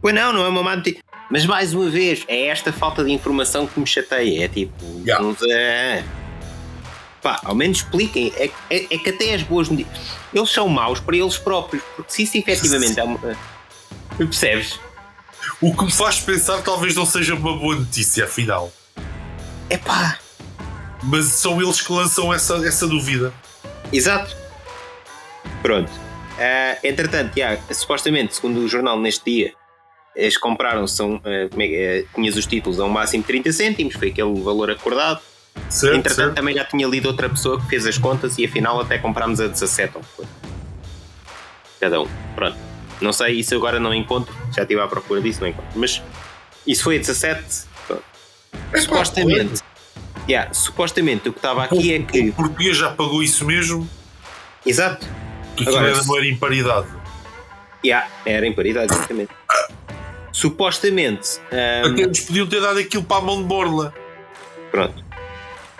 Pois 0.00 0.14
não, 0.14 0.32
não 0.32 0.44
é 0.44 0.48
uma 0.48 0.62
má 0.62 0.76
notícia. 0.76 1.02
Mas 1.30 1.46
mais 1.46 1.72
uma 1.72 1.88
vez, 1.88 2.24
é 2.26 2.46
esta 2.46 2.72
falta 2.72 3.04
de 3.04 3.12
informação 3.12 3.66
que 3.66 3.78
me 3.78 3.86
chateia. 3.86 4.44
É 4.44 4.48
tipo. 4.48 4.74
Yeah. 5.06 5.24
uns, 5.24 5.38
ah, 5.42 6.02
pá, 7.22 7.40
ao 7.44 7.54
menos 7.54 7.78
expliquem. 7.78 8.32
É, 8.36 8.50
é- 8.68 8.86
é 8.94 8.98
que 8.98 9.10
até 9.10 9.34
as 9.34 9.42
boas 9.42 9.68
notícias. 9.68 9.96
Eles 10.34 10.50
são 10.50 10.68
maus 10.68 10.98
para 10.98 11.16
eles 11.16 11.38
próprios. 11.38 11.82
Porque 11.94 12.12
se 12.12 12.22
isso 12.24 12.36
efetivamente 12.36 12.98
é 12.98 13.04
uma. 13.04 13.18
Percebes? 14.18 14.80
O 15.60 15.74
que 15.76 15.84
me 15.84 15.92
faz 15.92 16.18
pensar 16.18 16.62
talvez 16.62 16.94
não 16.96 17.06
seja 17.06 17.34
uma 17.34 17.56
boa 17.56 17.76
notícia, 17.76 18.24
afinal. 18.24 18.72
É 19.68 19.76
pá. 19.78 20.18
Mas 21.02 21.26
são 21.26 21.62
eles 21.62 21.80
que 21.80 21.92
lançam 21.92 22.34
essa, 22.34 22.56
essa 22.66 22.86
dúvida. 22.88 23.32
Exato. 23.92 24.36
Pronto. 25.62 25.90
Uh, 26.40 26.78
entretanto, 26.82 27.36
yeah, 27.36 27.60
supostamente, 27.70 28.34
segundo 28.34 28.60
o 28.60 28.68
jornal 28.68 28.98
neste 28.98 29.30
dia, 29.30 29.52
eles 30.16 30.38
compraram, 30.38 30.86
são, 30.86 31.16
uh, 31.16 31.60
é, 31.60 32.04
tinhas 32.14 32.34
os 32.34 32.46
títulos 32.46 32.80
a 32.80 32.84
um 32.84 32.88
máximo 32.88 33.22
de 33.22 33.26
30 33.26 33.52
cêntimos, 33.52 33.94
foi 33.94 34.08
aquele 34.08 34.40
valor 34.40 34.70
acordado. 34.70 35.20
Certo, 35.68 35.96
Entretanto, 35.96 36.24
certo. 36.26 36.34
também 36.34 36.54
já 36.54 36.64
tinha 36.64 36.86
lido 36.86 37.06
outra 37.06 37.28
pessoa 37.28 37.60
que 37.60 37.66
fez 37.68 37.84
as 37.84 37.98
contas 37.98 38.38
e 38.38 38.44
afinal 38.46 38.80
até 38.80 38.96
comprámos 38.96 39.40
a 39.40 39.48
17 39.48 39.98
cada 41.80 42.00
um. 42.00 42.08
Pronto. 42.34 42.56
Não 43.00 43.12
sei, 43.12 43.36
isso 43.36 43.54
agora 43.54 43.80
não 43.80 43.94
encontro, 43.94 44.34
já 44.54 44.62
estive 44.62 44.80
à 44.80 44.86
procura 44.86 45.20
disso, 45.20 45.40
não 45.40 45.48
encontro. 45.48 45.70
Mas 45.74 46.02
isso 46.66 46.84
foi 46.84 46.96
a 46.96 46.98
17. 46.98 47.70
É 48.72 48.80
supostamente. 48.80 49.62
Yeah, 50.28 50.52
supostamente 50.52 51.28
o 51.28 51.32
que 51.32 51.38
estava 51.38 51.64
aqui 51.64 51.92
o, 51.92 51.96
é 51.96 51.98
que. 52.00 52.28
O 52.28 52.32
português 52.34 52.76
já 52.76 52.90
pagou 52.90 53.22
isso 53.22 53.44
mesmo? 53.46 53.88
Exato. 54.64 55.06
Que 55.64 55.68
aquilo 55.68 55.76
Agora, 55.76 55.92
era, 55.92 56.04
não 56.04 56.16
era 56.16 56.26
em 56.26 56.36
paridade. 56.36 56.86
Yeah, 57.84 58.08
era 58.24 58.46
em 58.46 58.52
paridade, 58.52 58.92
exatamente. 58.94 59.30
Supostamente. 60.32 61.38
Um, 61.52 61.92
Até 61.92 62.02
eles 62.02 62.20
podiam 62.20 62.46
ter 62.46 62.60
dado 62.60 62.78
aquilo 62.78 63.04
para 63.04 63.18
a 63.18 63.20
mão 63.20 63.42
de 63.42 63.48
borla. 63.48 63.94
Pronto. 64.70 65.04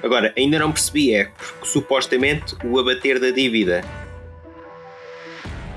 Agora, 0.03 0.33
ainda 0.37 0.59
não 0.59 0.73
percebi, 0.73 1.15
é 1.15 1.27
porque 1.27 1.67
supostamente 1.67 2.57
o 2.65 2.79
abater 2.79 3.19
da 3.19 3.31
dívida. 3.31 3.83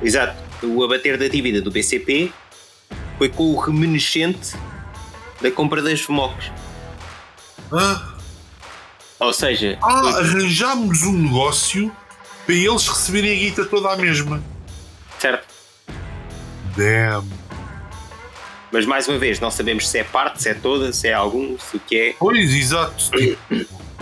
Exato. 0.02 0.36
O 0.64 0.84
abater 0.84 1.18
da 1.18 1.28
dívida 1.28 1.62
do 1.62 1.72
BCP 1.72 2.32
foi 3.18 3.30
com 3.30 3.54
o 3.54 3.60
remanescente 3.60 4.54
da 5.42 5.52
compra 5.52 5.82
das 5.82 6.02
FMOCs. 6.02 6.52
Ah. 7.72 8.16
Ou 9.20 9.34
seja. 9.34 9.78
Ah, 9.82 10.02
foi... 10.02 10.22
arranjámos 10.22 11.04
um 11.04 11.14
negócio 11.14 11.92
para 12.46 12.56
eles 12.56 12.88
receberem 12.88 13.32
a 13.32 13.36
guita 13.36 13.66
toda 13.66 13.92
a 13.92 13.96
mesma. 13.96 14.44
Certo. 15.20 15.48
Damn. 16.76 17.28
Mas 18.72 18.86
mais 18.86 19.08
uma 19.08 19.18
vez, 19.18 19.40
não 19.40 19.52
sabemos 19.52 19.88
se 19.88 20.00
é 20.00 20.04
parte, 20.04 20.42
se 20.42 20.50
é 20.50 20.54
toda, 20.54 20.92
se 20.92 21.08
é 21.08 21.14
algum, 21.14 21.58
se 21.60 21.78
o 21.78 21.80
que 21.80 21.96
é. 21.96 22.16
Pois, 22.18 22.54
exato. 22.54 23.12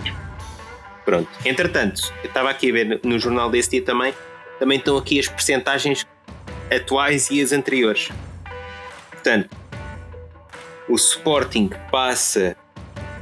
Pronto. 1.04 1.28
Entretanto, 1.44 2.12
eu 2.22 2.28
estava 2.28 2.48
aqui 2.50 2.70
a 2.70 2.72
ver 2.72 3.00
no 3.04 3.18
jornal 3.18 3.50
desse 3.50 3.70
dia 3.70 3.82
também, 3.82 4.14
também 4.58 4.78
estão 4.78 4.96
aqui 4.96 5.20
as 5.20 5.28
percentagens 5.28 6.06
atuais 6.74 7.30
e 7.30 7.42
as 7.42 7.52
anteriores. 7.52 8.08
Portanto, 9.10 9.54
o 10.88 10.94
Sporting 10.94 11.70
passa 11.90 12.56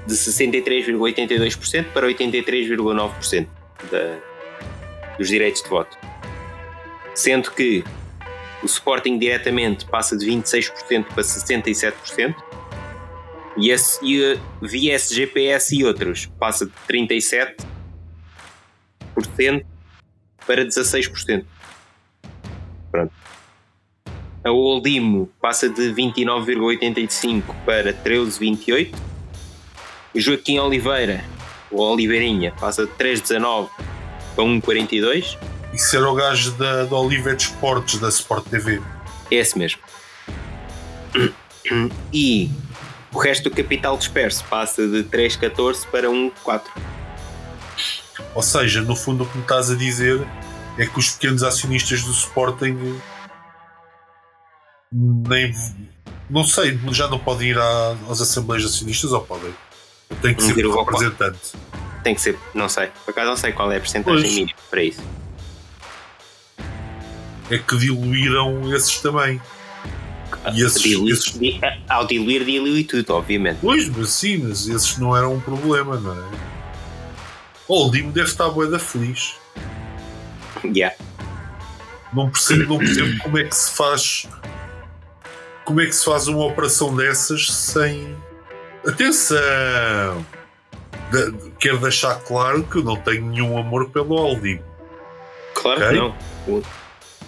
de 0.06 0.14
63,82% 0.14 1.86
para 1.92 2.06
83,9% 2.06 3.48
dos 5.20 5.28
direitos 5.28 5.62
de 5.62 5.68
voto. 5.68 5.98
Sendo 7.14 7.50
que 7.50 7.84
o 8.62 8.66
Sporting 8.66 9.18
diretamente 9.18 9.84
passa 9.84 10.16
de 10.16 10.24
26% 10.26 11.04
para 11.04 11.22
67%. 11.22 12.34
E, 13.58 13.70
esse, 13.70 14.02
e 14.02 14.32
a 14.32 14.38
VS, 14.62 15.10
GPS 15.14 15.76
e 15.76 15.84
outros 15.84 16.24
passa 16.38 16.64
de 16.64 16.72
37% 16.88 17.54
para 20.46 20.64
16%. 20.64 21.44
Pronto. 22.90 23.12
A 24.42 24.50
Oldimo 24.50 25.30
passa 25.38 25.68
de 25.68 25.92
29,85 25.92 27.42
para 27.66 27.92
13,28. 27.92 28.94
O 30.14 30.18
Joaquim 30.18 30.58
Oliveira, 30.58 31.22
o 31.70 31.82
Oliveirinha, 31.82 32.54
passa 32.58 32.86
de 32.86 32.92
3,19 32.92 33.68
para 34.34 34.44
1,42. 34.44 35.38
Isso 35.72 35.96
era 35.96 36.08
o 36.08 36.14
gajo 36.14 36.52
da, 36.52 36.84
da 36.84 36.96
Oliver 36.96 37.34
Esportes, 37.36 37.98
da 37.98 38.08
Sport 38.08 38.46
TV. 38.48 38.80
Esse 39.30 39.58
mesmo. 39.58 39.80
E 42.12 42.50
o 43.12 43.18
resto 43.18 43.48
do 43.48 43.54
capital 43.54 43.96
disperso 43.96 44.44
passa 44.50 44.88
de 44.88 45.04
3,14 45.04 45.86
para 45.86 46.08
1,4. 46.08 46.62
Ou 48.34 48.42
seja, 48.42 48.80
no 48.80 48.96
fundo 48.96 49.22
o 49.22 49.26
que 49.26 49.36
me 49.36 49.42
estás 49.42 49.70
a 49.70 49.76
dizer 49.76 50.26
é 50.76 50.86
que 50.86 50.98
os 50.98 51.10
pequenos 51.10 51.44
acionistas 51.44 52.02
do 52.02 52.10
Sporting 52.10 52.98
nem 54.90 55.54
não 56.30 56.44
sei, 56.44 56.78
já 56.92 57.08
não 57.08 57.18
podem 57.18 57.48
ir 57.48 57.58
às 58.08 58.20
assembleias 58.20 58.64
acionistas 58.64 59.12
ou 59.12 59.20
podem? 59.20 59.52
Tem 60.22 60.34
que 60.34 60.42
ser 60.42 60.64
o 60.64 60.78
representante. 60.78 61.52
Tem 62.02 62.14
que 62.14 62.20
ser, 62.20 62.38
não 62.54 62.68
sei. 62.68 62.88
Por 63.04 63.10
acaso 63.10 63.28
não 63.28 63.36
sei 63.36 63.52
qual 63.52 63.70
é 63.70 63.76
a 63.76 63.80
porcentagem 63.80 64.30
mínima 64.30 64.58
para 64.70 64.82
isso 64.82 65.02
é 67.50 67.58
que 67.58 67.76
diluíram 67.76 68.72
esses 68.74 69.00
também. 69.00 69.40
E 70.54 70.64
esses, 70.64 70.80
Dilui, 70.80 71.12
esses... 71.12 71.38
Ao 71.88 72.06
diluir, 72.06 72.44
dilui 72.44 72.84
tudo, 72.84 73.10
obviamente. 73.14 73.58
Pois, 73.60 73.88
mas 73.88 74.10
sim, 74.10 74.38
mas 74.38 74.68
esses 74.68 74.96
não 74.96 75.14
eram 75.14 75.34
um 75.34 75.40
problema, 75.40 75.98
não 75.98 76.12
é? 76.12 76.30
Oh, 77.68 77.88
o 77.88 77.90
Dimo 77.90 78.12
deve 78.12 78.28
estar 78.28 78.48
boeda 78.48 78.78
feliz. 78.78 79.34
Yeah. 80.64 80.96
Não 82.12 82.30
percebo, 82.30 82.74
não 82.74 82.78
percebo 82.78 83.18
como 83.22 83.38
é 83.38 83.44
que 83.44 83.54
se 83.54 83.70
faz. 83.72 84.26
Como 85.64 85.80
é 85.80 85.86
que 85.86 85.92
se 85.92 86.04
faz 86.04 86.26
uma 86.26 86.44
operação 86.44 86.94
dessas 86.96 87.48
sem. 87.48 88.16
Atenção! 88.86 90.24
De, 91.10 91.50
quero 91.58 91.78
deixar 91.78 92.16
claro 92.20 92.62
que 92.64 92.78
eu 92.78 92.84
não 92.84 92.96
tenho 92.96 93.26
nenhum 93.26 93.58
amor 93.58 93.90
pelo 93.90 94.16
Aldim. 94.16 94.60
Claro 95.54 95.78
okay? 95.78 95.88
que 95.88 95.96
não 95.96 96.14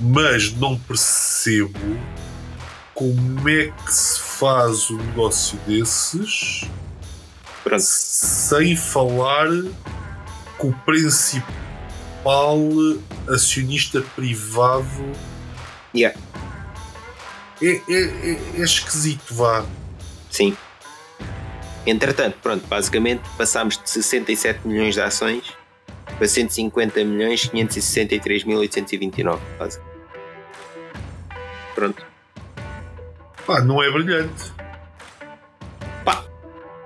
mas 0.00 0.52
não 0.56 0.76
percebo 0.78 1.78
como 2.94 3.48
é 3.48 3.72
que 3.84 3.94
se 3.94 4.20
faz 4.20 4.90
um 4.90 4.96
negócio 4.96 5.58
desses 5.66 6.64
Pronto. 7.62 7.82
sem 7.82 8.76
falar 8.76 9.48
com 10.58 10.68
o 10.68 10.74
principal 10.80 12.58
acionista 13.28 14.00
privado. 14.14 15.12
Yeah. 15.94 16.18
É, 17.60 17.66
é, 17.66 17.80
é, 17.88 18.38
é 18.58 18.62
esquisito, 18.62 19.34
vá. 19.34 19.64
Sim. 20.30 20.56
Entretanto, 21.86 22.38
pronto, 22.42 22.66
basicamente 22.66 23.22
passámos 23.36 23.76
de 23.76 23.88
67 23.90 24.66
milhões 24.66 24.94
de 24.94 25.00
ações 25.00 25.52
para 26.16 26.28
150 26.28 27.04
milhões 27.04 27.46
563 27.46 28.44
mil 28.44 28.58
829, 28.58 29.42
basicamente. 29.58 29.92
Pronto. 31.74 32.06
Pá, 33.46 33.60
não 33.60 33.82
é 33.82 33.90
brilhante. 33.90 34.52
Pá. 36.04 36.24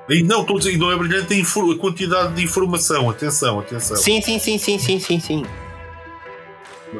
E 0.08 0.22
não, 0.22 0.42
estou 0.42 0.58
dizer, 0.58 0.78
não 0.78 0.90
é 0.90 0.96
brilhante 0.96 1.34
a, 1.34 1.72
a, 1.72 1.78
quantidade 1.78 2.34
de 2.34 2.44
informação. 2.44 3.10
Atenção, 3.10 3.60
atenção. 3.60 3.96
Sim, 3.96 4.22
sim, 4.22 4.38
sim, 4.38 4.56
sim, 4.56 4.78
sim, 4.78 4.98
sim, 4.98 5.20
sim. 5.20 5.46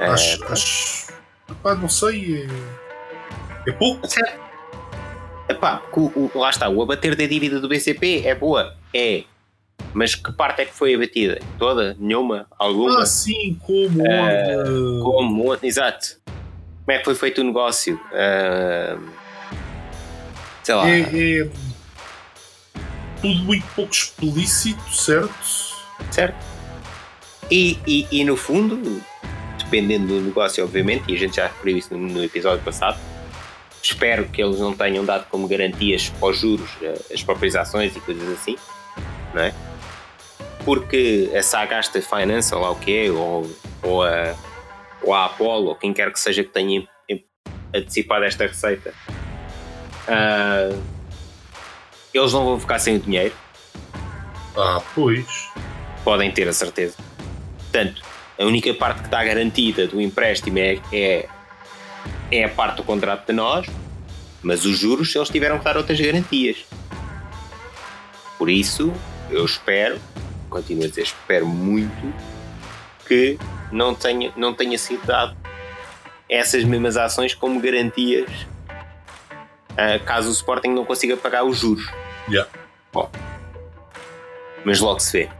Acho, 0.01 0.45
é, 0.45 0.53
acho. 0.53 1.07
Pá, 1.63 1.75
não 1.75 1.89
sei. 1.89 2.49
É, 3.67 3.71
é 3.71 3.73
pouco. 3.73 4.07
Certo. 4.07 4.46
O, 5.93 6.31
o, 6.35 6.39
lá 6.39 6.51
está, 6.51 6.69
o 6.69 6.83
abater 6.83 7.17
da 7.17 7.27
dívida 7.27 7.61
do 7.61 7.69
BCP 7.69 8.23
é 8.25 8.35
boa? 8.35 8.75
É. 8.95 9.25
Mas 9.93 10.15
que 10.15 10.33
parte 10.33 10.63
é 10.63 10.65
que 10.65 10.75
foi 10.75 10.95
abatida? 10.95 11.41
Toda? 11.59 11.97
Nenhuma? 11.99 12.47
Alguma? 12.59 13.03
Ah, 13.03 13.07
sim, 13.07 13.59
como? 13.65 14.03
Uh, 14.03 15.03
como? 15.03 15.57
Exato 15.63 16.19
como 16.87 16.97
é 16.97 16.99
que 16.99 17.05
foi 17.05 17.15
feito 17.17 17.41
o 17.41 17.45
negócio? 17.45 18.01
Uh, 18.13 19.11
sei 20.63 20.75
lá. 20.75 20.89
É, 20.89 21.01
é, 21.01 21.49
tudo 23.21 23.43
muito 23.43 23.67
pouco 23.75 23.93
explícito, 23.93 24.95
certo? 24.95 25.35
Certo. 26.13 26.37
E, 27.51 27.77
e, 27.87 28.07
e, 28.13 28.25
no 28.25 28.37
fundo, 28.37 29.03
dependendo 29.59 30.07
do 30.07 30.21
negócio, 30.21 30.63
obviamente, 30.63 31.11
e 31.11 31.17
a 31.17 31.19
gente 31.19 31.37
já 31.37 31.49
referiu 31.49 31.77
isso 31.77 31.97
no, 31.97 32.07
no 32.07 32.23
episódio 32.23 32.65
passado, 32.65 32.99
espero 33.87 34.27
que 34.27 34.43
eles 34.43 34.59
não 34.59 34.75
tenham 34.75 35.05
dado 35.05 35.27
como 35.29 35.49
garantias 35.49 36.09
para 36.09 36.29
os 36.29 36.39
juros 36.39 36.71
as 37.13 37.23
próprias 37.23 37.57
ações 37.57 37.97
e 37.97 38.01
coisas 38.01 38.29
assim, 38.31 38.57
não 39.35 39.43
é? 39.43 39.55
Porque 40.65 41.31
a 41.37 41.43
Sagasta 41.43 42.03
Finance, 42.03 42.55
ou 42.55 42.61
lá 42.61 42.71
o 42.71 42.77
que 42.77 43.07
é, 43.07 43.11
ou, 43.11 43.49
ou 43.83 44.03
a 44.03 44.35
ou 45.03 45.15
a 45.15 45.27
Apollo, 45.27 45.69
ou 45.69 45.75
quem 45.77 45.93
quer 45.93 46.13
que 46.13 46.19
seja 46.19 46.43
que 46.43 46.51
tenha 46.51 46.87
antecipado 47.75 48.25
esta 48.25 48.47
receita, 48.47 48.93
uh, 50.09 50.83
eles 52.13 52.33
não 52.33 52.45
vão 52.45 52.61
ficar 52.61 52.79
sem 52.79 52.97
o 52.97 52.99
dinheiro. 52.99 53.35
Ah, 54.57 54.83
pois. 54.95 55.49
Podem 56.03 56.31
ter 56.31 56.49
a 56.49 56.53
certeza. 56.53 56.97
Portanto, 57.59 58.03
a 58.39 58.45
única 58.45 58.73
parte 58.75 59.01
que 59.01 59.07
está 59.07 59.23
garantida 59.23 59.87
do 59.87 60.01
empréstimo 60.01 60.59
é, 60.59 60.79
é, 60.93 61.29
é 62.31 62.45
a 62.45 62.49
parte 62.49 62.77
do 62.77 62.85
contrato 62.85 63.27
de 63.27 63.33
nós, 63.33 63.67
mas 64.43 64.65
os 64.65 64.79
juros 64.79 65.15
eles 65.15 65.29
tiveram 65.29 65.59
que 65.59 65.65
dar 65.65 65.77
outras 65.77 66.01
garantias. 66.01 66.65
Por 68.39 68.51
isso, 68.51 68.93
eu 69.31 69.45
espero, 69.45 69.99
continuo 70.51 70.85
a 70.85 70.89
dizer, 70.89 71.03
espero 71.03 71.47
muito 71.47 72.15
que 73.07 73.39
não 73.73 73.95
tenha, 73.95 74.33
não 74.37 74.53
tenha 74.53 74.77
sido 74.79 75.05
dado 75.07 75.37
essas 76.29 76.65
mesmas 76.65 76.97
ações 76.97 77.35
como 77.35 77.61
garantias 77.61 78.29
uh, 79.77 80.05
caso 80.05 80.29
o 80.29 80.33
Sporting 80.33 80.71
não 80.71 80.85
consiga 80.85 81.17
pagar 81.17 81.45
os 81.45 81.59
juros. 81.59 81.87
Yeah. 82.29 82.51
Bom, 82.93 83.11
mas 84.65 84.81
logo 84.81 84.99
se 85.01 85.13
vê. 85.13 85.31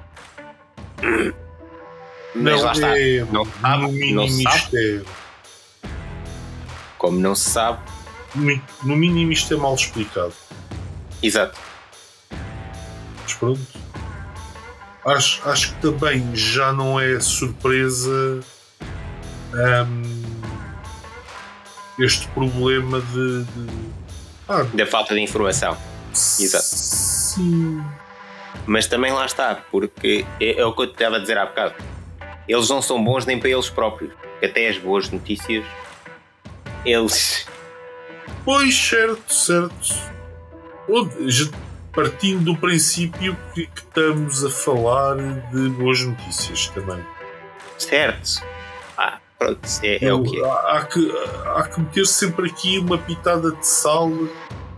Mas 2.35 2.61
não, 2.61 2.63
lá 2.63 2.73
está. 2.73 2.99
é, 2.99 3.25
Não 3.25 3.45
sabe, 3.45 4.13
não 4.13 4.29
sabe. 4.29 5.05
Como 7.07 7.21
não 7.21 7.37
se 7.37 7.51
sabe. 7.51 7.79
no- 8.35 8.97
mínimo 8.97 9.31
isto 9.31 9.55
é 9.55 9.57
mal 9.57 9.77
explicado. 9.77 10.33
Exato. 11.23 11.57
Mas 13.23 13.35
pronto. 13.35 13.61
Acho, 15.05 15.49
acho 15.49 15.73
que 15.75 15.83
também 15.83 16.35
já 16.35 16.73
não 16.73 16.99
é 16.99 17.21
surpresa 17.21 18.41
hum, 19.55 20.03
este 22.01 22.27
problema 22.29 23.01
de. 23.01 23.45
de 23.45 23.71
ah, 24.49 24.65
Da 24.75 24.85
falta 24.85 25.15
de 25.15 25.21
informação. 25.21 25.77
Exato. 26.13 26.65
Sim. 26.65 27.85
Mas 28.67 28.89
também 28.89 29.13
lá 29.13 29.27
está, 29.27 29.61
porque 29.71 30.27
é, 30.41 30.59
é 30.61 30.65
o 30.67 30.73
que 30.75 30.83
eu 30.83 30.87
te 30.89 30.95
estava 30.95 31.17
a 31.17 31.19
dizer 31.21 31.39
há 31.39 31.47
bocado. 31.47 31.75
Eles 32.49 32.69
não 32.69 32.83
são 32.83 33.03
bons 33.05 33.25
nem 33.25 33.39
para 33.39 33.51
eles 33.51 33.71
próprios. 33.71 34.13
Até 34.43 34.69
as 34.69 34.77
boas 34.77 35.09
notícias, 35.09 35.65
eles. 36.87 37.47
Pois, 38.45 38.75
certo, 38.75 39.33
certo. 39.33 40.17
Partindo 41.93 42.45
do 42.45 42.57
princípio 42.57 43.37
que, 43.55 43.67
que 43.67 43.81
estamos 43.81 44.45
a 44.45 44.51
falar 44.51 45.17
de 45.51 45.69
boas 45.71 46.01
notícias 46.01 46.69
também. 46.69 47.03
Certo. 47.77 48.43
Ah, 48.97 49.19
pronto, 49.39 49.61
é, 49.83 50.05
é 50.05 50.13
o 50.13 50.23
que 50.23 50.39
é. 50.39 50.45
Há, 50.45 50.79
há 50.79 50.85
que, 50.85 51.13
há 51.57 51.63
que 51.69 51.81
meter 51.81 52.07
sempre 52.07 52.49
aqui 52.49 52.79
uma 52.79 52.99
pitada 52.99 53.51
de 53.51 53.67
sal 53.67 54.11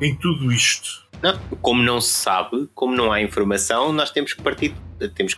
em 0.00 0.14
tudo 0.14 0.50
isto. 0.50 1.06
Não, 1.22 1.36
como 1.60 1.82
não 1.82 2.00
se 2.00 2.12
sabe, 2.12 2.68
como 2.74 2.94
não 2.94 3.12
há 3.12 3.20
informação, 3.20 3.92
nós 3.92 4.10
temos 4.10 4.32
que 4.32 4.40
partir. 4.40 4.74
Temos, 5.14 5.36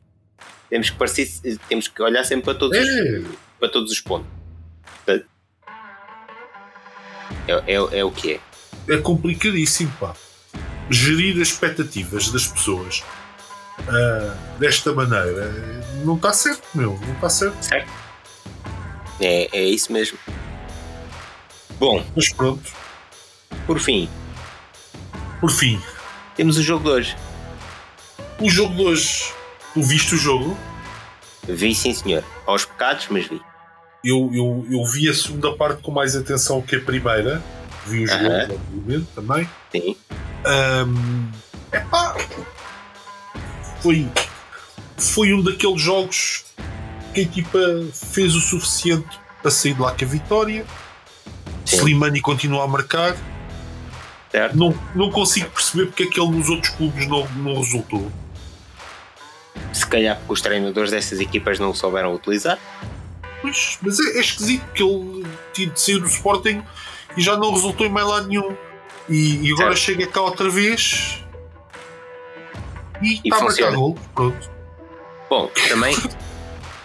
temos, 0.68 0.90
que, 0.90 0.96
partir, 0.96 1.28
temos 1.68 1.88
que 1.88 2.02
olhar 2.02 2.22
sempre 2.24 2.44
para 2.44 2.54
todos, 2.54 2.78
os, 2.78 2.88
É, 2.88 3.22
para 3.58 3.68
todos 3.68 3.90
os 3.90 4.00
pontos. 4.00 4.39
É, 7.48 7.52
é, 7.74 7.98
é 8.00 8.04
o 8.04 8.10
que 8.10 8.40
é. 8.88 8.94
é 8.94 8.98
complicadíssimo, 8.98 9.92
pá. 9.98 10.14
Gerir 10.90 11.40
as 11.40 11.48
expectativas 11.48 12.30
das 12.30 12.46
pessoas 12.48 13.02
ah, 13.88 14.34
desta 14.58 14.92
maneira 14.92 15.52
não 16.04 16.16
está 16.16 16.32
certo, 16.32 16.66
meu. 16.74 16.98
Não 17.06 17.14
está 17.14 17.28
certo. 17.28 17.62
Certo? 17.62 17.90
É, 19.20 19.48
é 19.56 19.64
isso 19.64 19.92
mesmo. 19.92 20.18
Bom, 21.78 22.04
Mas 22.14 22.30
pronto. 22.32 22.70
por 23.66 23.78
fim, 23.78 24.08
Por 25.40 25.50
fim, 25.50 25.80
temos 26.36 26.58
o 26.58 26.62
jogo 26.62 26.84
de 26.84 26.90
hoje. 26.90 27.16
o 28.40 28.50
jogo 28.50 28.74
de 28.74 28.82
hoje. 28.82 29.32
Tu 29.72 29.82
viste 29.82 30.14
o 30.14 30.18
jogo? 30.18 30.58
Vi 31.48 31.74
sim 31.74 31.94
senhor. 31.94 32.24
Aos 32.46 32.64
pecados, 32.64 33.06
mas 33.08 33.26
vi. 33.28 33.40
Eu, 34.02 34.30
eu, 34.32 34.66
eu 34.70 34.84
vi 34.84 35.08
a 35.08 35.14
segunda 35.14 35.54
parte 35.54 35.82
com 35.82 35.90
mais 35.90 36.16
atenção 36.16 36.62
que 36.62 36.76
a 36.76 36.80
primeira. 36.80 37.42
Vi 37.86 38.04
os 38.04 38.10
Aham. 38.10 38.46
gols, 38.46 38.60
obviamente, 38.74 39.08
também. 39.14 39.48
Sim. 39.72 39.96
Ahm, 40.44 41.30
epá, 41.72 42.16
foi, 43.80 44.08
foi 44.96 45.32
um 45.34 45.42
daqueles 45.42 45.80
jogos 45.80 46.44
que 47.12 47.20
a 47.20 47.22
equipa 47.22 47.58
fez 47.92 48.34
o 48.34 48.40
suficiente 48.40 49.18
para 49.42 49.50
sair 49.50 49.74
de 49.74 49.80
lá 49.80 49.92
com 49.92 50.04
a 50.04 50.08
vitória. 50.08 50.64
Sim. 51.64 51.76
Slimani 51.76 52.20
continua 52.20 52.64
a 52.64 52.68
marcar. 52.68 53.16
Certo? 54.30 54.56
Não, 54.56 54.72
não 54.94 55.10
consigo 55.10 55.50
perceber 55.50 55.86
porque 55.86 56.04
é 56.04 56.06
que 56.06 56.20
ele 56.20 56.30
nos 56.30 56.48
outros 56.48 56.72
clubes 56.74 57.06
não, 57.06 57.28
não 57.30 57.56
resultou. 57.60 58.10
Se 59.72 59.86
calhar 59.86 60.16
porque 60.18 60.32
os 60.32 60.40
treinadores 60.40 60.90
dessas 60.90 61.18
equipas 61.20 61.58
não 61.58 61.70
o 61.70 61.74
souberam 61.74 62.14
utilizar. 62.14 62.58
Pois, 63.42 63.78
mas 63.82 63.98
é, 63.98 64.18
é 64.18 64.20
esquisito 64.20 64.64
porque 64.66 64.82
ele 64.82 65.26
tinha 65.52 65.70
de 65.70 65.80
sair 65.80 65.98
do 65.98 66.06
Sporting 66.06 66.62
e 67.16 67.22
já 67.22 67.36
não 67.36 67.52
resultou 67.52 67.86
em 67.86 67.90
mais 67.90 68.06
lado 68.06 68.28
nenhum. 68.28 68.54
E, 69.08 69.48
e 69.48 69.52
agora 69.52 69.74
Certo. 69.76 69.78
chega 69.78 70.06
cá 70.06 70.20
outra 70.22 70.48
vez 70.48 71.24
e 73.02 73.14
E 73.14 73.20
está 73.24 73.38
a 73.38 73.42
marcar 73.42 73.72
gol. 73.72 73.98
Pronto. 74.14 74.50
Bom, 75.28 75.50
também, 75.68 75.96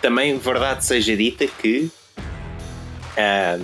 também 0.01 0.37
verdade 0.37 0.85
seja 0.85 1.15
dita 1.15 1.45
que 1.47 1.91
ah, 3.17 3.59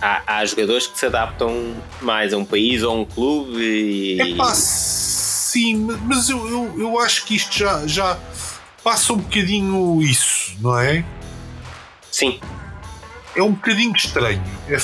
há, 0.00 0.22
há 0.38 0.44
jogadores 0.44 0.86
que 0.86 0.98
se 0.98 1.06
adaptam 1.06 1.74
mais 2.00 2.32
a 2.32 2.36
um 2.36 2.44
país 2.44 2.82
ou 2.82 2.90
a 2.92 2.94
um 2.94 3.04
clube 3.04 3.58
e. 3.60 4.20
É 4.20 4.34
pá, 4.36 4.52
sim, 4.54 5.88
mas 6.04 6.28
eu, 6.28 6.48
eu, 6.48 6.74
eu 6.78 6.98
acho 7.00 7.24
que 7.24 7.34
isto 7.36 7.56
já, 7.58 7.86
já 7.86 8.18
passa 8.82 9.12
um 9.12 9.18
bocadinho 9.18 10.00
isso, 10.02 10.56
não 10.60 10.78
é? 10.78 11.04
Sim, 12.20 12.40
É 13.34 13.42
um 13.42 13.52
bocadinho 13.52 13.94
estranho. 13.96 14.42
É, 14.68 14.74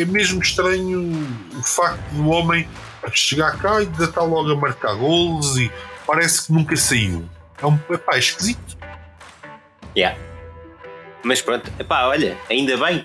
é 0.00 0.04
mesmo 0.04 0.42
estranho 0.42 1.26
o 1.56 1.62
facto 1.62 2.02
do 2.12 2.28
homem 2.28 2.68
chegar 3.12 3.56
cá 3.58 3.82
e 3.82 3.86
ainda 3.86 4.04
está 4.04 4.22
logo 4.22 4.50
a 4.50 4.56
marcar 4.56 4.94
golos 4.94 5.56
e 5.56 5.70
parece 6.06 6.46
que 6.46 6.52
nunca 6.52 6.76
saiu. 6.76 7.28
É 7.60 7.66
um 7.66 7.78
epá, 7.90 8.16
é 8.16 8.18
esquisito. 8.18 8.76
yeah. 9.96 10.18
Mas 11.24 11.40
pronto, 11.40 11.70
epá, 11.78 12.06
olha, 12.06 12.36
ainda 12.50 12.76
bem. 12.76 13.04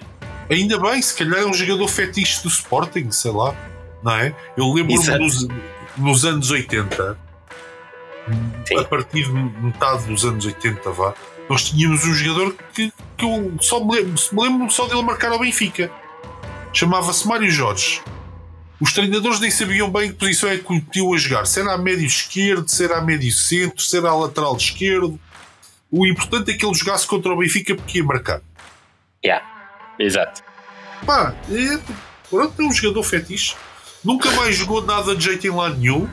Ainda 0.49 0.79
bem, 0.79 1.01
se 1.01 1.15
calhar 1.15 1.41
é 1.41 1.45
um 1.45 1.53
jogador 1.53 1.87
fetiche 1.87 2.41
do 2.41 2.47
Sporting, 2.47 3.11
sei 3.11 3.31
lá, 3.31 3.53
não 4.01 4.13
é? 4.13 4.33
Eu 4.55 4.73
lembro-me 4.73 5.19
nos, 5.19 5.47
nos 5.97 6.25
anos 6.25 6.49
80, 6.49 7.17
Sim. 8.65 8.79
a 8.79 8.83
partir 8.83 9.25
de 9.25 9.31
metade 9.31 10.05
dos 10.05 10.25
anos 10.25 10.45
80, 10.45 10.89
vá, 10.91 11.13
nós 11.49 11.63
tínhamos 11.63 12.03
um 12.05 12.13
jogador 12.13 12.55
que, 12.73 12.91
que 13.15 13.25
eu 13.25 13.57
só 13.61 13.83
me 13.83 13.95
lembro, 13.95 14.15
me 14.31 14.43
lembro 14.43 14.69
só 14.69 14.87
dele 14.87 15.01
marcar 15.01 15.31
ao 15.31 15.39
Benfica. 15.39 15.91
Chamava-se 16.73 17.27
Mário 17.27 17.49
Jorge. 17.49 18.01
Os 18.79 18.93
treinadores 18.93 19.39
nem 19.39 19.49
sabiam 19.49 19.89
bem 19.89 20.09
que 20.11 20.17
posição 20.17 20.49
é 20.49 20.57
que 20.57 20.71
o 20.71 20.79
tio 20.79 21.13
a 21.13 21.17
jogar. 21.17 21.47
Se 21.47 21.59
era 21.59 21.73
a 21.73 21.77
médio 21.77 22.05
esquerdo, 22.05 22.67
se 22.67 22.83
era 22.83 22.97
a 22.97 23.01
médio 23.01 23.31
centro, 23.31 23.81
se 23.81 23.97
era 23.97 24.09
a 24.09 24.15
lateral 24.15 24.55
esquerdo. 24.55 25.19
O 25.89 26.05
importante 26.05 26.51
é 26.51 26.53
que 26.53 26.65
ele 26.65 26.75
jogasse 26.75 27.07
contra 27.07 27.33
o 27.33 27.37
Benfica 27.37 27.73
porque 27.73 27.97
ia 27.99 28.03
marcar. 28.03 28.41
Yeah. 29.25 29.43
Exato. 29.97 30.43
Pá, 31.05 31.33
é, 31.49 31.79
pronto, 32.29 32.61
é 32.61 32.65
um 32.65 32.71
jogador 32.71 33.03
fetiche. 33.03 33.55
Nunca 34.03 34.29
mais 34.31 34.55
jogou 34.55 34.85
nada 34.85 35.15
de 35.15 35.23
jeito 35.23 35.47
em 35.47 35.51
lado 35.51 35.77
nenhum. 35.77 36.07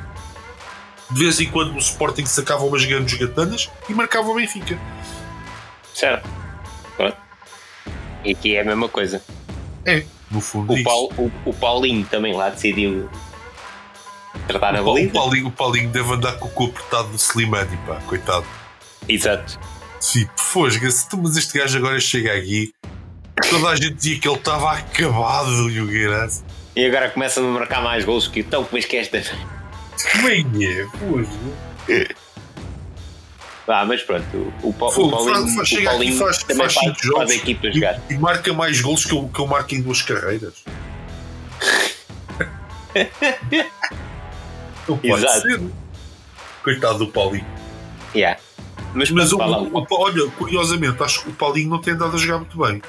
De 1.11 1.21
vez 1.21 1.39
em 1.41 1.51
quando 1.51 1.75
o 1.75 1.79
Sporting 1.79 2.25
sacava 2.25 2.65
umas 2.65 2.85
grandes 2.85 3.19
gatanas 3.19 3.71
e 3.89 3.93
marcava 3.93 4.29
o 4.29 4.35
Benfica. 4.35 4.79
Certo. 5.95 6.29
Pronto. 6.97 7.17
E 8.25 8.33
aqui 8.33 8.57
é 8.57 8.61
a 8.61 8.65
mesma 8.65 8.89
coisa. 8.89 9.23
É, 9.87 10.05
no 10.31 10.41
fundo. 10.41 10.73
é 10.73 10.75
O, 10.75 10.79
isso. 10.79 10.85
Paul, 10.85 11.13
o, 11.17 11.51
o 11.51 11.55
Paulinho 11.55 12.05
também 12.07 12.35
lá 12.35 12.51
decidiu 12.51 13.09
tratar 14.49 14.77
a 14.77 14.83
o, 14.83 14.87
baliza. 14.87 15.13
Paulinho, 15.13 15.47
o 15.47 15.53
Paulinho 15.53 15.91
deve 15.91 16.13
andar 16.13 16.33
com 16.39 16.49
o 16.49 16.51
cu 16.51 16.65
apertado 16.65 17.09
do 17.09 17.17
Slimani, 17.17 17.77
pá, 17.87 18.01
coitado. 18.07 18.47
Exato. 19.09 19.59
Sim, 20.01 20.29
fosga-se, 20.37 21.09
tu, 21.09 21.17
mas 21.19 21.37
este 21.37 21.59
gajo 21.59 21.79
agora 21.79 21.99
chega 22.01 22.35
aqui. 22.35 22.73
Toda 23.49 23.69
a 23.69 23.77
gente 23.77 23.95
dizia 23.95 24.19
que 24.19 24.29
ele 24.29 24.37
estava 24.37 24.73
acabado 24.73 25.71
e 25.71 25.81
o 25.81 25.87
Guinness. 25.87 26.45
E 26.77 26.85
agora 26.85 27.09
começa 27.11 27.41
a 27.41 27.43
marcar 27.43 27.83
mais 27.83 28.05
gols 28.05 28.29
que 28.29 28.41
então, 28.41 28.67
mas 28.71 28.85
que 28.85 28.97
esta. 28.97 29.19
É 29.19 29.21
é? 29.21 30.87
Fosga. 30.99 32.15
Ah, 33.67 33.85
mas 33.87 34.03
pronto, 34.03 34.53
o, 34.63 34.73
Pa- 34.75 34.87
o 34.87 35.11
Paulinho, 35.11 35.57
faz- 35.57 35.73
o 35.73 35.85
Paulinho 35.85 36.19
faz- 36.19 36.39
também 36.43 36.57
faz 36.65 36.75
faz, 36.75 36.87
faz, 36.87 36.99
jogos 37.03 37.31
a 37.31 37.35
equipa 37.35 37.67
E, 37.69 37.73
jogar. 37.73 38.01
e 38.11 38.15
marca 38.19 38.53
mais 38.53 38.81
gols 38.81 39.05
que 39.07 39.15
eu, 39.15 39.29
que 39.29 39.41
eu 39.41 39.47
marco 39.47 39.75
em 39.75 39.81
duas 39.81 40.03
carreiras. 40.03 40.63
Não 44.89 44.99
pode 44.99 45.25
Exato. 45.25 45.41
ser. 45.43 45.61
Coitado 46.63 46.99
do 46.99 47.09
Paulinho. 47.09 47.47
Yeah. 48.15 48.41
Mas, 48.95 49.11
Mas 49.11 49.33
o- 49.33 49.39
o- 49.39 49.87
olha, 49.93 50.31
curiosamente, 50.33 51.03
acho 51.03 51.23
que 51.25 51.31
o 51.31 51.33
Paulinho 51.33 51.71
não 51.71 51.81
tem 51.81 51.95
andado 51.95 52.15
a 52.15 52.19
jogar 52.19 52.39
muito 52.39 52.57
bem. 52.59 52.81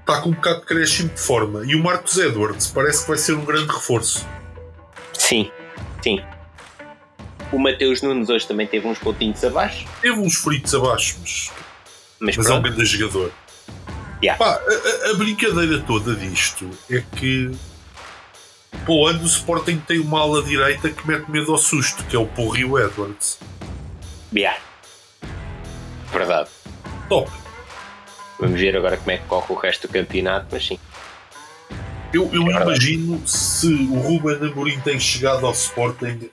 Está 0.00 0.20
com 0.20 0.30
um 0.30 0.32
bocado 0.32 0.60
de 0.60 0.66
crescimento 0.66 1.14
de 1.14 1.20
forma. 1.20 1.64
E 1.64 1.74
o 1.76 1.82
Marcos 1.82 2.16
Edwards 2.18 2.66
parece 2.68 3.02
que 3.02 3.08
vai 3.08 3.18
ser 3.18 3.34
um 3.34 3.44
grande 3.44 3.70
reforço. 3.72 4.26
Sim, 5.12 5.50
sim. 6.02 6.20
O 7.52 7.58
Mateus 7.58 8.02
Nunes 8.02 8.28
hoje 8.28 8.46
também 8.46 8.66
teve 8.66 8.86
uns 8.86 8.98
pontinhos 8.98 9.42
abaixo, 9.44 9.86
Teve 10.02 10.18
uns 10.20 10.36
fritos 10.36 10.74
abaixo, 10.74 11.16
mas, 11.20 11.50
mas, 12.20 12.36
mas 12.36 12.46
é 12.46 12.52
um 12.54 12.62
grande 12.62 12.84
jogador. 12.84 13.32
Yeah. 14.22 14.36
Pá, 14.44 14.60
a, 14.60 15.10
a- 15.10 15.14
brincadeira 15.14 15.78
toda 15.80 16.14
disto 16.14 16.68
é 16.90 17.02
que 17.16 17.50
pô, 18.84 19.06
ano 19.06 19.22
o 19.22 19.26
Sporting 19.26 19.78
tem 19.78 19.98
uma 20.00 20.20
ala 20.20 20.42
direita 20.42 20.90
que 20.90 21.06
mete 21.06 21.30
medo 21.30 21.52
ao 21.52 21.58
susto, 21.58 22.02
que 22.04 22.16
é 22.16 22.18
o 22.18 22.26
Porrio 22.26 22.78
Edwards. 22.78 23.38
Yeah. 24.34 24.58
Verdade. 26.12 26.50
Top. 27.08 27.30
Vamos 28.40 28.60
ver 28.60 28.76
agora 28.76 28.96
como 28.96 29.10
é 29.10 29.18
que 29.18 29.24
corre 29.24 29.46
o 29.52 29.54
resto 29.56 29.86
do 29.86 29.92
campeonato, 29.92 30.46
mas 30.52 30.66
sim. 30.66 30.78
Eu, 32.12 32.30
eu 32.32 32.42
É 32.50 32.62
imagino 32.62 33.22
se 33.26 33.66
o 33.66 33.98
Ruben 34.00 34.50
Amorim 34.50 34.80
tem 34.80 34.98
chegado 34.98 35.46
ao 35.46 35.52
Sporting 35.52 36.30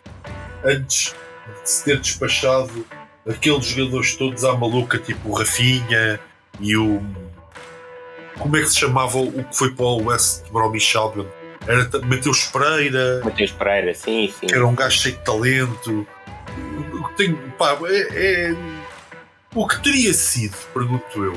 antes 0.66 1.16
de 1.64 1.70
se 1.70 1.86
ter 1.86 2.00
despachado 2.00 2.86
aqueles 3.28 3.66
jogadores 3.66 4.16
todos 4.16 4.44
à 4.44 4.56
maluca, 4.56 4.98
tipo 4.98 5.30
o 5.30 5.34
Rafinha 5.34 6.20
e 6.60 6.76
o. 6.76 7.02
Como 8.38 8.58
é 8.58 8.62
que 8.62 8.68
se 8.70 8.80
chamava 8.80 9.18
o 9.18 9.44
que 9.44 9.56
foi 9.56 9.74
para 9.74 9.86
o 9.86 10.06
West 10.08 10.50
Bromwich 10.52 10.98
Albion? 10.98 11.26
Era 11.68 11.90
Mateus 12.06 12.44
Pereira, 12.46 13.22
Mateus 13.24 13.52
Pereira, 13.52 13.94
sim, 13.96 14.32
sim. 14.40 14.46
que 14.48 14.54
era 14.54 14.66
um 14.68 14.76
gajo 14.76 14.98
cheio 15.00 15.16
de 15.16 15.24
talento. 15.24 16.08
Tem, 17.18 17.34
pá, 17.58 17.78
é, 17.88 18.50
é- 18.52 18.56
O 19.54 19.66
que 19.68 19.82
teria 19.82 20.14
sido, 20.14 20.56
pergunto 20.74 21.24
eu. 21.24 21.34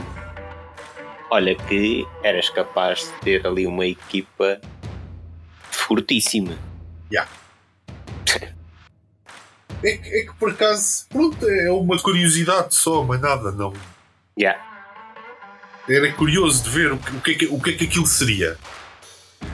Olha 1.30 1.54
que 1.54 2.06
eras 2.22 2.50
capaz 2.50 3.00
de 3.00 3.12
ter 3.20 3.46
ali 3.46 3.66
uma 3.66 3.86
equipa 3.86 4.60
fortíssima. 5.70 6.56
É 9.82 9.96
que, 9.96 10.08
é 10.08 10.24
que 10.24 10.34
por 10.34 10.50
acaso, 10.50 11.06
pronto, 11.08 11.48
é 11.48 11.70
uma 11.70 11.98
curiosidade 11.98 12.74
só, 12.74 13.02
mas 13.04 13.20
nada, 13.20 13.52
não. 13.52 13.72
Já. 14.36 14.56
Era 15.88 16.12
curioso 16.12 16.64
de 16.64 16.70
ver 16.70 16.92
o 16.92 16.98
que, 16.98 17.16
o 17.16 17.20
que, 17.20 17.30
é, 17.30 17.34
que, 17.34 17.46
o 17.46 17.60
que 17.60 17.70
é 17.70 17.72
que 17.74 17.84
aquilo 17.84 18.06
seria. 18.06 18.58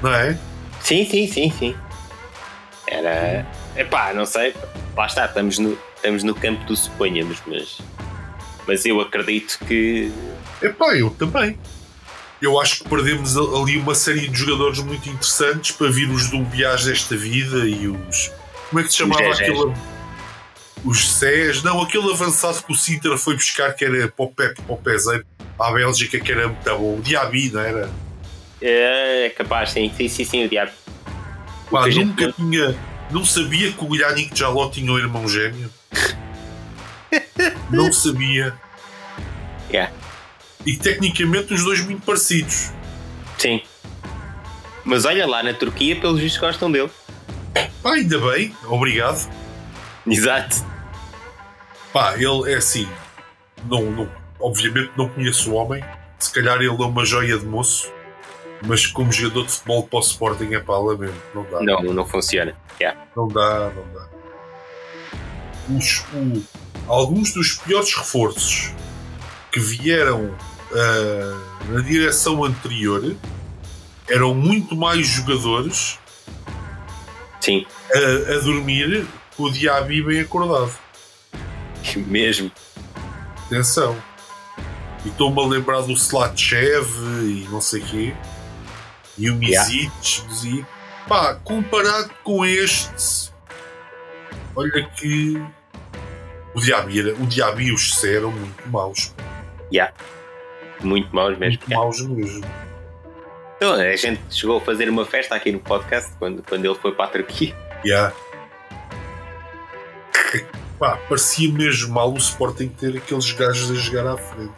Não 0.02 0.12
é? 0.12 0.38
Sim, 0.80 1.06
sim, 1.06 1.26
sim, 1.26 1.50
sim. 1.50 1.76
Era. 2.86 3.46
Epá, 3.76 4.12
não 4.12 4.26
sei. 4.26 4.54
Lá 4.96 5.06
está, 5.06 5.26
estamos 5.26 5.58
no, 5.58 5.78
estamos 5.96 6.22
no 6.22 6.34
campo 6.34 6.64
do 6.64 6.76
suponhamos, 6.76 7.38
mas. 7.46 7.78
Mas 8.66 8.84
eu 8.84 9.00
acredito 9.00 9.58
que. 9.66 10.10
Epá, 10.60 10.96
eu 10.96 11.10
também. 11.10 11.58
Eu 12.42 12.60
acho 12.60 12.82
que 12.82 12.88
perdemos 12.88 13.36
ali 13.36 13.78
uma 13.78 13.94
série 13.94 14.28
de 14.28 14.36
jogadores 14.36 14.78
muito 14.80 15.08
interessantes 15.08 15.70
para 15.70 15.90
vir 15.90 16.10
os 16.10 16.28
do 16.30 16.40
Biage 16.40 16.90
desta 16.90 17.16
vida 17.16 17.66
e 17.66 17.86
os. 17.88 18.30
Como 18.68 18.80
é 18.80 18.82
que 18.82 18.90
se 18.90 18.98
chamava 18.98 19.32
Gegés. 19.32 19.93
Os 20.84 21.08
Cés. 21.14 21.62
Não, 21.62 21.80
aquele 21.80 22.12
avançado 22.12 22.62
que 22.62 22.72
o 22.72 22.74
Sintra 22.76 23.16
foi 23.16 23.34
buscar 23.34 23.72
que 23.74 23.84
era 23.84 24.08
para 24.08 24.24
o 24.24 24.28
Pepe, 24.28 24.60
para 24.62 24.74
o 24.74 24.78
Peseiro, 24.78 25.24
à 25.58 25.72
Bélgica, 25.72 26.20
que 26.20 26.30
era 26.32 26.48
muito 26.48 26.62
bom. 26.64 26.98
O 26.98 27.02
Diaby, 27.02 27.50
não 27.50 27.60
era? 27.60 27.90
É 28.60 29.32
capaz, 29.36 29.70
sim, 29.70 29.92
sim, 29.96 30.08
sim, 30.08 30.24
sim 30.24 30.44
o 30.44 30.48
diabo. 30.48 30.72
O 31.68 31.70
Pá, 31.72 31.88
gente 31.90 32.06
nunca 32.06 32.26
não- 32.26 32.32
tinha. 32.32 32.76
Não 33.10 33.24
sabia 33.24 33.70
que 33.72 33.84
o 33.84 33.94
Yannick 33.94 34.36
Jaló 34.38 34.70
tinha 34.70 34.90
um 34.90 34.98
irmão 34.98 35.28
gêmeo. 35.28 35.70
não 37.70 37.92
sabia. 37.92 38.54
Yeah. 39.70 39.92
E 40.64 40.76
tecnicamente 40.76 41.52
os 41.52 41.62
dois 41.64 41.80
muito 41.80 42.04
parecidos. 42.04 42.70
Sim. 43.38 43.60
Mas 44.84 45.04
olha 45.04 45.26
lá, 45.26 45.42
na 45.42 45.52
Turquia, 45.54 45.96
pelos 45.96 46.20
vistos, 46.20 46.40
gostam 46.40 46.70
dele. 46.70 46.90
Pá, 47.82 47.92
ainda 47.94 48.18
bem, 48.18 48.54
obrigado. 48.64 49.30
Exato. 50.06 50.64
Pá, 51.94 52.14
ele 52.16 52.52
é 52.52 52.56
assim. 52.56 52.86
Não, 53.70 53.82
não- 53.90 54.10
obviamente 54.40 54.90
não 54.96 55.08
conheço 55.08 55.50
o 55.50 55.54
homem. 55.54 55.82
Se 56.18 56.30
calhar 56.32 56.56
ele 56.56 56.66
é 56.66 56.84
uma 56.86 57.04
joia 57.06 57.38
de 57.38 57.46
moço. 57.46 57.90
Mas 58.66 58.86
como 58.86 59.10
jogador 59.12 59.46
de 59.46 59.52
futebol 59.52 59.86
para 59.86 59.98
o 59.98 60.02
Sporting 60.02 60.52
é 60.54 60.60
pá, 60.60 60.76
lamento. 60.76 61.14
Não 61.34 61.44
dá. 61.50 61.60
Não, 61.62 61.82
não 61.94 62.04
funciona. 62.06 62.54
Yeah. 62.80 63.00
Não 63.16 63.28
dá, 63.28 63.70
não 63.70 63.84
dá. 63.94 64.08
Os- 65.76 66.04
o- 66.12 66.42
alguns 66.88 67.32
dos 67.32 67.52
piores 67.54 67.94
reforços 67.94 68.72
que 69.52 69.60
vieram 69.60 70.34
ah, 70.72 71.40
na 71.68 71.80
direção 71.80 72.42
anterior 72.44 73.14
eram 74.10 74.34
muito 74.34 74.74
mais 74.76 75.06
jogadores 75.06 75.98
Sim, 77.40 77.64
a, 77.94 78.32
a 78.34 78.38
dormir 78.40 79.06
com 79.36 79.44
o 79.44 79.50
Diaby 79.52 80.02
bem 80.02 80.20
acordado. 80.20 80.72
Mesmo. 81.96 82.50
Atenção. 83.46 83.96
E 85.04 85.08
estou-me 85.08 85.40
a 85.40 85.46
lembrar 85.46 85.82
do 85.82 85.92
Slatchev 85.92 86.88
e 87.22 87.46
não 87.50 87.60
sei 87.60 87.80
quê. 87.80 88.14
E 89.18 89.30
o 89.30 89.42
Yeah. 89.42 89.68
Misic. 89.70 90.46
E, 90.46 90.66
pá, 91.06 91.34
comparado 91.44 92.10
com 92.24 92.44
este, 92.44 93.30
olha 94.56 94.88
que 94.96 95.40
o 96.54 96.60
Diaby, 96.60 97.00
era, 97.00 97.14
o 97.14 97.26
Diaby 97.26 97.66
e 97.66 97.72
o 97.72 97.76
José 97.76 98.16
eram 98.16 98.32
muito 98.32 98.68
maus. 98.68 99.14
Yeah. 99.72 99.92
Muito 100.82 101.14
maus 101.14 101.38
mesmo. 101.38 101.58
Muito 101.58 101.70
maus 101.70 102.00
mesmo. 102.00 102.44
Então, 103.56 103.74
a 103.74 103.96
gente 103.96 104.20
chegou 104.30 104.58
a 104.58 104.60
fazer 104.60 104.88
uma 104.88 105.04
festa 105.04 105.34
aqui 105.34 105.52
no 105.52 105.60
podcast 105.60 106.12
quando, 106.18 106.42
quando 106.42 106.64
ele 106.64 106.74
foi 106.74 106.92
para 106.92 107.04
a 107.04 107.08
Turquia. 107.08 107.54
Yeah. 107.84 108.14
Pá, 110.84 110.98
parecia 111.08 111.50
mesmo 111.50 111.94
mal 111.94 112.12
o 112.12 112.18
Sporting 112.18 112.68
ter 112.68 112.94
aqueles 112.94 113.32
gajos 113.32 113.70
a 113.70 113.74
jogar 113.74 114.06
à 114.06 114.18
frente. 114.18 114.52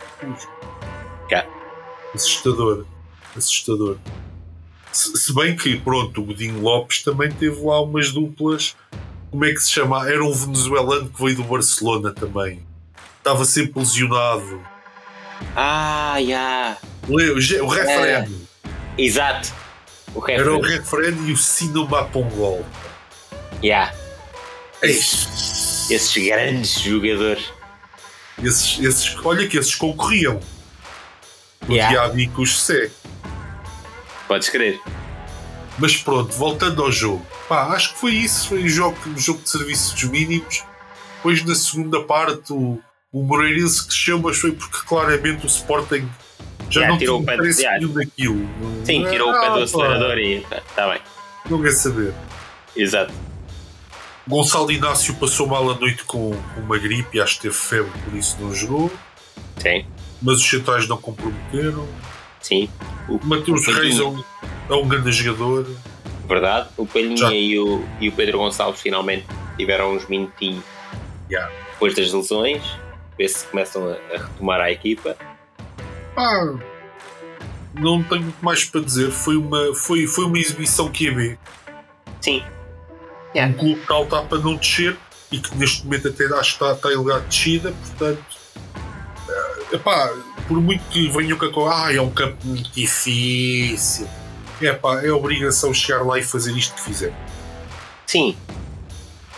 Yeah. 1.31 1.49
Assustador. 2.13 2.85
Assustador. 3.37 3.97
Se, 4.91 5.17
se 5.17 5.33
bem 5.33 5.55
que, 5.55 5.79
pronto, 5.79 6.21
o 6.21 6.25
Godinho 6.25 6.61
Lopes 6.61 7.05
também 7.05 7.31
teve 7.31 7.63
lá 7.65 7.81
umas 7.81 8.11
duplas. 8.11 8.75
Como 9.31 9.45
é 9.45 9.53
que 9.53 9.61
se 9.61 9.71
chama? 9.71 10.11
Era 10.11 10.25
um 10.25 10.33
venezuelano 10.33 11.09
que 11.09 11.23
veio 11.23 11.37
do 11.37 11.45
Barcelona 11.45 12.13
também. 12.13 12.67
Estava 13.19 13.45
sempre 13.45 13.79
lesionado. 13.79 14.61
Ah, 15.55 16.17
já. 16.27 16.77
Le- 17.09 17.31
O, 17.35 17.41
ge- 17.41 17.61
o 17.61 17.69
referendo. 17.69 18.35
Exato. 18.99 19.53
O 20.13 20.29
Era 20.29 20.53
o 20.53 20.61
referendo 20.61 21.29
e 21.29 21.33
o 21.33 21.37
Sinoma 21.37 22.05
Pongol. 22.07 22.67
Yeah. 23.63 23.95
Ei, 24.83 25.01
Esses 25.91 26.25
grandes 26.25 26.81
jogadores. 26.81 27.45
Esses, 28.43 28.79
esses, 28.85 29.17
olha 29.25 29.47
que 29.49 29.57
esses 29.59 29.75
concorriam. 29.75 30.41
O 31.69 31.73
Yeah. 31.73 31.91
Diabo 31.91 32.21
e 32.21 32.29
com 32.29 32.43
o 32.43 32.47
José. 32.47 32.91
Podes 34.29 34.49
crer. 34.49 34.81
Mas 35.79 35.97
pronto, 35.97 36.33
voltando 36.35 36.83
ao 36.83 36.91
jogo. 36.93 37.25
Pá, 37.49 37.67
acho 37.75 37.95
que 37.95 38.01
foi 38.01 38.13
isso. 38.15 38.49
Foi 38.49 38.63
um 38.65 38.69
jogo, 38.69 38.97
um 39.07 39.19
jogo 39.19 39.43
de 39.43 39.51
serviços 39.51 40.03
mínimos. 40.05 40.65
Depois, 41.17 41.45
na 41.45 41.55
segunda 41.55 42.01
parte, 42.03 42.53
o, 42.53 42.81
o 43.13 43.23
Moreirense 43.23 43.87
cresceu, 43.87 44.19
mas 44.21 44.39
foi 44.39 44.53
porque 44.53 44.79
claramente 44.87 45.45
o 45.45 45.49
Sporting 45.49 46.09
já 46.71 46.81
Yeah, 46.83 46.89
não 46.89 46.99
tirou 46.99 47.17
tinha 47.21 47.23
o 47.23 47.27
pé 47.27 47.33
do- 47.37 47.43
interesse 47.43 47.63
yeah. 47.63 47.79
nenhum 47.81 47.95
naquilo. 47.95 48.49
Sim, 48.85 49.07
tirou 49.11 49.29
o 49.31 49.33
pé 49.33 49.47
Ah, 49.47 49.51
do 49.51 49.57
pá, 49.59 49.63
acelerador 49.65 50.19
e. 50.19 50.37
Está 50.69 50.89
bem. 50.91 51.01
Não 51.51 51.63
quer 51.63 51.73
saber. 51.73 52.15
Exato. 52.77 53.13
Gonçalo 54.29 54.71
Inácio 54.73 55.15
passou 55.15 55.47
mal 55.47 55.71
a 55.71 55.75
noite 55.75 56.05
com, 56.05 56.37
uma 56.57 56.79
gripe, 56.79 57.21
acho 57.21 57.37
que 57.37 57.43
teve 57.43 57.55
febre, 57.55 57.93
por 58.05 58.15
isso 58.15 58.37
não 58.41 58.53
jogou. 58.53 58.91
Sim. 59.59 59.87
Mas 60.21 60.37
os 60.37 60.49
centrais 60.49 60.89
não 60.89 60.97
comprometeram. 60.97 61.87
Sim. 62.41 62.69
O, 63.09 63.19
Palhinha. 63.19 63.75
Reis 63.81 63.99
é 64.01 64.05
um, 64.05 64.25
é 64.69 64.75
um 64.75 64.89
grande 64.89 65.13
jogador. 65.13 65.67
verdade. 66.27 66.69
O 66.77 66.87
Palhinha 66.87 67.33
e 67.33 67.59
o, 67.59 67.85
e 68.01 68.09
o 68.09 68.13
Pedro 68.13 68.39
Gonçalves 68.39 68.81
finalmente 68.81 69.27
tiveram 69.57 69.95
uns 69.95 70.07
minutinhos 70.09 70.65
Yeah. 71.31 71.53
depois 71.73 71.95
das 71.95 72.13
lesões. 72.13 72.63
Ver 73.19 73.29
se 73.29 73.47
começam 73.47 73.89
a, 73.89 74.15
a 74.15 74.19
retomar 74.19 74.61
a 74.61 74.71
equipa. 74.71 75.17
Pá, 76.15 76.55
não 77.75 78.03
tenho 78.03 78.23
muito 78.23 78.45
mais 78.45 78.65
para 78.65 78.81
dizer. 78.81 79.11
Foi 79.11 79.37
uma, 79.37 79.75
foi, 79.75 80.07
foi 80.07 80.25
uma 80.25 80.39
exibição 80.39 80.89
QB. 80.91 81.39
Sim. 82.21 82.43
Um 83.37 83.39
Yeah. 83.39 83.59
clube 83.59 83.81
que 83.87 83.93
está 83.93 84.23
para 84.23 84.39
não 84.39 84.57
descer 84.57 84.97
e 85.31 85.39
que 85.39 85.55
neste 85.57 85.85
momento 85.85 86.09
até 86.09 86.25
acho 86.25 86.59
que 86.59 86.65
está, 86.65 86.73
está 86.73 86.89
lugar 86.89 87.21
de 87.21 87.27
descida. 87.27 87.73
Portanto, 87.73 88.25
eh, 89.29 89.75
epá, 89.75 90.11
por 90.49 90.59
muito 90.59 90.83
que 90.89 91.09
venham 91.09 91.37
com 91.37 91.67
a 91.67 91.87
ah, 91.87 91.95
é 91.95 92.01
um 92.01 92.11
campo 92.11 92.39
muito 92.45 92.71
difícil. 92.71 94.09
Epá, 94.61 95.05
é 95.05 95.11
obrigação 95.11 95.75
chegar 95.75 96.03
lá 96.03 96.19
e 96.19 96.23
fazer 96.23 96.57
isto 96.57 96.75
que 96.75 96.81
fizeram. 96.81 97.15
Sim. 98.07 98.35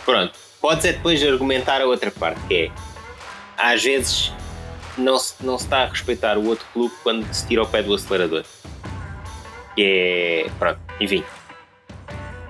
Pronto. 0.05 0.33
Podes 0.61 0.85
é 0.85 0.93
depois 0.93 1.21
argumentar 1.23 1.81
a 1.81 1.85
outra 1.85 2.09
parte, 2.11 2.39
que 2.47 2.53
é 2.53 2.71
às 3.57 3.83
vezes 3.83 4.31
não 4.97 5.19
se, 5.19 5.33
não 5.41 5.57
se 5.57 5.65
está 5.65 5.83
a 5.83 5.87
respeitar 5.87 6.37
o 6.37 6.45
outro 6.47 6.65
clube 6.71 6.93
quando 7.03 7.31
se 7.33 7.45
tira 7.45 7.63
o 7.63 7.67
pé 7.67 7.83
do 7.83 7.93
acelerador. 7.93 8.45
Que 9.75 10.45
é. 10.47 10.51
Pronto, 10.57 10.79
enfim. 11.01 11.23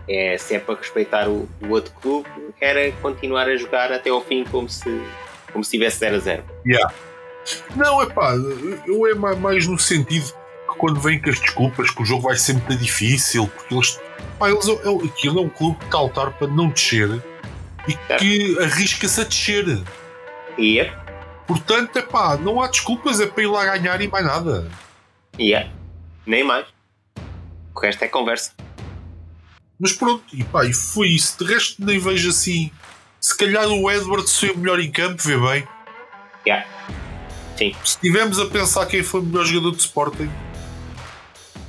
É, 0.10 0.38
se 0.38 0.56
é 0.56 0.60
para 0.60 0.76
respeitar 0.76 1.30
o, 1.30 1.48
o 1.62 1.70
outro 1.70 1.94
clube, 2.02 2.28
era 2.60 2.92
continuar 2.94 3.48
a 3.48 3.56
jogar 3.56 3.92
até 3.92 4.10
ao 4.10 4.22
fim 4.22 4.44
como 4.44 4.68
se, 4.68 5.02
como 5.54 5.64
se 5.64 5.72
tivesse 5.72 6.00
0 6.00 6.16
a 6.16 6.20
0. 6.20 6.44
Não, 7.76 8.02
é 8.02 8.08
pá, 8.08 8.34
eu 8.88 9.08
é 9.08 9.14
ma- 9.14 9.36
mais 9.36 9.68
no 9.68 9.78
sentido 9.78 10.26
que 10.26 10.76
quando 10.78 11.00
vem 11.00 11.22
com 11.22 11.30
as 11.30 11.40
desculpas 11.40 11.92
que 11.92 12.02
o 12.02 12.06
jogo 12.06 12.24
vai 12.24 12.36
ser 12.36 12.54
muito 12.54 12.76
difícil, 12.76 13.48
porque 13.48 13.74
eles. 13.74 14.00
Pá, 14.38 14.50
eles 14.50 14.68
é, 14.68 14.72
é- 14.72 15.06
aquilo 15.06 15.40
é 15.40 15.44
um 15.44 15.50
clube 15.50 15.78
que 15.78 15.86
está 15.86 15.98
a 16.00 16.02
lutar 16.02 16.32
para 16.34 16.48
não 16.48 16.70
descer 16.70 17.24
e 17.88 17.94
que 18.18 18.58
arrisca-se 18.60 19.22
a 19.22 19.24
descer. 19.24 19.84
E 20.58 20.80
é, 20.80 20.94
Portanto, 21.48 21.98
é 21.98 22.02
pá, 22.04 22.38
não 22.38 22.62
há 22.62 22.68
desculpas, 22.68 23.20
é 23.20 23.26
para 23.26 23.42
ir 23.42 23.48
lá 23.48 23.66
ganhar 23.66 24.00
e 24.02 24.08
mais 24.08 24.24
nada. 24.24 24.70
E 25.38 25.50
yeah. 25.50 25.68
nem 26.26 26.44
mais. 26.44 26.68
O 27.76 27.80
resto 27.80 28.04
é 28.04 28.08
conversa. 28.08 28.54
Mas 29.80 29.94
pronto, 29.94 30.24
e 30.34 30.44
pá, 30.44 30.66
e 30.66 30.74
foi 30.74 31.08
isso. 31.10 31.38
De 31.38 31.52
resto, 31.52 31.84
nem 31.84 31.98
vejo 31.98 32.30
assim. 32.30 32.70
Se 33.20 33.36
calhar 33.36 33.68
o 33.68 33.90
Edwards 33.90 34.38
foi 34.38 34.50
o 34.50 34.58
melhor 34.58 34.80
em 34.80 34.92
campo, 34.92 35.22
vê 35.24 35.38
bem. 35.38 35.68
Yeah. 36.46 36.68
Sim. 37.58 37.74
Se 37.84 37.92
estivermos 37.96 38.40
a 38.40 38.46
pensar 38.46 38.86
quem 38.86 39.04
foi 39.04 39.22
o 39.22 39.24
melhor 39.24 39.46
jogador 39.46 39.72
de 39.72 39.82
Sporting, 39.82 40.30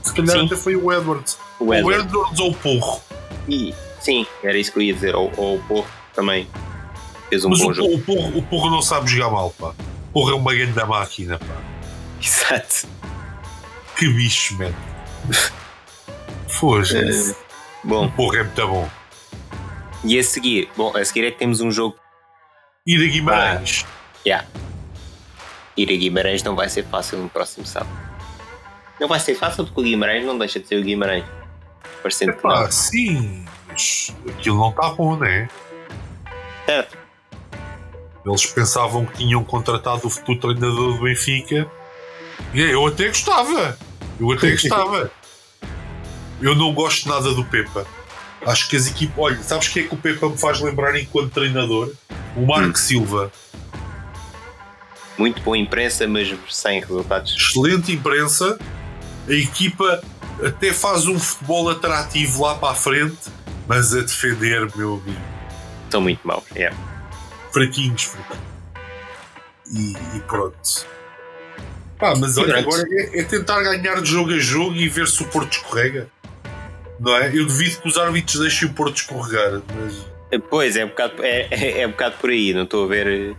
se 0.02 0.14
calhar 0.14 0.38
sim. 0.38 0.46
até 0.46 0.56
foi 0.56 0.76
o 0.76 0.92
Edwards. 0.92 1.38
O 1.58 1.74
Edwards, 1.74 1.84
o 1.84 2.06
Edwards 2.06 2.40
ou 2.40 2.50
o 2.50 2.54
Porro. 2.54 3.02
E, 3.48 3.74
sim, 4.00 4.26
era 4.42 4.56
isso 4.58 4.72
que 4.72 4.78
eu 4.78 4.82
ia 4.82 4.94
dizer. 4.94 5.14
Ou, 5.14 5.32
ou 5.36 5.56
o 5.56 5.62
Porro 5.64 5.88
também 6.14 6.48
fez 7.28 7.44
um 7.44 7.50
Mas 7.50 7.60
bom 7.60 7.70
o, 7.70 7.74
jogo. 7.74 7.94
O 7.94 8.00
Porro, 8.00 8.38
o 8.38 8.42
Porro 8.42 8.70
não 8.70 8.82
sabe 8.82 9.08
jogar 9.10 9.30
mal, 9.30 9.50
pá. 9.50 9.68
O 10.08 10.12
Porro 10.12 10.30
é 10.30 10.34
uma 10.34 10.54
grande 10.54 10.72
da 10.72 10.86
máquina, 10.86 11.38
pá. 11.38 11.56
Exato. 12.20 12.88
Que 13.96 14.08
bicho, 14.08 14.56
mano. 14.56 14.76
Foge-se. 16.48 17.32
Uh, 17.32 17.49
bom. 17.84 18.06
O 18.06 18.12
Porro 18.12 18.36
é 18.36 18.42
muito 18.42 18.66
bom. 18.66 18.88
E 20.04 20.18
a 20.18 20.24
seguir, 20.24 20.70
bom, 20.76 20.96
a 20.96 21.04
seguir 21.04 21.26
é 21.26 21.30
que 21.30 21.38
temos 21.38 21.60
um 21.60 21.70
jogo. 21.70 21.96
Ir 22.86 23.06
a 23.06 23.12
Guimarães. 23.12 23.84
Ah, 23.84 24.20
yeah. 24.26 24.48
Ir 25.76 25.92
a 25.92 25.96
Guimarães 25.96 26.42
não 26.42 26.56
vai 26.56 26.68
ser 26.68 26.84
fácil 26.84 27.18
no 27.18 27.28
próximo 27.28 27.66
sábado. 27.66 27.90
Não 28.98 29.08
vai 29.08 29.20
ser 29.20 29.34
fácil 29.34 29.64
porque 29.64 29.80
o 29.80 29.84
Guimarães 29.84 30.24
não 30.24 30.38
deixa 30.38 30.58
de 30.58 30.66
ser 30.66 30.76
o 30.76 30.82
Guimarães. 30.82 31.24
Parecendo 32.02 32.32
que 32.34 32.46
não. 32.46 32.70
sim, 32.70 33.44
mas 33.68 34.14
aquilo 34.28 34.56
não 34.56 34.70
está 34.70 34.90
bom, 34.90 35.16
não 35.16 35.26
é? 35.26 35.48
Certo. 36.66 36.98
Eles 38.24 38.46
pensavam 38.46 39.06
que 39.06 39.18
tinham 39.18 39.42
contratado 39.44 40.06
o 40.06 40.10
futuro 40.10 40.38
treinador 40.38 40.94
do 40.94 41.02
Benfica. 41.02 41.70
E 42.54 42.60
eu 42.60 42.86
até 42.86 43.08
gostava. 43.08 43.78
Eu 44.18 44.32
até 44.32 44.50
gostava. 44.50 45.10
eu 46.40 46.54
não 46.54 46.72
gosto 46.72 47.08
nada 47.08 47.32
do 47.34 47.44
Pepa. 47.44 47.86
Acho 48.46 48.68
que 48.68 48.76
as 48.76 48.86
equipas. 48.86 49.18
Olha, 49.18 49.42
sabes 49.42 49.68
quem 49.68 49.84
é 49.84 49.86
que 49.86 49.94
o 49.94 49.98
Pepa 49.98 50.28
me 50.28 50.38
faz 50.38 50.60
lembrar 50.60 50.98
enquanto 50.98 51.32
treinador? 51.32 51.92
O 52.36 52.46
Marco 52.46 52.70
hum. 52.70 52.74
Silva. 52.74 53.32
Muito 55.18 55.42
boa 55.42 55.58
imprensa, 55.58 56.06
mas 56.06 56.34
sem 56.48 56.80
resultados. 56.80 57.36
Excelente 57.36 57.92
imprensa. 57.92 58.58
A 59.28 59.32
equipa 59.32 60.02
até 60.42 60.72
faz 60.72 61.06
um 61.06 61.18
futebol 61.18 61.68
atrativo 61.68 62.42
lá 62.42 62.54
para 62.54 62.70
a 62.70 62.74
frente, 62.74 63.30
mas 63.68 63.94
a 63.94 64.00
defender, 64.00 64.70
meu 64.74 64.94
amigo. 64.94 65.20
São 65.90 66.00
muito 66.00 66.26
maus, 66.26 66.44
é. 66.54 66.60
Yeah. 66.60 66.76
Fraquinhos, 67.52 68.04
fraquinhos. 68.04 68.50
E, 69.72 70.16
e 70.16 70.20
pronto. 70.20 70.86
Pá, 71.98 72.14
mas 72.16 72.38
olha, 72.38 72.58
agora 72.58 72.82
é, 72.90 73.20
é, 73.20 73.24
tentar 73.24 73.62
ganhar 73.62 74.00
de 74.00 74.10
jogo 74.10 74.32
a 74.32 74.38
jogo 74.38 74.74
e 74.74 74.88
ver 74.88 75.06
se 75.06 75.22
o 75.22 75.26
Porto 75.26 75.52
escorrega. 75.52 76.08
Não 77.00 77.16
é? 77.16 77.28
Eu 77.34 77.46
duvido 77.46 77.80
que 77.80 77.88
os 77.88 77.96
árbitros 77.96 78.38
deixem 78.38 78.68
o 78.68 78.74
Porto 78.74 78.96
escorregar, 78.96 79.62
mas. 79.74 80.42
Pois, 80.50 80.76
é 80.76 80.84
um 80.84 80.88
bocado, 80.88 81.24
é, 81.24 81.48
é, 81.50 81.80
é 81.80 81.86
um 81.86 81.90
bocado 81.90 82.16
por 82.18 82.30
aí, 82.30 82.52
não 82.52 82.64
estou 82.64 82.84
a 82.84 82.88
ver. 82.88 83.06
Eh, 83.06 83.34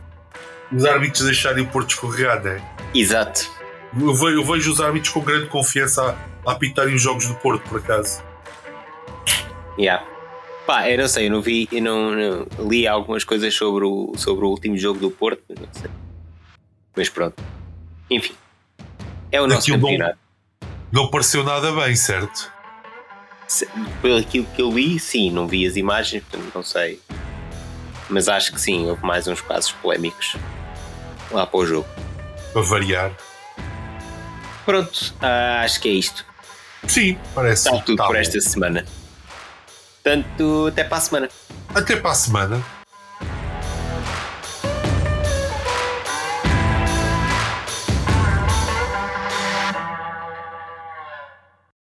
os 0.76 0.84
árbitros 0.84 1.26
deixarem 1.26 1.64
o 1.64 1.68
Porto 1.68 1.92
escorregar, 1.92 2.44
não 2.44 2.52
é? 2.52 2.62
Exato. 2.94 3.50
Eu 3.98 4.14
vejo, 4.16 4.42
eu 4.42 4.44
vejo 4.44 4.72
os 4.72 4.82
árbitros 4.82 5.14
com 5.14 5.22
grande 5.22 5.46
confiança 5.48 6.18
a, 6.46 6.52
apitarem 6.52 6.96
os 6.96 7.02
jogos 7.02 7.28
do 7.28 7.36
Porto, 7.36 7.62
por 7.70 7.80
acaso. 7.80 8.24
Yeah. 9.78 10.06
Pá, 10.66 10.90
eu 10.90 10.98
não 10.98 11.08
sei, 11.08 11.28
eu 11.28 11.32
não 11.32 11.42
vi, 11.42 11.70
eu 11.72 11.82
não, 11.82 12.12
não, 12.12 12.48
li 12.68 12.88
algumas 12.88 13.24
coisas 13.24 13.54
sobre 13.54 13.86
o, 13.86 14.14
sobre 14.18 14.44
o 14.46 14.50
último 14.50 14.76
jogo 14.76 15.00
do 15.00 15.12
Porto, 15.12 15.44
não 15.50 15.68
sei. 15.72 15.92
Mas 16.96 17.10
pronto. 17.10 17.42
Enfim. 18.10 18.34
É 19.32 19.40
o 19.40 19.48
nosso 19.48 19.72
Aquilo 19.72 19.82
campeonato. 19.82 20.18
Não, 20.92 21.04
não 21.04 21.12
pareceu 21.12 21.44
nada 21.44 21.72
bem, 21.72 21.96
certo? 21.96 22.51
Pelo 24.02 24.18
aquilo 24.18 24.46
que 24.56 24.62
eu 24.62 24.72
li, 24.72 25.00
sim, 25.00 25.32
não 25.32 25.48
vi 25.48 25.66
as 25.66 25.76
imagens, 25.76 26.24
portanto 26.24 26.52
não 26.54 26.64
sei. 26.64 27.02
Mas 28.10 28.28
acho 28.28 28.52
que 28.54 28.60
sim, 28.60 28.90
houve 28.90 29.04
mais 29.06 29.28
uns 29.28 29.42
casos 29.42 29.72
polémicos 29.72 30.36
lá 31.32 31.46
para 31.46 31.60
o 31.60 31.66
jogo. 31.66 31.88
Para 32.54 32.62
variar. 32.62 33.12
Pronto, 34.66 35.14
ah, 35.22 35.62
acho 35.64 35.80
que 35.82 35.90
é 35.90 35.94
isto. 35.94 36.26
Sim, 36.88 37.18
parece. 37.34 37.68
Está 37.70 37.82
tudo 37.82 37.98
tá 37.98 38.06
por 38.06 38.16
bom. 38.16 38.20
esta 38.22 38.40
semana. 38.42 38.86
Portanto, 40.04 40.68
até 40.68 40.84
para 40.84 40.98
a 40.98 41.02
semana. 41.02 41.30
Até 41.74 41.96
para 41.96 42.12
a 42.12 42.16
semana. 42.16 42.81